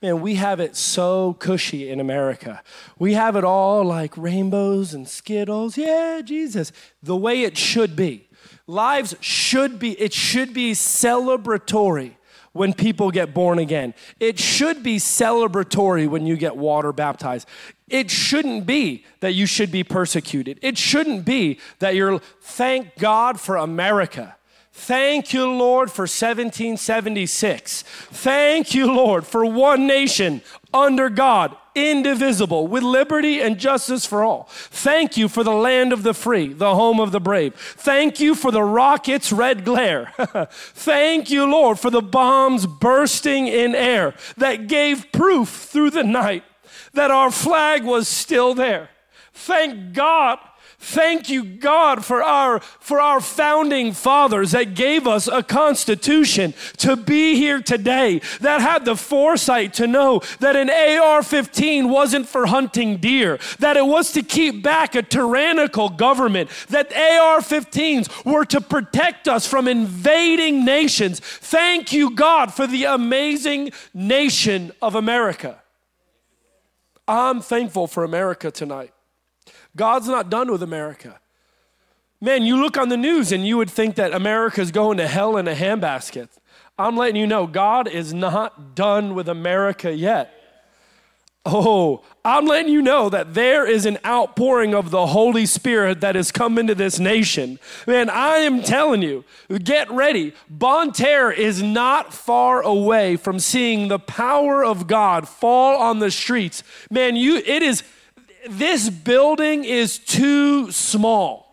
Man, 0.00 0.20
we 0.20 0.36
have 0.36 0.60
it 0.60 0.76
so 0.76 1.34
cushy 1.34 1.90
in 1.90 2.00
America. 2.00 2.62
We 2.98 3.14
have 3.14 3.36
it 3.36 3.44
all 3.44 3.84
like 3.84 4.16
rainbows 4.16 4.94
and 4.94 5.08
skittles. 5.08 5.76
Yeah, 5.76 6.20
Jesus. 6.24 6.72
The 7.02 7.16
way 7.16 7.42
it 7.42 7.56
should 7.56 7.96
be. 7.96 8.28
Lives 8.66 9.14
should 9.20 9.78
be, 9.78 9.92
it 10.00 10.12
should 10.12 10.54
be 10.54 10.72
celebratory 10.72 12.16
when 12.52 12.72
people 12.74 13.10
get 13.10 13.34
born 13.34 13.58
again. 13.58 13.94
It 14.20 14.38
should 14.38 14.82
be 14.82 14.98
celebratory 14.98 16.08
when 16.08 16.26
you 16.26 16.36
get 16.36 16.56
water 16.56 16.92
baptized. 16.92 17.48
It 17.92 18.10
shouldn't 18.10 18.64
be 18.64 19.04
that 19.20 19.34
you 19.34 19.44
should 19.44 19.70
be 19.70 19.84
persecuted. 19.84 20.58
It 20.62 20.78
shouldn't 20.78 21.26
be 21.26 21.60
that 21.78 21.94
you're, 21.94 22.20
thank 22.40 22.96
God 22.96 23.38
for 23.38 23.56
America. 23.56 24.34
Thank 24.72 25.34
you, 25.34 25.44
Lord, 25.44 25.90
for 25.90 26.04
1776. 26.04 27.82
Thank 27.82 28.74
you, 28.74 28.90
Lord, 28.90 29.26
for 29.26 29.44
one 29.44 29.86
nation 29.86 30.40
under 30.72 31.10
God, 31.10 31.54
indivisible, 31.74 32.66
with 32.66 32.82
liberty 32.82 33.42
and 33.42 33.58
justice 33.58 34.06
for 34.06 34.24
all. 34.24 34.48
Thank 34.48 35.18
you 35.18 35.28
for 35.28 35.44
the 35.44 35.52
land 35.52 35.92
of 35.92 36.02
the 36.02 36.14
free, 36.14 36.50
the 36.54 36.74
home 36.74 36.98
of 36.98 37.12
the 37.12 37.20
brave. 37.20 37.54
Thank 37.54 38.20
you 38.20 38.34
for 38.34 38.50
the 38.50 38.62
rocket's 38.62 39.30
red 39.30 39.66
glare. 39.66 40.14
Thank 40.50 41.30
you, 41.30 41.44
Lord, 41.44 41.78
for 41.78 41.90
the 41.90 42.00
bombs 42.00 42.64
bursting 42.64 43.48
in 43.48 43.74
air 43.74 44.14
that 44.38 44.66
gave 44.66 45.12
proof 45.12 45.50
through 45.50 45.90
the 45.90 46.04
night 46.04 46.44
that 46.94 47.10
our 47.10 47.30
flag 47.30 47.84
was 47.84 48.08
still 48.08 48.54
there. 48.54 48.90
Thank 49.32 49.94
God 49.94 50.38
Thank 50.82 51.30
you, 51.30 51.44
God, 51.44 52.04
for 52.04 52.24
our, 52.24 52.58
for 52.58 53.00
our 53.00 53.20
founding 53.20 53.92
fathers 53.92 54.50
that 54.50 54.74
gave 54.74 55.06
us 55.06 55.28
a 55.28 55.40
constitution 55.40 56.54
to 56.78 56.96
be 56.96 57.36
here 57.36 57.62
today, 57.62 58.20
that 58.40 58.60
had 58.60 58.84
the 58.84 58.96
foresight 58.96 59.74
to 59.74 59.86
know 59.86 60.22
that 60.40 60.56
an 60.56 60.68
AR 60.70 61.22
15 61.22 61.88
wasn't 61.88 62.26
for 62.26 62.46
hunting 62.46 62.96
deer, 62.96 63.38
that 63.60 63.76
it 63.76 63.86
was 63.86 64.10
to 64.12 64.24
keep 64.24 64.64
back 64.64 64.96
a 64.96 65.02
tyrannical 65.02 65.88
government, 65.88 66.50
that 66.70 66.92
AR 66.92 67.38
15s 67.38 68.24
were 68.24 68.44
to 68.46 68.60
protect 68.60 69.28
us 69.28 69.46
from 69.46 69.68
invading 69.68 70.64
nations. 70.64 71.20
Thank 71.20 71.92
you, 71.92 72.10
God, 72.10 72.52
for 72.52 72.66
the 72.66 72.84
amazing 72.86 73.70
nation 73.94 74.72
of 74.82 74.96
America. 74.96 75.61
I'm 77.06 77.40
thankful 77.40 77.86
for 77.86 78.04
America 78.04 78.50
tonight. 78.50 78.92
God's 79.76 80.08
not 80.08 80.30
done 80.30 80.50
with 80.50 80.62
America. 80.62 81.20
Man, 82.20 82.42
you 82.44 82.62
look 82.62 82.78
on 82.78 82.88
the 82.88 82.96
news 82.96 83.32
and 83.32 83.46
you 83.46 83.56
would 83.56 83.70
think 83.70 83.96
that 83.96 84.14
America's 84.14 84.70
going 84.70 84.98
to 84.98 85.08
hell 85.08 85.36
in 85.36 85.48
a 85.48 85.54
handbasket. 85.54 86.28
I'm 86.78 86.96
letting 86.96 87.16
you 87.16 87.26
know, 87.26 87.46
God 87.46 87.88
is 87.88 88.14
not 88.14 88.74
done 88.74 89.14
with 89.14 89.28
America 89.28 89.92
yet. 89.92 90.32
Oh, 91.44 92.04
I'm 92.24 92.46
letting 92.46 92.72
you 92.72 92.82
know 92.82 93.08
that 93.08 93.34
there 93.34 93.66
is 93.66 93.84
an 93.84 93.98
outpouring 94.06 94.74
of 94.74 94.90
the 94.90 95.08
Holy 95.08 95.44
Spirit 95.44 96.00
that 96.00 96.14
has 96.14 96.30
come 96.30 96.56
into 96.56 96.74
this 96.76 97.00
nation. 97.00 97.58
Man, 97.84 98.08
I 98.08 98.36
am 98.38 98.62
telling 98.62 99.02
you, 99.02 99.24
get 99.64 99.90
ready. 99.90 100.34
Bonne 100.48 100.92
Terre 100.92 101.32
is 101.32 101.60
not 101.60 102.14
far 102.14 102.62
away 102.62 103.16
from 103.16 103.40
seeing 103.40 103.88
the 103.88 103.98
power 103.98 104.64
of 104.64 104.86
God 104.86 105.28
fall 105.28 105.80
on 105.82 105.98
the 105.98 106.12
streets. 106.12 106.62
Man, 106.90 107.16
you 107.16 107.38
it 107.38 107.62
is 107.62 107.82
this 108.48 108.88
building 108.88 109.64
is 109.64 109.98
too 109.98 110.70
small. 110.70 111.52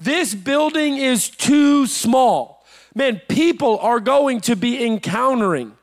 This 0.00 0.34
building 0.34 0.96
is 0.96 1.28
too 1.28 1.86
small. 1.86 2.64
Man, 2.94 3.20
people 3.28 3.78
are 3.80 4.00
going 4.00 4.40
to 4.42 4.56
be 4.56 4.82
encountering 4.82 5.75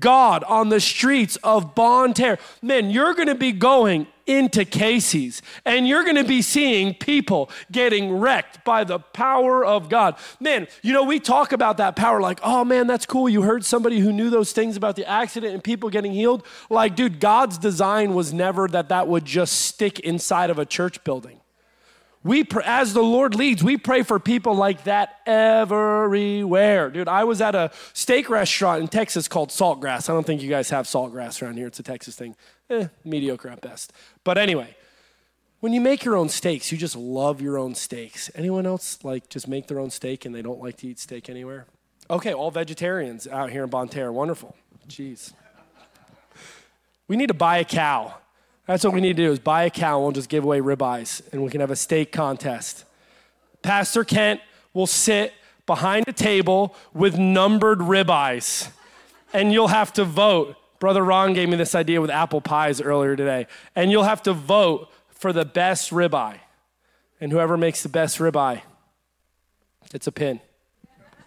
God 0.00 0.42
on 0.44 0.68
the 0.68 0.80
streets 0.80 1.36
of 1.36 1.74
Bonne 1.74 2.12
Terre. 2.12 2.38
Man, 2.60 2.90
you're 2.90 3.14
going 3.14 3.28
to 3.28 3.34
be 3.34 3.52
going 3.52 4.08
into 4.26 4.64
Casey's 4.64 5.40
and 5.64 5.86
you're 5.86 6.02
going 6.02 6.16
to 6.16 6.24
be 6.24 6.42
seeing 6.42 6.94
people 6.94 7.48
getting 7.70 8.18
wrecked 8.18 8.64
by 8.64 8.82
the 8.82 8.98
power 8.98 9.64
of 9.64 9.88
God. 9.88 10.16
Man, 10.40 10.66
you 10.82 10.92
know, 10.92 11.04
we 11.04 11.20
talk 11.20 11.52
about 11.52 11.76
that 11.76 11.94
power 11.94 12.20
like, 12.20 12.40
oh 12.42 12.64
man, 12.64 12.88
that's 12.88 13.06
cool. 13.06 13.28
You 13.28 13.42
heard 13.42 13.64
somebody 13.64 14.00
who 14.00 14.12
knew 14.12 14.28
those 14.28 14.52
things 14.52 14.76
about 14.76 14.96
the 14.96 15.08
accident 15.08 15.54
and 15.54 15.62
people 15.62 15.88
getting 15.90 16.12
healed. 16.12 16.44
Like, 16.68 16.96
dude, 16.96 17.20
God's 17.20 17.56
design 17.56 18.14
was 18.14 18.32
never 18.32 18.66
that 18.68 18.88
that 18.88 19.06
would 19.06 19.24
just 19.24 19.54
stick 19.66 20.00
inside 20.00 20.50
of 20.50 20.58
a 20.58 20.66
church 20.66 21.04
building. 21.04 21.40
We, 22.26 22.44
as 22.64 22.92
the 22.92 23.04
Lord 23.04 23.36
leads, 23.36 23.62
we 23.62 23.76
pray 23.76 24.02
for 24.02 24.18
people 24.18 24.56
like 24.56 24.82
that 24.82 25.20
everywhere. 25.26 26.90
Dude, 26.90 27.06
I 27.06 27.22
was 27.22 27.40
at 27.40 27.54
a 27.54 27.70
steak 27.92 28.28
restaurant 28.28 28.82
in 28.82 28.88
Texas 28.88 29.28
called 29.28 29.50
Saltgrass. 29.50 30.10
I 30.10 30.12
don't 30.12 30.26
think 30.26 30.42
you 30.42 30.50
guys 30.50 30.68
have 30.70 30.86
Saltgrass 30.86 31.40
around 31.40 31.56
here. 31.56 31.68
It's 31.68 31.78
a 31.78 31.84
Texas 31.84 32.16
thing. 32.16 32.34
Eh, 32.68 32.88
mediocre 33.04 33.48
at 33.48 33.60
best. 33.60 33.92
But 34.24 34.38
anyway, 34.38 34.76
when 35.60 35.72
you 35.72 35.80
make 35.80 36.04
your 36.04 36.16
own 36.16 36.28
steaks, 36.28 36.72
you 36.72 36.78
just 36.78 36.96
love 36.96 37.40
your 37.40 37.58
own 37.58 37.76
steaks. 37.76 38.28
Anyone 38.34 38.66
else 38.66 38.98
like 39.04 39.28
just 39.28 39.46
make 39.46 39.68
their 39.68 39.78
own 39.78 39.90
steak 39.90 40.24
and 40.24 40.34
they 40.34 40.42
don't 40.42 40.60
like 40.60 40.78
to 40.78 40.88
eat 40.88 40.98
steak 40.98 41.30
anywhere? 41.30 41.66
Okay, 42.10 42.34
all 42.34 42.50
vegetarians 42.50 43.28
out 43.28 43.50
here 43.50 43.62
in 43.62 43.70
Bonne 43.70 43.88
Terre. 43.88 44.10
Wonderful. 44.10 44.56
Jeez. 44.88 45.32
We 47.06 47.16
need 47.16 47.28
to 47.28 47.34
buy 47.34 47.58
a 47.58 47.64
cow 47.64 48.16
that's 48.66 48.84
what 48.84 48.92
we 48.92 49.00
need 49.00 49.16
to 49.16 49.24
do 49.24 49.32
is 49.32 49.38
buy 49.38 49.64
a 49.64 49.70
cow 49.70 49.96
and 49.96 50.02
we'll 50.04 50.12
just 50.12 50.28
give 50.28 50.44
away 50.44 50.60
ribeyes 50.60 51.22
and 51.32 51.42
we 51.42 51.50
can 51.50 51.60
have 51.60 51.70
a 51.70 51.76
steak 51.76 52.12
contest. 52.12 52.84
Pastor 53.62 54.04
Kent 54.04 54.40
will 54.74 54.86
sit 54.86 55.32
behind 55.66 56.06
a 56.08 56.12
table 56.12 56.74
with 56.92 57.16
numbered 57.16 57.78
ribeyes 57.78 58.70
and 59.32 59.52
you'll 59.52 59.68
have 59.68 59.92
to 59.94 60.04
vote. 60.04 60.56
Brother 60.78 61.04
Ron 61.04 61.32
gave 61.32 61.48
me 61.48 61.56
this 61.56 61.74
idea 61.74 62.00
with 62.00 62.10
apple 62.10 62.40
pies 62.40 62.80
earlier 62.80 63.16
today. 63.16 63.46
And 63.74 63.90
you'll 63.90 64.04
have 64.04 64.22
to 64.24 64.32
vote 64.32 64.90
for 65.08 65.32
the 65.32 65.44
best 65.44 65.90
ribeye. 65.90 66.38
And 67.20 67.32
whoever 67.32 67.56
makes 67.56 67.82
the 67.82 67.88
best 67.88 68.18
ribeye 68.18 68.62
it's 69.94 70.06
a 70.06 70.12
pin. 70.12 70.40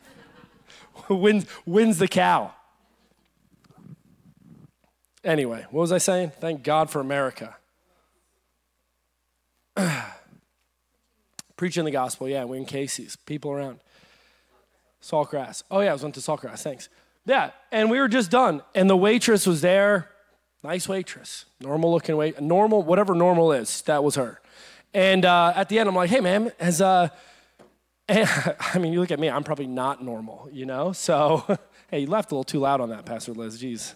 wins, 1.09 1.45
wins 1.65 1.97
the 1.97 2.07
cow. 2.07 2.53
Anyway, 5.24 5.65
what 5.72 5.82
was 5.82 5.91
I 5.91 5.97
saying? 5.97 6.32
Thank 6.39 6.63
God 6.63 6.89
for 6.89 6.99
America. 6.99 7.55
Preaching 11.57 11.86
the 11.86 11.91
gospel, 11.91 12.30
yeah, 12.30 12.45
we're 12.45 12.55
in 12.55 12.65
Casey's, 12.65 13.15
people 13.15 13.51
around. 13.51 13.80
Saltgrass. 15.01 15.63
Oh, 15.70 15.82
yeah, 15.82 15.89
I 15.89 15.93
was 15.93 16.03
went 16.03 16.15
to 16.15 16.22
Saltgrass, 16.22 16.61
thanks. 16.61 16.89
Yeah, 17.26 17.51
and 17.72 17.89
we 17.91 17.99
were 17.99 18.07
just 18.07 18.32
done, 18.32 18.61
and 18.74 18.89
the 18.89 18.97
waitress 18.97 19.45
was 19.45 19.61
there. 19.61 20.09
Nice 20.63 20.89
waitress, 20.89 21.45
normal 21.61 21.91
looking 21.91 22.17
wait, 22.17 22.41
normal, 22.41 22.84
whatever 22.84 23.13
normal 23.13 23.53
is, 23.53 23.82
that 23.84 24.03
was 24.03 24.15
her. 24.15 24.41
And 24.93 25.24
uh, 25.24 25.53
at 25.55 25.70
the 25.70 25.80
end, 25.80 25.88
I'm 25.88 25.95
like, 25.95 26.09
hey, 26.09 26.20
man, 26.20 26.51
has, 26.59 26.82
uh, 26.82 27.09
I 28.09 28.78
mean, 28.80 28.91
you 28.91 28.99
look 28.99 29.11
at 29.11 29.20
me, 29.20 29.30
I'm 29.30 29.43
probably 29.43 29.67
not 29.67 30.03
normal, 30.03 30.49
you 30.51 30.65
know? 30.65 30.91
So, 30.91 31.45
hey, 31.91 31.99
you 31.99 32.07
left 32.07 32.32
a 32.32 32.36
little 32.36 32.43
too 32.43 32.59
loud 32.59 32.82
on 32.82 32.89
that, 32.89 33.05
Pastor 33.05 33.34
Liz, 33.34 33.61
jeez. 33.61 33.93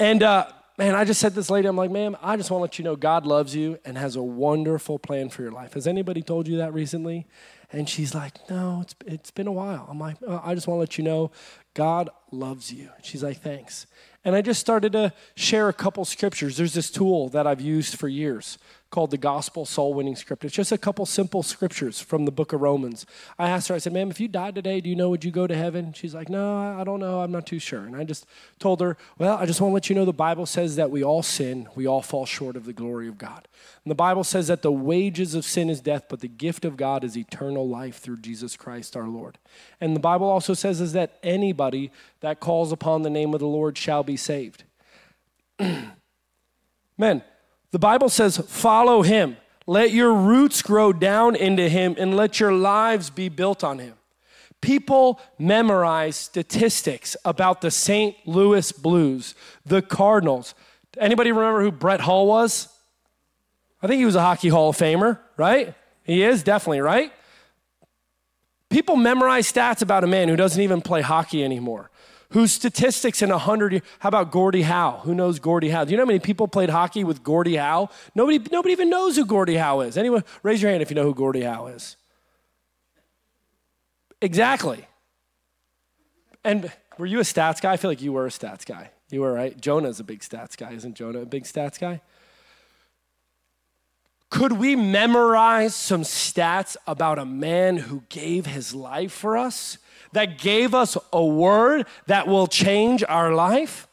And 0.00 0.22
uh, 0.22 0.46
man, 0.78 0.94
I 0.94 1.04
just 1.04 1.20
said 1.20 1.34
this 1.34 1.50
lady, 1.50 1.68
I'm 1.68 1.76
like, 1.76 1.90
ma'am, 1.90 2.16
I 2.22 2.38
just 2.38 2.50
want 2.50 2.60
to 2.60 2.62
let 2.62 2.78
you 2.78 2.84
know 2.86 2.96
God 2.96 3.26
loves 3.26 3.54
you 3.54 3.78
and 3.84 3.98
has 3.98 4.16
a 4.16 4.22
wonderful 4.22 4.98
plan 4.98 5.28
for 5.28 5.42
your 5.42 5.52
life. 5.52 5.74
Has 5.74 5.86
anybody 5.86 6.22
told 6.22 6.48
you 6.48 6.56
that 6.56 6.72
recently? 6.72 7.26
And 7.70 7.86
she's 7.86 8.14
like, 8.14 8.38
no, 8.48 8.80
it's, 8.80 8.94
it's 9.04 9.30
been 9.30 9.46
a 9.46 9.52
while. 9.52 9.86
I'm 9.90 10.00
like, 10.00 10.16
oh, 10.26 10.40
I 10.42 10.54
just 10.54 10.66
want 10.66 10.76
to 10.78 10.80
let 10.80 10.96
you 10.96 11.04
know 11.04 11.32
God 11.74 12.08
loves 12.32 12.72
you. 12.72 12.88
She's 13.02 13.22
like, 13.22 13.42
thanks. 13.42 13.86
And 14.24 14.34
I 14.34 14.40
just 14.40 14.58
started 14.58 14.92
to 14.92 15.12
share 15.34 15.68
a 15.68 15.72
couple 15.74 16.06
scriptures. 16.06 16.56
There's 16.56 16.72
this 16.72 16.90
tool 16.90 17.28
that 17.28 17.46
I've 17.46 17.60
used 17.60 17.98
for 17.98 18.08
years 18.08 18.56
called 18.90 19.12
the 19.12 19.18
Gospel 19.18 19.64
Soul 19.64 19.94
Winning 19.94 20.16
Script. 20.16 20.44
It's 20.44 20.54
just 20.54 20.72
a 20.72 20.78
couple 20.78 21.06
simple 21.06 21.44
scriptures 21.44 22.00
from 22.00 22.24
the 22.24 22.32
book 22.32 22.52
of 22.52 22.60
Romans. 22.60 23.06
I 23.38 23.48
asked 23.48 23.68
her, 23.68 23.74
I 23.76 23.78
said, 23.78 23.92
ma'am, 23.92 24.10
if 24.10 24.18
you 24.18 24.26
died 24.26 24.56
today, 24.56 24.80
do 24.80 24.90
you 24.90 24.96
know, 24.96 25.10
would 25.10 25.24
you 25.24 25.30
go 25.30 25.46
to 25.46 25.54
heaven? 25.54 25.92
She's 25.92 26.12
like, 26.12 26.28
no, 26.28 26.56
I 26.56 26.82
don't 26.82 26.98
know. 26.98 27.20
I'm 27.20 27.30
not 27.30 27.46
too 27.46 27.60
sure. 27.60 27.84
And 27.84 27.94
I 27.94 28.02
just 28.02 28.26
told 28.58 28.80
her, 28.80 28.96
well, 29.16 29.36
I 29.36 29.46
just 29.46 29.60
want 29.60 29.70
to 29.70 29.74
let 29.74 29.88
you 29.88 29.94
know 29.94 30.04
the 30.04 30.12
Bible 30.12 30.44
says 30.44 30.74
that 30.74 30.90
we 30.90 31.04
all 31.04 31.22
sin, 31.22 31.68
we 31.76 31.86
all 31.86 32.02
fall 32.02 32.26
short 32.26 32.56
of 32.56 32.64
the 32.64 32.72
glory 32.72 33.06
of 33.06 33.16
God. 33.16 33.46
And 33.84 33.90
the 33.90 33.96
Bible 33.96 34.24
says 34.24 34.48
that 34.48 34.62
the 34.62 34.72
wages 34.72 35.36
of 35.36 35.44
sin 35.44 35.70
is 35.70 35.80
death, 35.80 36.06
but 36.08 36.18
the 36.18 36.28
gift 36.28 36.64
of 36.64 36.76
God 36.76 37.04
is 37.04 37.16
eternal 37.16 37.68
life 37.68 37.98
through 37.98 38.18
Jesus 38.18 38.56
Christ 38.56 38.96
our 38.96 39.06
Lord. 39.08 39.38
And 39.80 39.94
the 39.94 40.00
Bible 40.00 40.28
also 40.28 40.52
says 40.52 40.80
is 40.80 40.94
that 40.94 41.18
anybody 41.22 41.92
that 42.20 42.40
calls 42.40 42.72
upon 42.72 43.02
the 43.02 43.10
name 43.10 43.34
of 43.34 43.40
the 43.40 43.46
Lord 43.46 43.78
shall 43.78 44.02
be 44.02 44.16
saved. 44.16 44.64
Men, 46.98 47.22
the 47.70 47.78
Bible 47.78 48.08
says, 48.08 48.38
follow 48.38 49.02
him. 49.02 49.36
Let 49.66 49.92
your 49.92 50.12
roots 50.12 50.62
grow 50.62 50.92
down 50.92 51.36
into 51.36 51.68
him 51.68 51.94
and 51.98 52.16
let 52.16 52.40
your 52.40 52.52
lives 52.52 53.10
be 53.10 53.28
built 53.28 53.62
on 53.62 53.78
him. 53.78 53.94
People 54.60 55.20
memorize 55.38 56.16
statistics 56.16 57.16
about 57.24 57.60
the 57.60 57.70
St. 57.70 58.16
Louis 58.26 58.72
Blues, 58.72 59.34
the 59.64 59.80
Cardinals. 59.80 60.54
Anybody 60.98 61.32
remember 61.32 61.62
who 61.62 61.70
Brett 61.70 62.00
Hull 62.00 62.26
was? 62.26 62.68
I 63.82 63.86
think 63.86 64.00
he 64.00 64.04
was 64.04 64.16
a 64.16 64.20
Hockey 64.20 64.48
Hall 64.48 64.70
of 64.70 64.76
Famer, 64.76 65.18
right? 65.36 65.74
He 66.02 66.22
is, 66.22 66.42
definitely, 66.42 66.80
right? 66.80 67.12
People 68.68 68.96
memorize 68.96 69.50
stats 69.50 69.82
about 69.82 70.04
a 70.04 70.06
man 70.06 70.28
who 70.28 70.36
doesn't 70.36 70.60
even 70.60 70.82
play 70.82 71.00
hockey 71.00 71.42
anymore 71.42 71.90
whose 72.30 72.52
statistics 72.52 73.22
in 73.22 73.30
100 73.30 73.72
years, 73.72 73.82
how 73.98 74.08
about 74.08 74.30
Gordie 74.30 74.62
Howe? 74.62 75.00
Who 75.04 75.14
knows 75.14 75.38
Gordie 75.38 75.70
Howe? 75.70 75.84
Do 75.84 75.90
you 75.90 75.96
know 75.96 76.04
how 76.04 76.08
many 76.08 76.18
people 76.18 76.48
played 76.48 76.70
hockey 76.70 77.04
with 77.04 77.22
Gordie 77.22 77.56
Howe? 77.56 77.90
Nobody, 78.14 78.38
nobody 78.50 78.72
even 78.72 78.88
knows 78.88 79.16
who 79.16 79.26
Gordie 79.26 79.56
Howe 79.56 79.80
is. 79.80 79.96
Anyone, 79.96 80.24
raise 80.42 80.62
your 80.62 80.70
hand 80.70 80.82
if 80.82 80.90
you 80.90 80.94
know 80.94 81.04
who 81.04 81.14
Gordie 81.14 81.42
Howe 81.42 81.66
is. 81.66 81.96
Exactly. 84.20 84.86
And 86.44 86.72
were 86.98 87.06
you 87.06 87.18
a 87.18 87.22
stats 87.22 87.60
guy? 87.60 87.72
I 87.72 87.76
feel 87.76 87.90
like 87.90 88.02
you 88.02 88.12
were 88.12 88.26
a 88.26 88.30
stats 88.30 88.64
guy. 88.64 88.90
You 89.10 89.22
were, 89.22 89.32
right? 89.32 89.60
Jonah's 89.60 89.98
a 89.98 90.04
big 90.04 90.20
stats 90.20 90.56
guy. 90.56 90.72
Isn't 90.72 90.94
Jonah 90.94 91.20
a 91.20 91.26
big 91.26 91.44
stats 91.44 91.80
guy? 91.80 92.00
Could 94.28 94.52
we 94.52 94.76
memorize 94.76 95.74
some 95.74 96.02
stats 96.02 96.76
about 96.86 97.18
a 97.18 97.24
man 97.24 97.78
who 97.78 98.04
gave 98.08 98.46
his 98.46 98.72
life 98.72 99.10
for 99.10 99.36
us? 99.36 99.78
That 100.12 100.38
gave 100.38 100.74
us 100.74 100.96
a 101.12 101.24
word 101.24 101.86
that 102.06 102.26
will 102.26 102.46
change 102.46 103.04
our 103.08 103.34
life? 103.34 103.86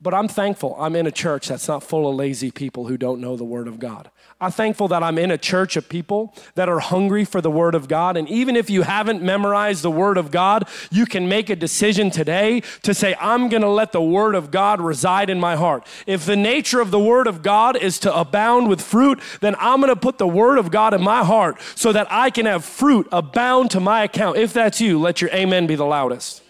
But 0.00 0.14
I'm 0.14 0.28
thankful 0.28 0.74
I'm 0.78 0.96
in 0.96 1.06
a 1.06 1.12
church 1.12 1.48
that's 1.48 1.68
not 1.68 1.82
full 1.82 2.08
of 2.08 2.16
lazy 2.16 2.50
people 2.50 2.86
who 2.86 2.96
don't 2.96 3.20
know 3.20 3.36
the 3.36 3.44
Word 3.44 3.68
of 3.68 3.78
God. 3.78 4.10
I'm 4.42 4.50
thankful 4.50 4.88
that 4.88 5.04
I'm 5.04 5.18
in 5.18 5.30
a 5.30 5.38
church 5.38 5.76
of 5.76 5.88
people 5.88 6.34
that 6.56 6.68
are 6.68 6.80
hungry 6.80 7.24
for 7.24 7.40
the 7.40 7.50
Word 7.50 7.76
of 7.76 7.86
God. 7.86 8.16
And 8.16 8.28
even 8.28 8.56
if 8.56 8.68
you 8.68 8.82
haven't 8.82 9.22
memorized 9.22 9.82
the 9.82 9.90
Word 9.90 10.18
of 10.18 10.32
God, 10.32 10.68
you 10.90 11.06
can 11.06 11.28
make 11.28 11.48
a 11.48 11.54
decision 11.54 12.10
today 12.10 12.62
to 12.82 12.92
say, 12.92 13.14
I'm 13.20 13.48
going 13.48 13.62
to 13.62 13.68
let 13.68 13.92
the 13.92 14.02
Word 14.02 14.34
of 14.34 14.50
God 14.50 14.80
reside 14.80 15.30
in 15.30 15.38
my 15.38 15.54
heart. 15.54 15.86
If 16.08 16.26
the 16.26 16.34
nature 16.34 16.80
of 16.80 16.90
the 16.90 16.98
Word 16.98 17.28
of 17.28 17.44
God 17.44 17.76
is 17.76 18.00
to 18.00 18.12
abound 18.12 18.68
with 18.68 18.80
fruit, 18.80 19.20
then 19.40 19.54
I'm 19.60 19.80
going 19.80 19.94
to 19.94 20.00
put 20.00 20.18
the 20.18 20.26
Word 20.26 20.58
of 20.58 20.72
God 20.72 20.92
in 20.92 21.04
my 21.04 21.22
heart 21.22 21.60
so 21.76 21.92
that 21.92 22.08
I 22.10 22.30
can 22.30 22.46
have 22.46 22.64
fruit 22.64 23.06
abound 23.12 23.70
to 23.70 23.80
my 23.80 24.02
account. 24.02 24.38
If 24.38 24.52
that's 24.52 24.80
you, 24.80 25.00
let 25.00 25.20
your 25.20 25.30
amen 25.30 25.68
be 25.68 25.76
the 25.76 25.86
loudest. 25.86 26.42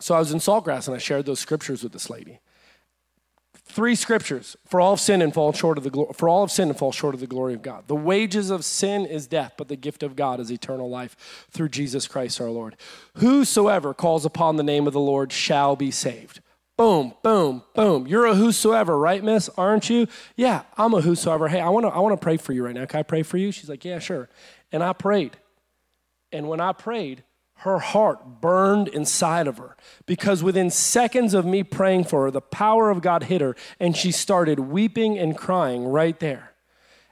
So 0.00 0.14
I 0.14 0.18
was 0.18 0.32
in 0.32 0.38
Saltgrass 0.38 0.86
and 0.88 0.96
I 0.96 0.98
shared 0.98 1.26
those 1.26 1.40
scriptures 1.40 1.82
with 1.82 1.92
this 1.92 2.08
lady. 2.08 2.40
Three 3.70 3.94
scriptures 3.94 4.56
for 4.66 4.80
all 4.80 4.94
of 4.94 5.00
sin 5.00 5.20
and 5.20 5.32
fall 5.32 5.52
short 5.52 5.76
of 5.76 5.84
the 5.84 5.90
glo- 5.90 6.12
for 6.14 6.26
all 6.26 6.42
of 6.42 6.50
sin 6.50 6.70
and 6.70 6.78
fall 6.78 6.90
short 6.90 7.14
of 7.14 7.20
the 7.20 7.26
glory 7.26 7.52
of 7.52 7.60
God. 7.60 7.86
The 7.86 7.94
wages 7.94 8.50
of 8.50 8.64
sin 8.64 9.04
is 9.04 9.26
death, 9.26 9.54
but 9.58 9.68
the 9.68 9.76
gift 9.76 10.02
of 10.02 10.16
God 10.16 10.40
is 10.40 10.50
eternal 10.50 10.88
life 10.88 11.46
through 11.50 11.68
Jesus 11.68 12.08
Christ 12.08 12.40
our 12.40 12.48
Lord. 12.48 12.76
Whosoever 13.16 13.92
calls 13.92 14.24
upon 14.24 14.56
the 14.56 14.62
name 14.62 14.86
of 14.86 14.94
the 14.94 15.00
Lord 15.00 15.32
shall 15.32 15.76
be 15.76 15.90
saved. 15.90 16.40
Boom, 16.78 17.12
boom, 17.22 17.62
boom. 17.74 18.06
You're 18.06 18.24
a 18.24 18.34
whosoever, 18.34 18.96
right, 18.96 19.22
miss? 19.22 19.50
Aren't 19.58 19.90
you? 19.90 20.06
Yeah, 20.34 20.62
I'm 20.78 20.94
a 20.94 21.02
whosoever. 21.02 21.48
Hey, 21.48 21.60
I 21.60 21.68
want 21.68 21.84
to 21.84 21.90
I 21.90 21.98
want 21.98 22.18
to 22.18 22.24
pray 22.24 22.38
for 22.38 22.54
you 22.54 22.64
right 22.64 22.74
now. 22.74 22.86
Can 22.86 23.00
I 23.00 23.02
pray 23.02 23.22
for 23.22 23.36
you? 23.36 23.52
She's 23.52 23.68
like, 23.68 23.84
"Yeah, 23.84 23.98
sure." 23.98 24.30
And 24.72 24.82
I 24.82 24.94
prayed. 24.94 25.36
And 26.32 26.48
when 26.48 26.60
I 26.60 26.72
prayed, 26.72 27.22
her 27.58 27.78
heart 27.78 28.40
burned 28.40 28.88
inside 28.88 29.46
of 29.48 29.58
her 29.58 29.76
because 30.06 30.42
within 30.42 30.70
seconds 30.70 31.34
of 31.34 31.44
me 31.44 31.62
praying 31.62 32.04
for 32.04 32.24
her, 32.24 32.30
the 32.30 32.40
power 32.40 32.88
of 32.90 33.02
God 33.02 33.24
hit 33.24 33.40
her 33.40 33.56
and 33.80 33.96
she 33.96 34.12
started 34.12 34.60
weeping 34.60 35.18
and 35.18 35.36
crying 35.36 35.84
right 35.84 36.18
there. 36.20 36.52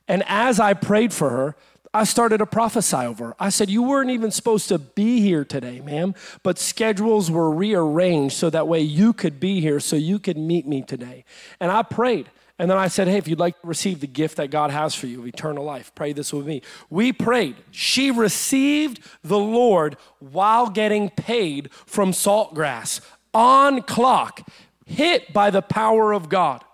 And 0.07 0.22
as 0.28 0.61
I 0.61 0.74
prayed 0.74 1.12
for 1.12 1.30
her, 1.30 1.57
I 1.92 2.05
started 2.05 2.38
to 2.38 2.47
prophesy 2.47 2.97
over 2.97 3.28
her. 3.28 3.36
I 3.40 3.49
said, 3.49 3.70
You 3.70 3.82
weren't 3.82 4.11
even 4.11 4.30
supposed 4.30 4.68
to 4.68 4.78
be 4.78 5.20
here 5.20 5.44
today, 5.44 5.80
ma'am, 5.80 6.14
but 6.42 6.59
schedules 6.59 7.30
were 7.30 7.51
rearranged 7.51 8.36
so 8.36 8.51
that 8.51 8.68
way 8.68 8.80
you 8.80 9.12
could 9.12 9.40
be 9.40 9.61
here 9.61 9.80
so 9.80 9.97
you 9.97 10.18
could 10.18 10.36
meet 10.36 10.66
me 10.66 10.82
today. 10.82 11.24
And 11.59 11.72
I 11.72 11.82
prayed. 11.82 12.30
And 12.59 12.71
then 12.71 12.79
I 12.79 12.89
said, 12.89 13.09
Hey, 13.09 13.19
if 13.19 13.29
you'd 13.29 13.39
like 13.39 13.61
to 13.61 13.67
receive 13.67 14.01
the 14.01 14.07
gift 14.07 14.39
that 14.39 14.51
God 14.51 14.71
has 14.71 14.95
for 14.95 15.07
you 15.07 15.21
of 15.21 15.27
eternal 15.27 15.65
life, 15.65 15.95
pray 15.95 16.13
this 16.13 16.33
with 16.33 16.47
me. 16.47 16.63
We 16.89 17.13
prayed. 17.13 17.57
She 17.71 18.11
received 18.11 19.01
the 19.23 19.39
Lord 19.39 19.97
while 20.21 20.71
getting 20.71 21.11
paid 21.11 21.71
from 21.73 22.13
Saltgrass 22.13 23.01
on 23.35 23.83
clock, 23.83 24.49
hit 24.87 25.33
by 25.33 25.51
the 25.51 25.63
power 25.63 26.13
of 26.13 26.29
God. 26.29 26.65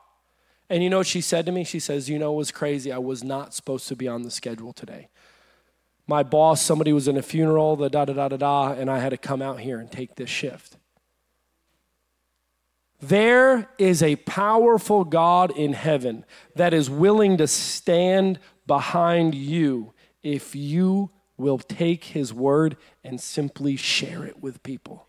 And 0.70 0.82
you 0.82 0.88
know 0.88 0.98
what 0.98 1.06
she 1.06 1.20
said 1.20 1.44
to 1.46 1.52
me? 1.52 1.64
She 1.64 1.80
says, 1.80 2.08
You 2.08 2.18
know, 2.18 2.32
it 2.32 2.36
was 2.36 2.52
crazy. 2.52 2.92
I 2.92 2.98
was 2.98 3.24
not 3.24 3.52
supposed 3.52 3.88
to 3.88 3.96
be 3.96 4.06
on 4.06 4.22
the 4.22 4.30
schedule 4.30 4.72
today. 4.72 5.08
My 6.06 6.22
boss, 6.22 6.62
somebody 6.62 6.92
was 6.92 7.08
in 7.08 7.16
a 7.16 7.22
funeral, 7.22 7.76
the 7.76 7.88
da 7.88 8.04
da 8.04 8.12
da 8.12 8.28
da 8.28 8.36
da, 8.36 8.72
and 8.72 8.90
I 8.90 8.98
had 8.98 9.10
to 9.10 9.16
come 9.16 9.42
out 9.42 9.60
here 9.60 9.78
and 9.78 9.90
take 9.90 10.14
this 10.14 10.30
shift. 10.30 10.76
There 13.02 13.68
is 13.78 14.00
a 14.00 14.14
powerful 14.14 15.02
God 15.02 15.50
in 15.50 15.72
heaven 15.72 16.24
that 16.54 16.72
is 16.72 16.88
willing 16.88 17.36
to 17.38 17.48
stand 17.48 18.38
behind 18.64 19.34
you 19.34 19.92
if 20.22 20.54
you 20.54 21.10
will 21.36 21.58
take 21.58 22.04
his 22.04 22.32
word 22.32 22.76
and 23.02 23.20
simply 23.20 23.74
share 23.74 24.24
it 24.24 24.40
with 24.40 24.62
people. 24.62 25.08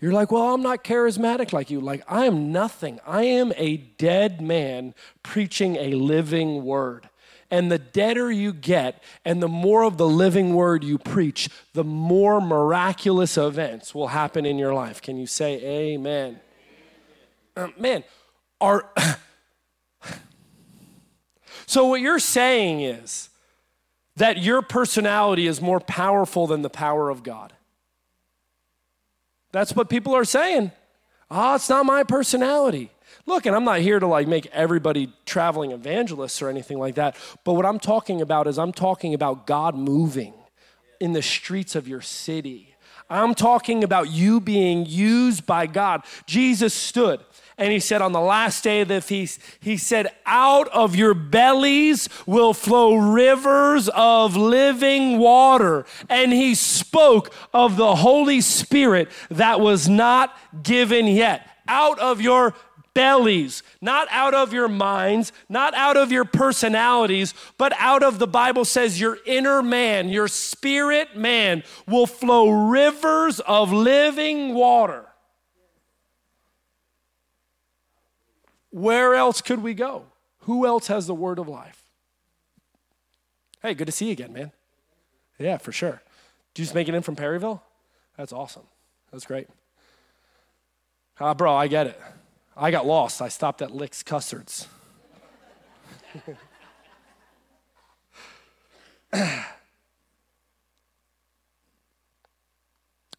You're 0.00 0.12
like, 0.12 0.30
well, 0.30 0.54
I'm 0.54 0.62
not 0.62 0.84
charismatic 0.84 1.52
like 1.52 1.68
you. 1.68 1.80
Like, 1.80 2.04
I 2.06 2.26
am 2.26 2.52
nothing. 2.52 3.00
I 3.04 3.24
am 3.24 3.52
a 3.56 3.76
dead 3.76 4.40
man 4.40 4.94
preaching 5.24 5.74
a 5.74 5.94
living 5.94 6.64
word. 6.64 7.08
And 7.50 7.72
the 7.72 7.78
deader 7.78 8.30
you 8.30 8.52
get, 8.52 9.02
and 9.24 9.42
the 9.42 9.48
more 9.48 9.82
of 9.82 9.96
the 9.96 10.08
living 10.08 10.54
word 10.54 10.84
you 10.84 10.98
preach, 10.98 11.48
the 11.72 11.84
more 11.84 12.40
miraculous 12.40 13.36
events 13.36 13.94
will 13.94 14.08
happen 14.08 14.46
in 14.46 14.58
your 14.58 14.74
life. 14.74 15.02
Can 15.02 15.16
you 15.16 15.26
say 15.26 15.54
amen? 15.64 16.38
Uh, 17.56 17.68
man, 17.78 18.04
are. 18.60 18.90
so, 21.66 21.86
what 21.86 22.00
you're 22.00 22.18
saying 22.18 22.80
is 22.80 23.30
that 24.16 24.38
your 24.38 24.62
personality 24.62 25.46
is 25.46 25.60
more 25.60 25.80
powerful 25.80 26.46
than 26.46 26.62
the 26.62 26.70
power 26.70 27.10
of 27.10 27.22
God. 27.22 27.52
That's 29.52 29.74
what 29.74 29.88
people 29.88 30.14
are 30.14 30.24
saying. 30.24 30.72
Ah, 31.30 31.52
oh, 31.52 31.54
it's 31.56 31.68
not 31.68 31.86
my 31.86 32.02
personality. 32.02 32.90
Look, 33.26 33.46
and 33.46 33.56
I'm 33.56 33.64
not 33.64 33.80
here 33.80 33.98
to 33.98 34.06
like 34.06 34.28
make 34.28 34.46
everybody 34.46 35.12
traveling 35.24 35.70
evangelists 35.70 36.42
or 36.42 36.48
anything 36.48 36.78
like 36.78 36.96
that, 36.96 37.16
but 37.44 37.54
what 37.54 37.64
I'm 37.64 37.78
talking 37.78 38.20
about 38.20 38.46
is 38.46 38.58
I'm 38.58 38.72
talking 38.72 39.14
about 39.14 39.46
God 39.46 39.74
moving 39.74 40.34
in 41.00 41.12
the 41.12 41.22
streets 41.22 41.74
of 41.74 41.88
your 41.88 42.00
city. 42.00 42.74
I'm 43.08 43.34
talking 43.34 43.84
about 43.84 44.10
you 44.10 44.40
being 44.40 44.86
used 44.86 45.46
by 45.46 45.66
God. 45.66 46.02
Jesus 46.26 46.74
stood 46.74 47.20
and 47.56 47.72
he 47.72 47.78
said, 47.78 48.02
on 48.02 48.12
the 48.12 48.20
last 48.20 48.64
day 48.64 48.80
of 48.80 48.88
the 48.88 49.00
feast, 49.00 49.40
he 49.60 49.76
said, 49.76 50.08
out 50.26 50.68
of 50.68 50.96
your 50.96 51.14
bellies 51.14 52.08
will 52.26 52.52
flow 52.52 52.96
rivers 52.96 53.88
of 53.94 54.36
living 54.36 55.18
water. 55.18 55.86
And 56.08 56.32
he 56.32 56.54
spoke 56.56 57.32
of 57.52 57.76
the 57.76 57.96
Holy 57.96 58.40
Spirit 58.40 59.08
that 59.30 59.60
was 59.60 59.88
not 59.88 60.36
given 60.62 61.06
yet. 61.06 61.48
Out 61.68 61.98
of 62.00 62.20
your 62.20 62.54
bellies, 62.92 63.62
not 63.80 64.08
out 64.10 64.34
of 64.34 64.52
your 64.52 64.68
minds, 64.68 65.32
not 65.48 65.74
out 65.74 65.96
of 65.96 66.10
your 66.10 66.24
personalities, 66.24 67.34
but 67.58 67.72
out 67.78 68.02
of 68.02 68.18
the 68.18 68.26
Bible 68.26 68.64
says 68.64 69.00
your 69.00 69.18
inner 69.26 69.62
man, 69.62 70.08
your 70.08 70.28
spirit 70.28 71.16
man 71.16 71.62
will 71.86 72.06
flow 72.06 72.68
rivers 72.68 73.40
of 73.40 73.72
living 73.72 74.54
water. 74.54 75.03
Where 78.74 79.14
else 79.14 79.40
could 79.40 79.62
we 79.62 79.72
go? 79.72 80.06
Who 80.40 80.66
else 80.66 80.88
has 80.88 81.06
the 81.06 81.14
word 81.14 81.38
of 81.38 81.46
life? 81.46 81.80
Hey, 83.62 83.72
good 83.72 83.86
to 83.86 83.92
see 83.92 84.06
you 84.06 84.12
again, 84.12 84.32
man. 84.32 84.50
Yeah, 85.38 85.58
for 85.58 85.70
sure. 85.70 86.02
Did 86.52 86.62
you 86.62 86.64
just 86.64 86.74
make 86.74 86.88
it 86.88 86.94
in 86.94 87.02
from 87.02 87.14
Perryville? 87.14 87.62
That's 88.16 88.32
awesome. 88.32 88.64
That's 89.12 89.26
great. 89.26 89.46
Ah, 91.20 91.26
uh, 91.26 91.34
bro, 91.34 91.54
I 91.54 91.68
get 91.68 91.86
it. 91.86 92.00
I 92.56 92.72
got 92.72 92.84
lost. 92.84 93.22
I 93.22 93.28
stopped 93.28 93.62
at 93.62 93.70
Lick's 93.70 94.02
Custards. 94.02 94.66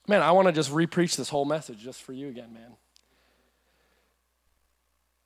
man, 0.06 0.22
I 0.22 0.32
want 0.32 0.50
to 0.50 0.52
just 0.52 0.70
repreach 0.70 1.16
this 1.16 1.30
whole 1.30 1.46
message 1.46 1.80
just 1.80 2.04
for 2.04 2.12
you 2.12 2.28
again, 2.28 2.52
man. 2.54 2.76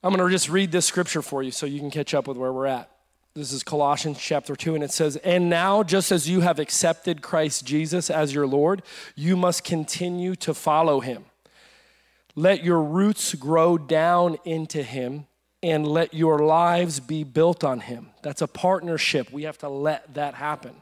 I'm 0.01 0.13
going 0.13 0.25
to 0.25 0.33
just 0.33 0.49
read 0.49 0.71
this 0.71 0.85
scripture 0.85 1.21
for 1.21 1.43
you 1.43 1.51
so 1.51 1.65
you 1.65 1.79
can 1.79 1.91
catch 1.91 2.13
up 2.13 2.27
with 2.27 2.37
where 2.37 2.53
we're 2.53 2.67
at. 2.67 2.89
This 3.35 3.51
is 3.51 3.63
Colossians 3.63 4.17
chapter 4.17 4.55
2, 4.55 4.75
and 4.75 4.83
it 4.83 4.91
says, 4.91 5.17
And 5.17 5.49
now, 5.49 5.83
just 5.83 6.11
as 6.11 6.29
you 6.29 6.39
have 6.41 6.57
accepted 6.57 7.21
Christ 7.21 7.65
Jesus 7.65 8.09
as 8.09 8.33
your 8.33 8.47
Lord, 8.47 8.81
you 9.15 9.35
must 9.35 9.63
continue 9.63 10.35
to 10.37 10.53
follow 10.53 11.01
him. 11.01 11.25
Let 12.33 12.63
your 12.63 12.81
roots 12.81 13.35
grow 13.35 13.77
down 13.77 14.37
into 14.45 14.83
him, 14.83 15.27
and 15.61 15.85
let 15.85 16.13
your 16.13 16.39
lives 16.39 17.01
be 17.01 17.25
built 17.25 17.65
on 17.65 17.81
him. 17.81 18.11
That's 18.23 18.41
a 18.41 18.47
partnership. 18.47 19.31
We 19.31 19.43
have 19.43 19.57
to 19.59 19.69
let 19.69 20.13
that 20.13 20.33
happen. 20.33 20.81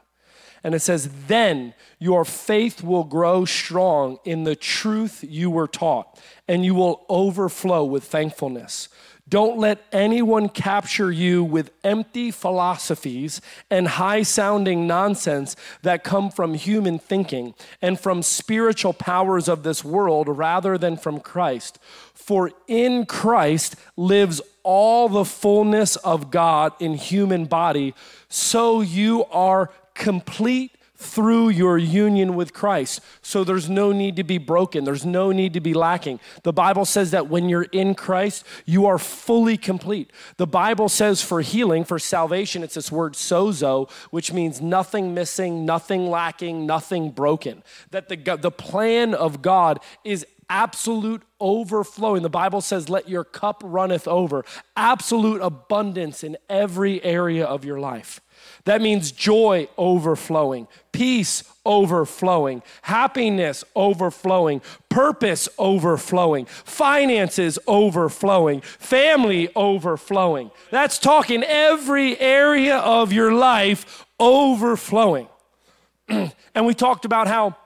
And 0.64 0.74
it 0.74 0.80
says, 0.80 1.08
Then 1.26 1.74
your 1.98 2.24
faith 2.24 2.82
will 2.82 3.04
grow 3.04 3.44
strong 3.44 4.18
in 4.24 4.44
the 4.44 4.56
truth 4.56 5.24
you 5.26 5.50
were 5.50 5.68
taught, 5.68 6.20
and 6.46 6.64
you 6.64 6.74
will 6.74 7.04
overflow 7.08 7.84
with 7.84 8.04
thankfulness. 8.04 8.88
Don't 9.28 9.58
let 9.58 9.84
anyone 9.92 10.48
capture 10.48 11.12
you 11.12 11.44
with 11.44 11.70
empty 11.84 12.30
philosophies 12.30 13.42
and 13.70 13.86
high 13.86 14.22
sounding 14.22 14.86
nonsense 14.86 15.54
that 15.82 16.02
come 16.02 16.30
from 16.30 16.54
human 16.54 16.98
thinking 16.98 17.54
and 17.82 18.00
from 18.00 18.22
spiritual 18.22 18.94
powers 18.94 19.46
of 19.46 19.64
this 19.64 19.84
world 19.84 20.28
rather 20.28 20.78
than 20.78 20.96
from 20.96 21.20
Christ. 21.20 21.78
For 22.14 22.52
in 22.66 23.04
Christ 23.04 23.76
lives 23.96 24.40
all 24.62 25.10
the 25.10 25.26
fullness 25.26 25.96
of 25.96 26.30
God 26.30 26.72
in 26.80 26.94
human 26.94 27.44
body, 27.44 27.94
so 28.28 28.80
you 28.80 29.24
are 29.26 29.70
complete 29.98 30.78
through 31.00 31.48
your 31.48 31.78
union 31.78 32.34
with 32.34 32.52
Christ. 32.52 33.00
So 33.22 33.44
there's 33.44 33.70
no 33.70 33.92
need 33.92 34.16
to 34.16 34.24
be 34.24 34.38
broken, 34.38 34.84
there's 34.84 35.04
no 35.06 35.30
need 35.30 35.52
to 35.54 35.60
be 35.60 35.72
lacking. 35.72 36.18
The 36.42 36.52
Bible 36.52 36.84
says 36.84 37.12
that 37.12 37.28
when 37.28 37.48
you're 37.48 37.68
in 37.70 37.94
Christ, 37.94 38.44
you 38.66 38.86
are 38.86 38.98
fully 38.98 39.56
complete. 39.56 40.10
The 40.38 40.46
Bible 40.46 40.88
says 40.88 41.22
for 41.22 41.40
healing, 41.40 41.84
for 41.84 42.00
salvation, 42.00 42.64
it's 42.64 42.74
this 42.74 42.90
word 42.90 43.14
sozo, 43.14 43.88
which 44.10 44.32
means 44.32 44.60
nothing 44.60 45.14
missing, 45.14 45.64
nothing 45.64 46.08
lacking, 46.08 46.66
nothing 46.66 47.10
broken. 47.10 47.62
That 47.92 48.08
the, 48.08 48.36
the 48.36 48.50
plan 48.50 49.14
of 49.14 49.40
God 49.40 49.78
is 50.02 50.26
absolute 50.50 51.22
overflowing. 51.38 52.22
The 52.22 52.28
Bible 52.28 52.60
says, 52.60 52.88
let 52.88 53.08
your 53.08 53.22
cup 53.22 53.62
runneth 53.64 54.08
over. 54.08 54.44
Absolute 54.76 55.42
abundance 55.42 56.24
in 56.24 56.36
every 56.48 57.02
area 57.04 57.44
of 57.44 57.64
your 57.64 57.78
life. 57.78 58.20
That 58.64 58.82
means 58.82 59.12
joy 59.12 59.68
overflowing, 59.76 60.68
peace 60.92 61.44
overflowing, 61.64 62.62
happiness 62.82 63.64
overflowing, 63.76 64.62
purpose 64.88 65.48
overflowing, 65.58 66.46
finances 66.46 67.58
overflowing, 67.66 68.60
family 68.60 69.48
overflowing. 69.54 70.50
That's 70.70 70.98
talking 70.98 71.42
every 71.44 72.18
area 72.18 72.78
of 72.78 73.12
your 73.12 73.32
life 73.32 74.04
overflowing. 74.18 75.28
and 76.08 76.66
we 76.66 76.74
talked 76.74 77.04
about 77.04 77.28
how 77.28 77.56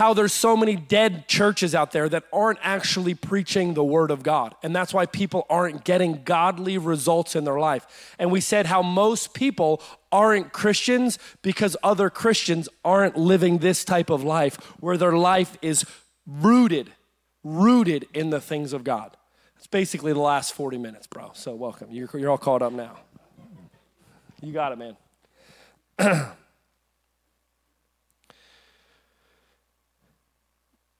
how 0.00 0.14
there's 0.14 0.32
so 0.32 0.56
many 0.56 0.76
dead 0.76 1.28
churches 1.28 1.74
out 1.74 1.92
there 1.92 2.08
that 2.08 2.24
aren't 2.32 2.58
actually 2.62 3.12
preaching 3.12 3.74
the 3.74 3.84
word 3.84 4.10
of 4.10 4.22
God. 4.22 4.54
And 4.62 4.74
that's 4.74 4.94
why 4.94 5.04
people 5.04 5.44
aren't 5.50 5.84
getting 5.84 6.22
godly 6.24 6.78
results 6.78 7.36
in 7.36 7.44
their 7.44 7.58
life. 7.58 8.16
And 8.18 8.32
we 8.32 8.40
said 8.40 8.64
how 8.64 8.80
most 8.80 9.34
people 9.34 9.82
aren't 10.10 10.54
Christians 10.54 11.18
because 11.42 11.76
other 11.82 12.08
Christians 12.08 12.66
aren't 12.82 13.18
living 13.18 13.58
this 13.58 13.84
type 13.84 14.08
of 14.08 14.24
life 14.24 14.56
where 14.80 14.96
their 14.96 15.12
life 15.12 15.58
is 15.60 15.84
rooted, 16.26 16.90
rooted 17.44 18.08
in 18.14 18.30
the 18.30 18.40
things 18.40 18.72
of 18.72 18.84
God. 18.84 19.18
It's 19.58 19.66
basically 19.66 20.14
the 20.14 20.20
last 20.20 20.54
40 20.54 20.78
minutes, 20.78 21.08
bro. 21.08 21.32
So 21.34 21.54
welcome. 21.54 21.88
You're, 21.90 22.08
you're 22.14 22.30
all 22.30 22.38
caught 22.38 22.62
up 22.62 22.72
now. 22.72 22.96
You 24.40 24.54
got 24.54 24.72
it, 24.72 24.78
man. 25.98 26.32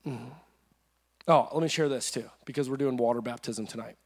Mm-hmm. 0.06 0.30
Oh, 1.28 1.48
let 1.52 1.62
me 1.62 1.68
share 1.68 1.88
this 1.88 2.10
too, 2.10 2.28
because 2.44 2.68
we're 2.68 2.76
doing 2.76 2.96
water 2.96 3.20
baptism 3.20 3.66
tonight. 3.66 3.96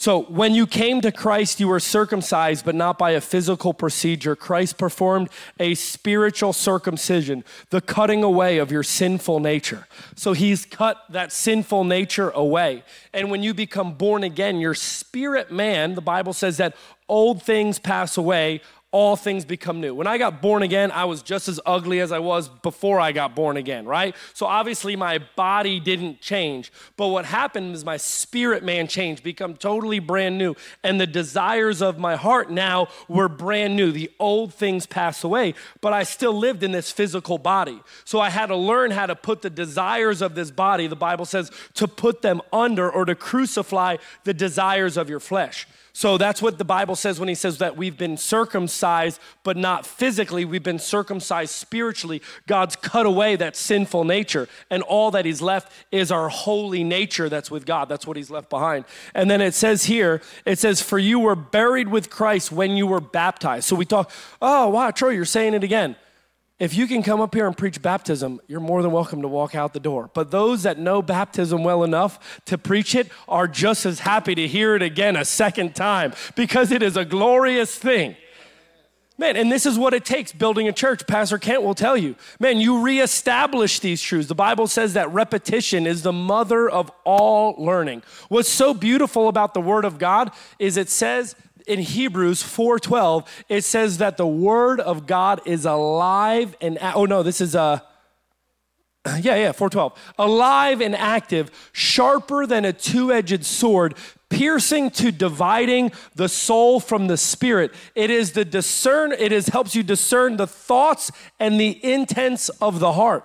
So, 0.00 0.22
when 0.22 0.54
you 0.54 0.66
came 0.66 1.02
to 1.02 1.12
Christ, 1.12 1.60
you 1.60 1.68
were 1.68 1.78
circumcised, 1.78 2.64
but 2.64 2.74
not 2.74 2.96
by 2.96 3.10
a 3.10 3.20
physical 3.20 3.74
procedure. 3.74 4.34
Christ 4.34 4.78
performed 4.78 5.28
a 5.58 5.74
spiritual 5.74 6.54
circumcision, 6.54 7.44
the 7.68 7.82
cutting 7.82 8.22
away 8.22 8.56
of 8.56 8.72
your 8.72 8.82
sinful 8.82 9.40
nature. 9.40 9.86
So, 10.16 10.32
He's 10.32 10.64
cut 10.64 10.96
that 11.10 11.32
sinful 11.32 11.84
nature 11.84 12.30
away. 12.30 12.82
And 13.12 13.30
when 13.30 13.42
you 13.42 13.52
become 13.52 13.92
born 13.92 14.24
again, 14.24 14.58
your 14.58 14.72
spirit 14.72 15.52
man, 15.52 15.96
the 15.96 16.00
Bible 16.00 16.32
says 16.32 16.56
that 16.56 16.76
old 17.06 17.42
things 17.42 17.78
pass 17.78 18.16
away, 18.16 18.62
all 18.92 19.14
things 19.14 19.44
become 19.44 19.80
new. 19.80 19.94
When 19.94 20.08
I 20.08 20.18
got 20.18 20.42
born 20.42 20.64
again, 20.64 20.90
I 20.90 21.04
was 21.04 21.22
just 21.22 21.46
as 21.46 21.60
ugly 21.64 22.00
as 22.00 22.10
I 22.10 22.18
was 22.18 22.48
before 22.48 22.98
I 22.98 23.12
got 23.12 23.36
born 23.36 23.56
again, 23.56 23.86
right? 23.86 24.16
So 24.34 24.46
obviously 24.46 24.96
my 24.96 25.20
body 25.36 25.78
didn't 25.78 26.20
change. 26.20 26.72
But 26.96 27.08
what 27.08 27.24
happened 27.24 27.76
is 27.76 27.84
my 27.84 27.96
spirit 27.96 28.64
man 28.64 28.88
changed, 28.88 29.22
become 29.22 29.54
totally 29.54 30.00
brand 30.00 30.38
new. 30.38 30.56
And 30.82 31.00
the 31.00 31.06
desires 31.06 31.80
of 31.80 32.00
my 32.00 32.16
heart 32.16 32.50
now 32.50 32.88
were 33.06 33.28
brand 33.28 33.76
new. 33.76 33.92
The 33.92 34.10
old 34.18 34.52
things 34.52 34.86
pass 34.86 35.22
away, 35.22 35.54
but 35.80 35.92
I 35.92 36.02
still 36.02 36.32
lived 36.32 36.64
in 36.64 36.72
this 36.72 36.90
physical 36.90 37.38
body. 37.38 37.80
So 38.04 38.18
I 38.18 38.30
had 38.30 38.46
to 38.46 38.56
learn 38.56 38.90
how 38.90 39.06
to 39.06 39.14
put 39.14 39.42
the 39.42 39.50
desires 39.50 40.20
of 40.20 40.34
this 40.34 40.50
body, 40.50 40.88
the 40.88 40.96
Bible 40.96 41.26
says, 41.26 41.52
to 41.74 41.86
put 41.86 42.22
them 42.22 42.42
under 42.52 42.90
or 42.90 43.04
to 43.04 43.14
crucify 43.14 43.98
the 44.24 44.34
desires 44.34 44.96
of 44.96 45.08
your 45.08 45.20
flesh. 45.20 45.68
So 45.92 46.18
that's 46.18 46.40
what 46.40 46.58
the 46.58 46.64
Bible 46.64 46.96
says 46.96 47.18
when 47.18 47.28
he 47.28 47.34
says 47.34 47.58
that 47.58 47.76
we've 47.76 47.96
been 47.96 48.16
circumcised, 48.16 49.20
but 49.42 49.56
not 49.56 49.84
physically. 49.84 50.44
We've 50.44 50.62
been 50.62 50.78
circumcised 50.78 51.52
spiritually. 51.52 52.22
God's 52.46 52.76
cut 52.76 53.06
away 53.06 53.36
that 53.36 53.56
sinful 53.56 54.04
nature, 54.04 54.48
and 54.70 54.82
all 54.82 55.10
that 55.10 55.24
he's 55.24 55.42
left 55.42 55.72
is 55.90 56.12
our 56.12 56.28
holy 56.28 56.84
nature 56.84 57.28
that's 57.28 57.50
with 57.50 57.66
God. 57.66 57.88
That's 57.88 58.06
what 58.06 58.16
he's 58.16 58.30
left 58.30 58.50
behind. 58.50 58.84
And 59.14 59.30
then 59.30 59.40
it 59.40 59.54
says 59.54 59.84
here, 59.84 60.22
it 60.44 60.58
says, 60.58 60.80
For 60.80 60.98
you 60.98 61.18
were 61.18 61.36
buried 61.36 61.88
with 61.88 62.10
Christ 62.10 62.52
when 62.52 62.72
you 62.72 62.86
were 62.86 63.00
baptized. 63.00 63.66
So 63.66 63.76
we 63.76 63.84
talk, 63.84 64.10
oh, 64.40 64.68
wow, 64.68 64.90
Troy, 64.90 65.10
you're 65.10 65.24
saying 65.24 65.54
it 65.54 65.64
again. 65.64 65.96
If 66.60 66.74
you 66.74 66.86
can 66.86 67.02
come 67.02 67.22
up 67.22 67.34
here 67.34 67.46
and 67.46 67.56
preach 67.56 67.80
baptism, 67.80 68.38
you're 68.46 68.60
more 68.60 68.82
than 68.82 68.92
welcome 68.92 69.22
to 69.22 69.28
walk 69.28 69.54
out 69.54 69.72
the 69.72 69.80
door. 69.80 70.10
But 70.12 70.30
those 70.30 70.64
that 70.64 70.78
know 70.78 71.00
baptism 71.00 71.64
well 71.64 71.82
enough 71.82 72.42
to 72.44 72.58
preach 72.58 72.94
it 72.94 73.10
are 73.26 73.48
just 73.48 73.86
as 73.86 74.00
happy 74.00 74.34
to 74.34 74.46
hear 74.46 74.76
it 74.76 74.82
again 74.82 75.16
a 75.16 75.24
second 75.24 75.74
time 75.74 76.12
because 76.36 76.70
it 76.70 76.82
is 76.82 76.98
a 76.98 77.04
glorious 77.06 77.74
thing. 77.78 78.14
Man, 79.16 79.36
and 79.36 79.50
this 79.50 79.64
is 79.64 79.78
what 79.78 79.94
it 79.94 80.04
takes 80.04 80.32
building 80.32 80.68
a 80.68 80.72
church. 80.72 81.06
Pastor 81.06 81.38
Kent 81.38 81.62
will 81.62 81.74
tell 81.74 81.96
you. 81.96 82.14
Man, 82.38 82.58
you 82.58 82.82
reestablish 82.82 83.78
these 83.80 84.02
truths. 84.02 84.28
The 84.28 84.34
Bible 84.34 84.66
says 84.66 84.94
that 84.94 85.10
repetition 85.12 85.86
is 85.86 86.02
the 86.02 86.12
mother 86.12 86.68
of 86.68 86.90
all 87.04 87.54
learning. 87.58 88.02
What's 88.28 88.50
so 88.50 88.74
beautiful 88.74 89.28
about 89.28 89.54
the 89.54 89.60
Word 89.62 89.86
of 89.86 89.98
God 89.98 90.30
is 90.58 90.76
it 90.76 90.90
says 90.90 91.36
in 91.70 91.78
Hebrews 91.78 92.42
4:12, 92.42 93.26
it 93.48 93.62
says 93.62 93.98
that 93.98 94.16
the 94.16 94.26
word 94.26 94.80
of 94.80 95.06
God 95.06 95.40
is 95.46 95.64
alive 95.64 96.56
and 96.60 96.78
oh 96.94 97.06
no, 97.06 97.22
this 97.22 97.40
is 97.40 97.54
uh, 97.54 97.78
a 99.06 99.18
yeah, 99.22 99.36
yeah, 99.36 99.52
412. 99.52 99.92
Alive 100.18 100.80
and 100.80 100.94
active, 100.94 101.50
sharper 101.72 102.46
than 102.46 102.64
a 102.64 102.72
two-edged 102.72 103.46
sword, 103.46 103.94
piercing 104.28 104.90
to 104.90 105.10
dividing 105.10 105.92
the 106.16 106.28
soul 106.28 106.80
from 106.80 107.06
the 107.06 107.16
spirit. 107.16 107.72
It 107.94 108.10
is 108.10 108.32
the 108.32 108.44
discern, 108.44 109.12
it 109.12 109.32
is 109.32 109.48
helps 109.48 109.74
you 109.74 109.82
discern 109.82 110.36
the 110.36 110.46
thoughts 110.46 111.10
and 111.38 111.58
the 111.58 111.82
intents 111.84 112.48
of 112.48 112.80
the 112.80 112.92
heart. 112.92 113.24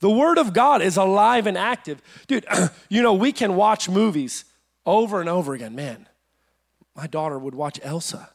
The 0.00 0.10
word 0.10 0.38
of 0.38 0.52
God 0.52 0.82
is 0.82 0.96
alive 0.96 1.46
and 1.46 1.58
active. 1.58 2.00
Dude, 2.26 2.46
you 2.88 3.02
know, 3.02 3.12
we 3.12 3.32
can 3.32 3.56
watch 3.56 3.88
movies 3.88 4.44
over 4.86 5.20
and 5.20 5.28
over 5.28 5.52
again, 5.52 5.74
man 5.74 6.06
my 6.94 7.06
daughter 7.06 7.38
would 7.38 7.54
watch 7.54 7.80
Elsa. 7.82 8.30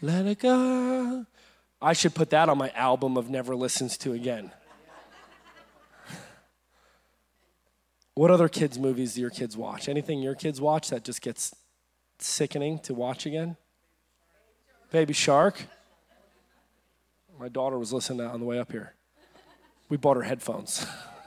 Let 0.00 0.26
it 0.26 0.40
go. 0.40 1.26
I 1.80 1.92
should 1.92 2.14
put 2.14 2.30
that 2.30 2.48
on 2.48 2.58
my 2.58 2.70
album 2.70 3.16
of 3.16 3.30
never 3.30 3.56
listens 3.56 3.96
to 3.98 4.12
again. 4.12 4.52
what 8.14 8.30
other 8.30 8.48
kids' 8.48 8.78
movies 8.78 9.14
do 9.14 9.20
your 9.20 9.30
kids 9.30 9.56
watch? 9.56 9.88
Anything 9.88 10.22
your 10.22 10.34
kids 10.34 10.60
watch 10.60 10.90
that 10.90 11.04
just 11.04 11.22
gets 11.22 11.54
sickening 12.18 12.78
to 12.80 12.94
watch 12.94 13.26
again? 13.26 13.56
Baby 14.90 15.14
Shark. 15.14 15.64
My 17.38 17.48
daughter 17.48 17.78
was 17.78 17.92
listening 17.92 18.18
to 18.18 18.24
that 18.24 18.30
on 18.30 18.40
the 18.40 18.46
way 18.46 18.58
up 18.58 18.70
here. 18.70 18.94
We 19.88 19.96
bought 19.96 20.16
her 20.16 20.22
headphones. 20.22 20.86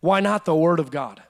Why 0.00 0.20
not 0.20 0.44
the 0.44 0.54
Word 0.54 0.80
of 0.80 0.90
God? 0.90 1.22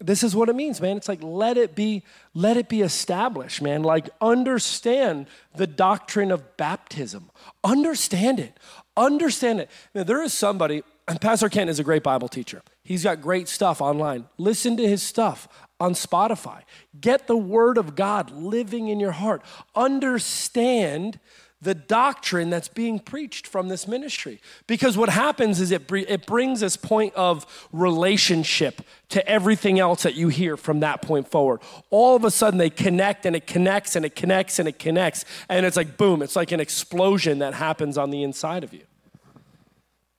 This 0.00 0.22
is 0.22 0.34
what 0.34 0.48
it 0.48 0.56
means 0.56 0.80
man. 0.80 0.96
It's 0.96 1.08
like 1.08 1.22
let 1.22 1.56
it 1.56 1.74
be 1.74 2.02
let 2.34 2.56
it 2.56 2.68
be 2.68 2.80
established 2.80 3.60
man. 3.62 3.82
Like 3.82 4.08
understand 4.20 5.26
the 5.54 5.66
doctrine 5.66 6.30
of 6.30 6.56
baptism. 6.56 7.30
Understand 7.62 8.40
it. 8.40 8.58
Understand 8.96 9.60
it. 9.60 9.70
Now, 9.94 10.02
there 10.02 10.22
is 10.22 10.32
somebody 10.32 10.82
and 11.06 11.20
pastor 11.20 11.48
kent 11.48 11.70
is 11.70 11.78
a 11.78 11.84
great 11.84 12.02
bible 12.02 12.28
teacher. 12.28 12.62
He's 12.82 13.04
got 13.04 13.20
great 13.20 13.48
stuff 13.48 13.80
online. 13.80 14.26
Listen 14.38 14.76
to 14.76 14.88
his 14.88 15.02
stuff 15.02 15.48
on 15.78 15.92
spotify. 15.92 16.62
Get 17.00 17.26
the 17.26 17.36
word 17.36 17.78
of 17.78 17.94
god 17.94 18.30
living 18.30 18.88
in 18.88 19.00
your 19.00 19.12
heart. 19.12 19.42
Understand 19.74 21.18
the 21.62 21.74
doctrine 21.74 22.48
that's 22.48 22.68
being 22.68 22.98
preached 22.98 23.46
from 23.46 23.68
this 23.68 23.86
ministry. 23.86 24.40
Because 24.66 24.96
what 24.96 25.10
happens 25.10 25.60
is 25.60 25.70
it, 25.70 25.90
it 25.92 26.26
brings 26.26 26.60
this 26.60 26.76
point 26.76 27.14
of 27.14 27.68
relationship 27.70 28.80
to 29.10 29.26
everything 29.28 29.78
else 29.78 30.02
that 30.04 30.14
you 30.14 30.28
hear 30.28 30.56
from 30.56 30.80
that 30.80 31.02
point 31.02 31.28
forward. 31.28 31.60
All 31.90 32.16
of 32.16 32.24
a 32.24 32.30
sudden, 32.30 32.58
they 32.58 32.70
connect 32.70 33.26
and 33.26 33.36
it 33.36 33.46
connects 33.46 33.94
and 33.94 34.06
it 34.06 34.16
connects 34.16 34.58
and 34.58 34.68
it 34.68 34.78
connects. 34.78 35.26
And 35.50 35.66
it's 35.66 35.76
like, 35.76 35.98
boom, 35.98 36.22
it's 36.22 36.36
like 36.36 36.50
an 36.50 36.60
explosion 36.60 37.40
that 37.40 37.52
happens 37.52 37.98
on 37.98 38.10
the 38.10 38.22
inside 38.22 38.64
of 38.64 38.72
you. 38.72 38.84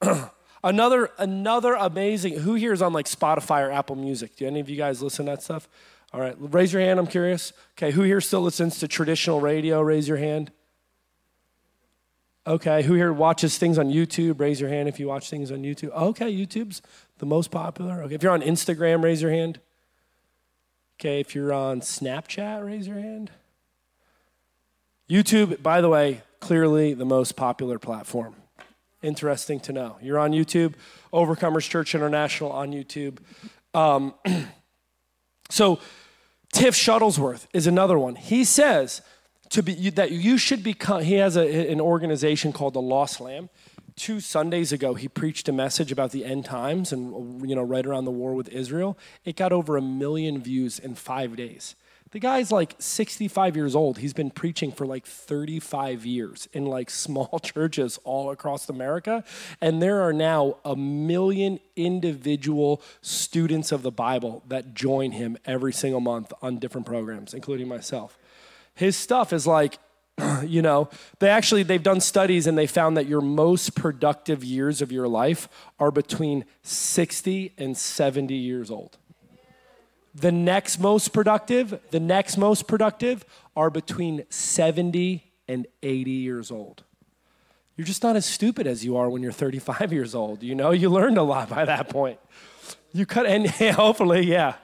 another, 0.64 1.10
another 1.18 1.74
amazing, 1.74 2.40
who 2.40 2.54
here 2.54 2.74
is 2.74 2.84
on 2.84 2.94
like 2.94 3.08
Spotify 3.08 3.68
or 3.68 3.72
Apple 3.72 3.96
Music? 3.96 4.36
Do 4.36 4.46
any 4.46 4.60
of 4.60 4.70
you 4.70 4.78
guys 4.78 5.02
listen 5.02 5.26
to 5.26 5.32
that 5.32 5.42
stuff? 5.42 5.68
All 6.14 6.20
right, 6.20 6.36
raise 6.38 6.72
your 6.74 6.82
hand, 6.84 7.00
I'm 7.00 7.08
curious. 7.08 7.54
Okay, 7.78 7.92
who 7.92 8.04
here 8.04 8.22
still 8.22 8.42
listens 8.42 8.78
to 8.80 8.88
traditional 8.88 9.40
radio? 9.40 9.82
Raise 9.82 10.08
your 10.08 10.18
hand. 10.18 10.52
Okay, 12.48 12.82
who 12.82 12.96
here 12.96 13.14
watches 13.14 13.58
things 13.60 13.78
on 13.78 13.90
YouTube? 13.90 14.40
Raise 14.40 14.60
your 14.60 14.70
hand 14.70 14.90
if 14.90 15.00
you 15.00 15.08
watch 15.08 15.30
things 15.30 15.52
on 15.52 15.60
YouTube. 15.60 15.92
Okay, 15.92 16.34
YouTube's 16.34 16.82
the 17.20 17.26
most 17.26 17.52
popular. 17.52 18.02
Okay, 18.04 18.16
if 18.16 18.24
you're 18.24 18.32
on 18.32 18.42
Instagram, 18.42 19.04
raise 19.04 19.22
your 19.22 19.30
hand. 19.30 19.60
Okay, 21.00 21.20
if 21.20 21.36
you're 21.36 21.54
on 21.54 21.82
Snapchat, 21.82 22.66
raise 22.66 22.88
your 22.88 23.00
hand. 23.00 23.30
YouTube, 25.10 25.62
by 25.62 25.82
the 25.82 25.90
way, 25.90 26.22
clearly 26.40 26.94
the 26.96 27.06
most 27.06 27.36
popular 27.36 27.78
platform. 27.78 28.36
Interesting 29.04 29.60
to 29.62 29.74
know. 29.74 29.98
You're 30.02 30.18
on 30.20 30.32
YouTube, 30.32 30.74
Overcomers 31.14 31.70
Church 31.70 31.94
International 31.94 32.52
on 32.52 32.72
YouTube. 32.72 33.18
Um, 33.74 34.14
so, 35.50 35.80
Tiff 36.54 36.76
Shuttlesworth 36.76 37.46
is 37.54 37.68
another 37.68 38.00
one. 38.00 38.16
He 38.16 38.44
says 38.44 39.02
to 39.52 39.62
be 39.62 39.90
that 39.92 40.12
you 40.12 40.38
should 40.38 40.64
become. 40.64 41.04
He 41.04 41.16
has 41.16 41.36
a, 41.36 41.72
an 41.72 41.80
organization 41.80 42.52
called 42.52 42.74
the 42.74 42.82
Lost 42.82 43.22
Lamb. 43.22 43.50
Two 43.98 44.20
Sundays 44.20 44.72
ago, 44.72 44.94
he 44.94 45.08
preached 45.08 45.50
a 45.50 45.52
message 45.52 45.92
about 45.92 46.12
the 46.12 46.26
end 46.26 46.46
times 46.46 46.92
and 46.92 47.48
you 47.48 47.56
know 47.56 47.62
right 47.62 47.86
around 47.86 48.06
the 48.06 48.12
war 48.12 48.34
with 48.34 48.50
Israel. 48.50 48.98
It 49.26 49.36
got 49.36 49.52
over 49.52 49.78
a 49.78 49.82
million 49.82 50.42
views 50.42 50.80
in 50.80 50.96
five 50.96 51.36
days. 51.36 51.76
The 52.12 52.20
guy's 52.20 52.52
like 52.52 52.76
65 52.78 53.56
years 53.56 53.74
old. 53.74 53.98
He's 53.98 54.14
been 54.14 54.32
preaching 54.32 54.74
for 54.74 54.86
like 54.86 55.06
35 55.06 56.06
years 56.06 56.48
in 56.52 56.66
like 56.66 56.90
small 57.06 57.40
churches 57.40 58.00
all 58.04 58.32
across 58.32 58.70
America. 58.70 59.24
And 59.60 59.82
there 59.82 60.02
are 60.02 60.14
now 60.14 60.58
a 60.64 60.76
million 60.76 61.60
individual 61.76 62.82
students 63.02 63.72
of 63.72 63.82
the 63.82 63.92
Bible 63.92 64.44
that 64.48 64.74
join 64.74 65.12
him 65.12 65.38
every 65.46 65.72
single 65.72 66.02
month 66.02 66.34
on 66.42 66.60
different 66.60 66.86
programs, 66.86 67.34
including 67.34 67.68
myself. 67.68 68.18
His 68.82 68.98
stuff 68.98 69.32
is 69.32 69.46
like, 69.46 69.78
you 70.44 70.64
know, 70.64 70.90
they 71.20 71.30
actually 71.30 71.62
they've 71.62 71.84
done 71.84 72.02
studies 72.02 72.48
and 72.48 72.58
they 72.58 72.66
found 72.66 72.98
that 72.98 73.06
your 73.06 73.22
most 73.22 73.76
productive 73.76 74.44
years 74.44 74.82
of 74.82 74.92
your 74.92 75.08
life 75.08 75.48
are 75.80 75.92
between 75.92 76.46
60 76.64 77.54
and 77.60 77.78
70 77.78 78.34
years 78.34 78.72
old. 78.72 78.98
The 80.16 80.32
next 80.32 80.80
most 80.80 81.10
productive, 81.10 81.80
the 81.92 82.00
next 82.00 82.38
most 82.38 82.68
productive 82.68 83.24
are 83.56 83.70
between 83.70 84.26
70 84.30 85.32
and 85.48 85.68
80 85.84 86.10
years 86.10 86.50
old. 86.50 86.82
You're 87.78 87.86
just 87.86 88.02
not 88.02 88.16
as 88.16 88.26
stupid 88.26 88.66
as 88.66 88.84
you 88.84 88.98
are 88.98 89.12
when 89.12 89.22
you're 89.22 89.32
35 89.32 89.94
years 89.94 90.16
old. 90.16 90.42
You 90.42 90.56
know, 90.56 90.72
you 90.72 90.90
learned 90.90 91.20
a 91.20 91.24
lot 91.24 91.50
by 91.50 91.66
that 91.66 91.88
point. 91.88 92.18
You 92.94 93.06
cut, 93.06 93.28
and 93.28 93.48
hopefully, 93.76 94.26
yeah, 94.26 94.56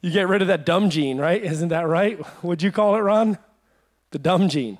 you 0.00 0.10
get 0.10 0.28
rid 0.28 0.42
of 0.42 0.48
that 0.48 0.64
dumb 0.66 0.90
gene, 0.90 1.18
right? 1.18 1.42
Isn't 1.42 1.68
that 1.68 1.86
right? 1.86 2.18
Would 2.42 2.62
you 2.62 2.72
call 2.72 2.96
it, 2.96 3.00
Ron? 3.00 3.38
The 4.10 4.18
dumb 4.18 4.48
gene. 4.48 4.78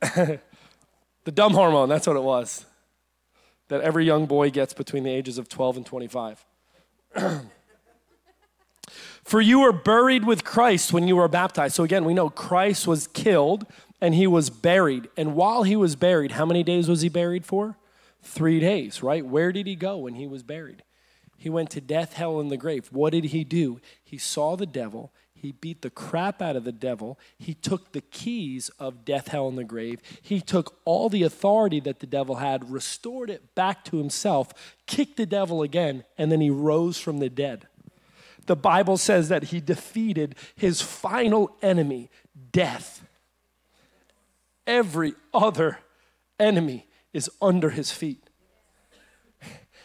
the 0.00 0.40
dumb 1.32 1.52
hormone, 1.52 1.88
that's 1.88 2.06
what 2.06 2.16
it 2.16 2.22
was 2.22 2.66
that 3.68 3.80
every 3.80 4.04
young 4.04 4.26
boy 4.26 4.50
gets 4.50 4.74
between 4.74 5.02
the 5.04 5.10
ages 5.10 5.38
of 5.38 5.48
12 5.48 5.78
and 5.78 5.86
25. 5.86 6.44
For 9.24 9.40
you 9.40 9.60
were 9.60 9.72
buried 9.72 10.26
with 10.26 10.44
Christ 10.44 10.92
when 10.92 11.08
you 11.08 11.16
were 11.16 11.28
baptized. 11.28 11.74
So 11.74 11.82
again, 11.82 12.04
we 12.04 12.12
know 12.12 12.28
Christ 12.28 12.86
was 12.86 13.06
killed 13.06 13.66
and 14.00 14.14
he 14.14 14.26
was 14.26 14.50
buried. 14.50 15.08
And 15.16 15.34
while 15.34 15.62
he 15.62 15.76
was 15.76 15.96
buried, 15.96 16.32
how 16.32 16.44
many 16.44 16.62
days 16.62 16.88
was 16.88 17.00
he 17.00 17.08
buried 17.08 17.46
for? 17.46 17.78
Three 18.22 18.60
days, 18.60 19.02
right? 19.02 19.24
Where 19.24 19.50
did 19.50 19.66
he 19.66 19.76
go 19.76 19.96
when 19.96 20.14
he 20.14 20.26
was 20.26 20.42
buried? 20.42 20.82
He 21.36 21.50
went 21.50 21.70
to 21.70 21.80
death, 21.80 22.14
hell, 22.14 22.40
and 22.40 22.50
the 22.50 22.56
grave. 22.56 22.88
What 22.90 23.10
did 23.10 23.26
he 23.26 23.44
do? 23.44 23.80
He 24.02 24.18
saw 24.18 24.56
the 24.56 24.66
devil, 24.66 25.12
he 25.44 25.52
beat 25.52 25.82
the 25.82 25.90
crap 25.90 26.40
out 26.40 26.56
of 26.56 26.64
the 26.64 26.72
devil. 26.72 27.18
He 27.38 27.52
took 27.52 27.92
the 27.92 28.00
keys 28.00 28.70
of 28.78 29.04
death, 29.04 29.28
hell, 29.28 29.46
and 29.46 29.58
the 29.58 29.62
grave. 29.62 30.00
He 30.22 30.40
took 30.40 30.78
all 30.86 31.10
the 31.10 31.22
authority 31.22 31.80
that 31.80 32.00
the 32.00 32.06
devil 32.06 32.36
had, 32.36 32.70
restored 32.70 33.28
it 33.28 33.54
back 33.54 33.84
to 33.84 33.98
himself, 33.98 34.54
kicked 34.86 35.18
the 35.18 35.26
devil 35.26 35.60
again, 35.60 36.04
and 36.16 36.32
then 36.32 36.40
he 36.40 36.48
rose 36.48 36.98
from 36.98 37.18
the 37.18 37.28
dead. 37.28 37.66
The 38.46 38.56
Bible 38.56 38.96
says 38.96 39.28
that 39.28 39.44
he 39.44 39.60
defeated 39.60 40.34
his 40.56 40.80
final 40.80 41.54
enemy, 41.60 42.08
death. 42.50 43.06
Every 44.66 45.12
other 45.34 45.80
enemy 46.40 46.86
is 47.12 47.28
under 47.42 47.68
his 47.68 47.92
feet. 47.92 48.30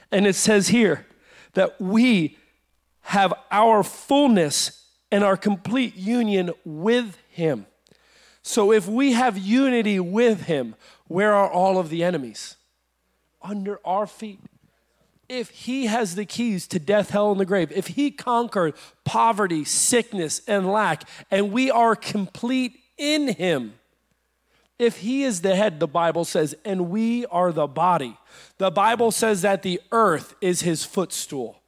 And 0.10 0.26
it 0.26 0.36
says 0.36 0.70
here 0.70 1.06
that 1.54 1.80
we 1.80 2.38
have 3.02 3.34
our 3.52 3.84
fullness 3.84 4.86
and 5.12 5.24
our 5.24 5.38
complete 5.38 5.96
union 5.96 6.52
with 6.64 7.18
Him. 7.30 7.66
So 8.42 8.72
if 8.72 8.88
we 8.88 9.14
have 9.14 9.38
unity 9.38 10.00
with 10.00 10.44
Him, 10.44 10.76
where 11.08 11.34
are 11.34 11.50
all 11.50 11.78
of 11.78 11.90
the 11.90 12.04
enemies? 12.04 12.56
Under 13.42 13.80
our 13.86 14.06
feet. 14.06 14.40
If 15.28 15.50
He 15.50 15.88
has 15.88 16.16
the 16.16 16.26
keys 16.26 16.68
to 16.68 16.80
death, 16.80 17.10
hell, 17.12 17.32
and 17.32 17.40
the 17.40 17.46
grave, 17.46 17.72
if 17.72 17.88
He 17.88 18.12
conquered 18.12 18.76
poverty, 19.06 19.66
sickness, 19.66 20.42
and 20.48 20.72
lack, 20.72 21.08
and 21.32 21.52
we 21.52 21.72
are 21.72 21.96
complete 21.96 22.80
in 22.98 23.30
Him, 23.30 23.79
if 24.80 24.98
He 24.98 25.24
is 25.24 25.42
the 25.42 25.56
head, 25.56 25.80
the 25.80 25.88
Bible 25.88 26.26
says, 26.26 26.56
and 26.66 26.90
we 26.90 27.26
are 27.28 27.52
the 27.52 27.68
body, 27.68 28.18
the 28.58 28.72
Bible 28.72 29.12
says 29.12 29.44
that 29.44 29.62
the 29.62 29.80
earth 29.92 30.34
is 30.42 30.62
His 30.62 30.84
footstool, 30.86 31.62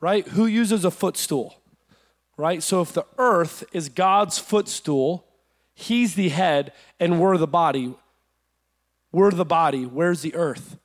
right? 0.00 0.26
Who 0.28 0.46
uses 0.46 0.84
a 0.84 0.90
footstool? 0.90 1.56
right? 2.36 2.62
So 2.62 2.80
if 2.80 2.92
the 2.92 3.06
earth 3.18 3.64
is 3.72 3.88
God's 3.88 4.38
footstool, 4.38 5.24
He's 5.74 6.14
the 6.14 6.28
head, 6.28 6.72
and 7.00 7.18
we're 7.18 7.38
the 7.38 7.46
body. 7.46 7.94
We're 9.10 9.30
the 9.30 9.44
body. 9.44 9.86
Where's 9.86 10.22
the 10.22 10.34
earth? 10.34 10.76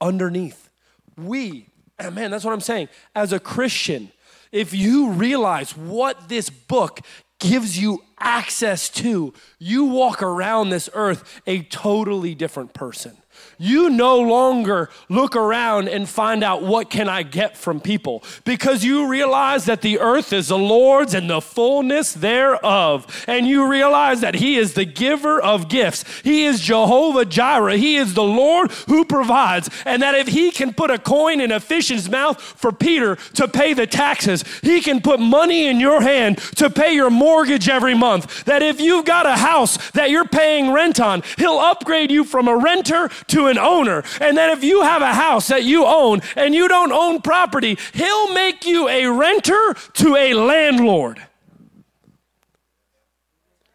Underneath. 0.00 0.70
We, 1.16 1.66
man, 1.98 2.30
that's 2.30 2.44
what 2.44 2.52
I'm 2.52 2.60
saying. 2.60 2.88
As 3.14 3.32
a 3.32 3.40
Christian, 3.40 4.12
if 4.52 4.72
you 4.72 5.10
realize 5.10 5.76
what 5.76 6.28
this 6.28 6.50
book 6.50 7.00
gives 7.40 7.78
you 7.78 8.04
access 8.18 8.88
to, 8.88 9.34
you 9.58 9.86
walk 9.86 10.22
around 10.22 10.70
this 10.70 10.88
earth 10.94 11.40
a 11.46 11.62
totally 11.62 12.34
different 12.34 12.72
person 12.74 13.19
you 13.58 13.90
no 13.90 14.18
longer 14.18 14.88
look 15.08 15.36
around 15.36 15.88
and 15.88 16.08
find 16.08 16.42
out 16.42 16.62
what 16.62 16.90
can 16.90 17.08
I 17.08 17.22
get 17.22 17.56
from 17.56 17.80
people 17.80 18.22
because 18.44 18.84
you 18.84 19.06
realize 19.06 19.66
that 19.66 19.82
the 19.82 19.98
earth 20.00 20.32
is 20.32 20.48
the 20.48 20.58
Lord's 20.58 21.14
and 21.14 21.28
the 21.28 21.40
fullness 21.40 22.12
thereof. 22.14 23.24
And 23.26 23.46
you 23.46 23.68
realize 23.68 24.20
that 24.20 24.36
He 24.36 24.56
is 24.56 24.74
the 24.74 24.84
giver 24.84 25.40
of 25.40 25.68
gifts. 25.68 26.04
He 26.22 26.44
is 26.44 26.60
Jehovah 26.60 27.24
Jireh. 27.24 27.76
He 27.76 27.96
is 27.96 28.14
the 28.14 28.22
Lord 28.22 28.70
who 28.88 29.04
provides. 29.04 29.68
And 29.84 30.02
that 30.02 30.14
if 30.14 30.28
He 30.28 30.50
can 30.50 30.72
put 30.72 30.90
a 30.90 30.98
coin 30.98 31.40
in 31.40 31.52
a 31.52 31.60
fish's 31.60 32.08
mouth 32.08 32.40
for 32.40 32.72
Peter 32.72 33.16
to 33.34 33.48
pay 33.48 33.74
the 33.74 33.86
taxes, 33.86 34.44
He 34.62 34.80
can 34.80 35.00
put 35.00 35.20
money 35.20 35.66
in 35.66 35.80
your 35.80 36.00
hand 36.00 36.38
to 36.56 36.70
pay 36.70 36.94
your 36.94 37.10
mortgage 37.10 37.68
every 37.68 37.94
month. 37.94 38.44
That 38.44 38.62
if 38.62 38.80
you've 38.80 39.04
got 39.04 39.26
a 39.26 39.36
house 39.36 39.90
that 39.92 40.10
you're 40.10 40.28
paying 40.28 40.72
rent 40.72 41.00
on, 41.00 41.22
He'll 41.38 41.58
upgrade 41.58 42.10
you 42.10 42.24
from 42.24 42.48
a 42.48 42.56
renter 42.56 43.08
to 43.30 43.46
an 43.46 43.58
owner. 43.58 44.04
And 44.20 44.36
that 44.36 44.50
if 44.50 44.62
you 44.62 44.82
have 44.82 45.02
a 45.02 45.14
house 45.14 45.48
that 45.48 45.64
you 45.64 45.84
own 45.86 46.20
and 46.36 46.54
you 46.54 46.68
don't 46.68 46.92
own 46.92 47.22
property, 47.22 47.78
he'll 47.92 48.32
make 48.32 48.64
you 48.64 48.88
a 48.88 49.06
renter 49.06 49.74
to 49.94 50.16
a 50.16 50.34
landlord. 50.34 51.22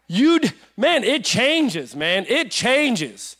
You'd, 0.08 0.52
man, 0.76 1.02
it 1.04 1.24
changes, 1.24 1.96
man. 1.96 2.26
It 2.28 2.50
changes. 2.50 3.36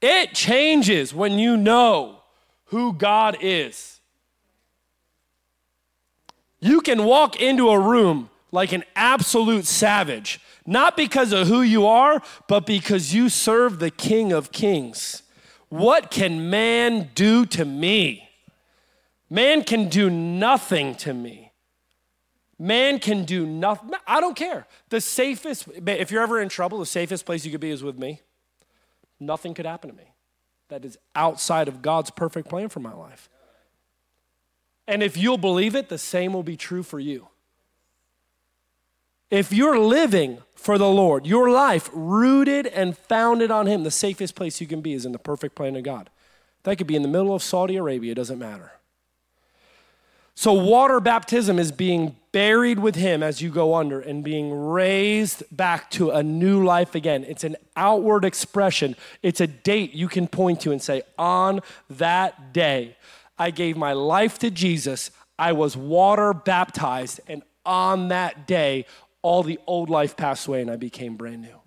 It 0.00 0.34
changes 0.34 1.14
when 1.14 1.38
you 1.38 1.56
know 1.56 2.20
who 2.66 2.92
God 2.92 3.38
is. 3.40 4.00
You 6.60 6.80
can 6.80 7.04
walk 7.04 7.40
into 7.40 7.70
a 7.70 7.78
room 7.78 8.30
like 8.52 8.72
an 8.72 8.84
absolute 8.94 9.66
savage, 9.66 10.40
not 10.66 10.96
because 10.96 11.32
of 11.32 11.48
who 11.48 11.62
you 11.62 11.86
are, 11.86 12.22
but 12.48 12.66
because 12.66 13.14
you 13.14 13.28
serve 13.28 13.78
the 13.78 13.90
King 13.90 14.32
of 14.32 14.52
Kings. 14.52 15.22
What 15.68 16.10
can 16.10 16.50
man 16.50 17.10
do 17.14 17.44
to 17.46 17.64
me? 17.64 18.28
Man 19.28 19.64
can 19.64 19.88
do 19.88 20.08
nothing 20.08 20.94
to 20.96 21.12
me. 21.12 21.52
Man 22.58 22.98
can 22.98 23.24
do 23.24 23.44
nothing. 23.44 23.90
I 24.06 24.20
don't 24.20 24.36
care. 24.36 24.66
The 24.88 25.00
safest, 25.00 25.68
if 25.86 26.10
you're 26.10 26.22
ever 26.22 26.40
in 26.40 26.48
trouble, 26.48 26.78
the 26.78 26.86
safest 26.86 27.26
place 27.26 27.44
you 27.44 27.50
could 27.50 27.60
be 27.60 27.70
is 27.70 27.82
with 27.82 27.98
me. 27.98 28.20
Nothing 29.18 29.52
could 29.54 29.66
happen 29.66 29.90
to 29.90 29.96
me 29.96 30.12
that 30.68 30.84
is 30.84 30.98
outside 31.14 31.68
of 31.68 31.82
God's 31.82 32.10
perfect 32.10 32.48
plan 32.48 32.68
for 32.68 32.80
my 32.80 32.92
life. 32.92 33.28
And 34.88 35.02
if 35.02 35.16
you'll 35.16 35.38
believe 35.38 35.74
it, 35.74 35.88
the 35.88 35.98
same 35.98 36.32
will 36.32 36.42
be 36.42 36.56
true 36.56 36.82
for 36.82 37.00
you. 37.00 37.28
If 39.30 39.52
you're 39.52 39.78
living 39.78 40.38
for 40.54 40.78
the 40.78 40.88
Lord, 40.88 41.26
your 41.26 41.50
life 41.50 41.90
rooted 41.92 42.66
and 42.66 42.96
founded 42.96 43.50
on 43.50 43.66
Him, 43.66 43.82
the 43.82 43.90
safest 43.90 44.34
place 44.34 44.60
you 44.60 44.66
can 44.66 44.80
be 44.80 44.92
is 44.92 45.04
in 45.04 45.12
the 45.12 45.18
perfect 45.18 45.54
plan 45.54 45.76
of 45.76 45.82
God. 45.82 46.10
That 46.62 46.76
could 46.76 46.86
be 46.86 46.96
in 46.96 47.02
the 47.02 47.08
middle 47.08 47.34
of 47.34 47.42
Saudi 47.42 47.76
Arabia, 47.76 48.12
it 48.12 48.16
doesn't 48.16 48.38
matter. 48.38 48.72
So, 50.38 50.52
water 50.52 51.00
baptism 51.00 51.58
is 51.58 51.72
being 51.72 52.16
buried 52.30 52.78
with 52.78 52.94
Him 52.94 53.22
as 53.22 53.40
you 53.40 53.50
go 53.50 53.74
under 53.74 54.00
and 54.00 54.22
being 54.22 54.52
raised 54.52 55.42
back 55.50 55.90
to 55.92 56.10
a 56.10 56.22
new 56.22 56.62
life 56.62 56.94
again. 56.94 57.24
It's 57.24 57.42
an 57.42 57.56
outward 57.74 58.24
expression, 58.24 58.96
it's 59.22 59.40
a 59.40 59.46
date 59.46 59.94
you 59.94 60.08
can 60.08 60.28
point 60.28 60.60
to 60.60 60.72
and 60.72 60.82
say, 60.82 61.02
On 61.18 61.60
that 61.88 62.52
day, 62.52 62.96
I 63.38 63.50
gave 63.50 63.76
my 63.76 63.92
life 63.92 64.38
to 64.40 64.50
Jesus, 64.50 65.10
I 65.38 65.52
was 65.52 65.76
water 65.76 66.34
baptized, 66.34 67.20
and 67.26 67.42
on 67.64 68.08
that 68.08 68.46
day, 68.46 68.86
all 69.26 69.42
the 69.42 69.58
old 69.66 69.90
life 69.90 70.16
passed 70.16 70.46
away 70.46 70.62
and 70.62 70.70
I 70.70 70.76
became 70.76 71.16
brand 71.16 71.42
new. 71.42 71.60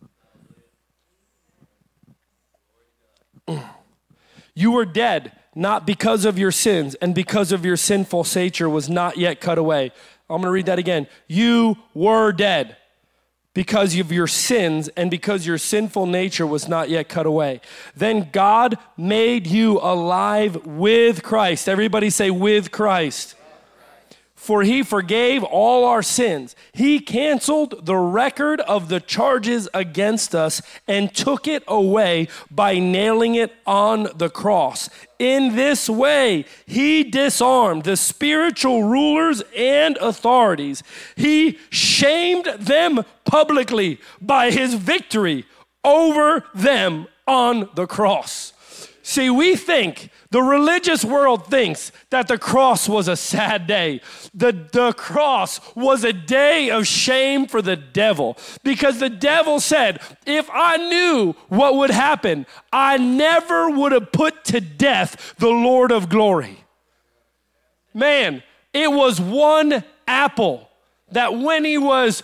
You 4.53 4.72
were 4.72 4.86
dead, 4.86 5.34
not 5.55 5.86
because 5.86 6.24
of 6.24 6.39
your 6.39 6.51
sins, 6.51 6.95
and 6.95 7.14
because 7.14 7.51
of 7.51 7.66
your 7.66 7.76
sinful 7.76 8.26
nature 8.34 8.70
was 8.70 8.89
not 8.89 9.18
yet 9.18 9.41
cut 9.41 9.57
away. 9.57 9.91
I'm 10.30 10.41
gonna 10.41 10.51
read 10.51 10.68
that 10.68 10.80
again. 10.80 11.07
You 11.28 11.78
were 11.93 12.32
dead 12.32 12.78
because 13.53 13.99
of 13.99 14.10
your 14.12 14.28
sins 14.28 14.88
and 14.95 15.12
because 15.12 15.45
your 15.45 15.57
sinful 15.57 16.05
nature 16.05 16.47
was 16.47 16.70
not 16.70 16.89
yet 16.89 17.10
cut 17.10 17.26
away. 17.26 17.60
Then 17.93 18.30
God 18.32 18.78
made 18.95 19.47
you 19.47 19.80
alive 19.80 20.66
with 20.66 21.24
Christ. 21.24 21.68
Everybody 21.68 22.10
say, 22.10 22.32
with 22.32 22.72
Christ. 22.72 23.36
For 24.40 24.64
he 24.64 24.84
forgave 24.84 25.44
all 25.44 25.84
our 25.84 26.02
sins. 26.02 26.56
He 26.72 27.02
canceled 27.02 27.86
the 27.86 27.98
record 27.98 28.62
of 28.62 28.88
the 28.88 29.02
charges 29.02 29.68
against 29.74 30.34
us 30.34 30.62
and 30.88 31.14
took 31.14 31.46
it 31.46 31.62
away 31.68 32.30
by 32.50 32.80
nailing 32.80 33.36
it 33.36 33.54
on 33.68 34.08
the 34.16 34.30
cross. 34.30 34.90
In 35.20 35.58
this 35.58 35.90
way, 35.90 36.46
he 36.66 37.04
disarmed 37.04 37.84
the 37.84 37.98
spiritual 37.98 38.86
rulers 38.86 39.44
and 39.56 39.98
authorities. 39.98 40.84
He 41.18 41.60
shamed 41.70 42.46
them 42.46 43.04
publicly 43.26 44.00
by 44.22 44.52
his 44.52 44.74
victory 44.74 45.46
over 45.84 46.46
them 46.56 47.08
on 47.28 47.70
the 47.76 47.86
cross. 47.86 48.54
See, 49.04 49.30
we 49.30 49.58
think, 49.58 50.12
the 50.32 50.41
religious 50.43 51.03
world 51.03 51.47
thinks 51.47 51.91
that 52.11 52.27
the 52.27 52.38
cross 52.38 52.88
was 52.88 53.07
a 53.07 53.15
sad 53.15 53.65
day. 53.65 54.01
The, 54.34 54.51
the 54.71 54.93
cross 54.93 55.59
was 55.75 56.03
a 56.03 56.13
day 56.13 56.69
of 56.69 56.86
shame 56.86 57.47
for 57.47 57.63
the 57.63 57.75
devil 57.75 58.38
because 58.63 58.99
the 58.99 59.09
devil 59.09 59.59
said, 59.59 59.99
if 60.27 60.47
I 60.53 60.77
knew 60.77 61.34
what 61.47 61.75
would 61.75 61.89
happen, 61.89 62.45
I 62.71 62.97
never 62.97 63.71
would 63.71 63.91
have 63.91 64.11
put 64.11 64.45
to 64.45 64.61
death 64.61 65.34
the 65.39 65.49
Lord 65.49 65.91
of 65.91 66.09
glory. 66.09 66.63
Man, 67.93 68.43
it 68.71 68.91
was 68.91 69.19
one 69.19 69.84
apple 70.07 70.69
that 71.11 71.36
when 71.36 71.65
he 71.65 71.80
was 71.80 72.21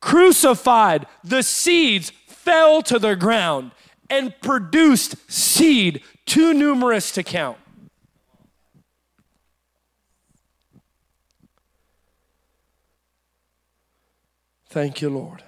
crucified, 0.00 1.06
the 1.24 1.42
seeds 1.42 2.12
fell 2.26 2.82
to 2.82 2.98
the 2.98 3.16
ground 3.16 3.72
and 4.10 4.38
produced 4.40 5.16
seed 5.30 6.02
too 6.28 6.54
numerous 6.54 7.10
to 7.12 7.22
count. 7.22 7.58
Thank 14.68 15.00
you, 15.00 15.08
Lord. 15.08 15.42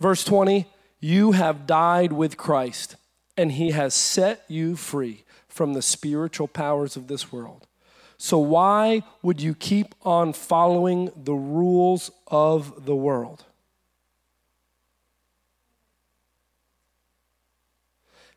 Verse 0.00 0.24
20 0.24 0.66
You 1.00 1.32
have 1.32 1.66
died 1.66 2.12
with 2.12 2.36
Christ, 2.36 2.96
and 3.36 3.52
he 3.52 3.72
has 3.72 3.92
set 3.94 4.44
you 4.48 4.76
free 4.76 5.24
from 5.48 5.74
the 5.74 5.82
spiritual 5.82 6.46
powers 6.46 6.96
of 6.96 7.08
this 7.08 7.32
world. 7.32 7.66
So, 8.16 8.38
why 8.38 9.02
would 9.22 9.40
you 9.40 9.54
keep 9.54 9.94
on 10.02 10.32
following 10.32 11.10
the 11.16 11.34
rules 11.34 12.10
of 12.28 12.84
the 12.86 12.96
world? 12.96 13.44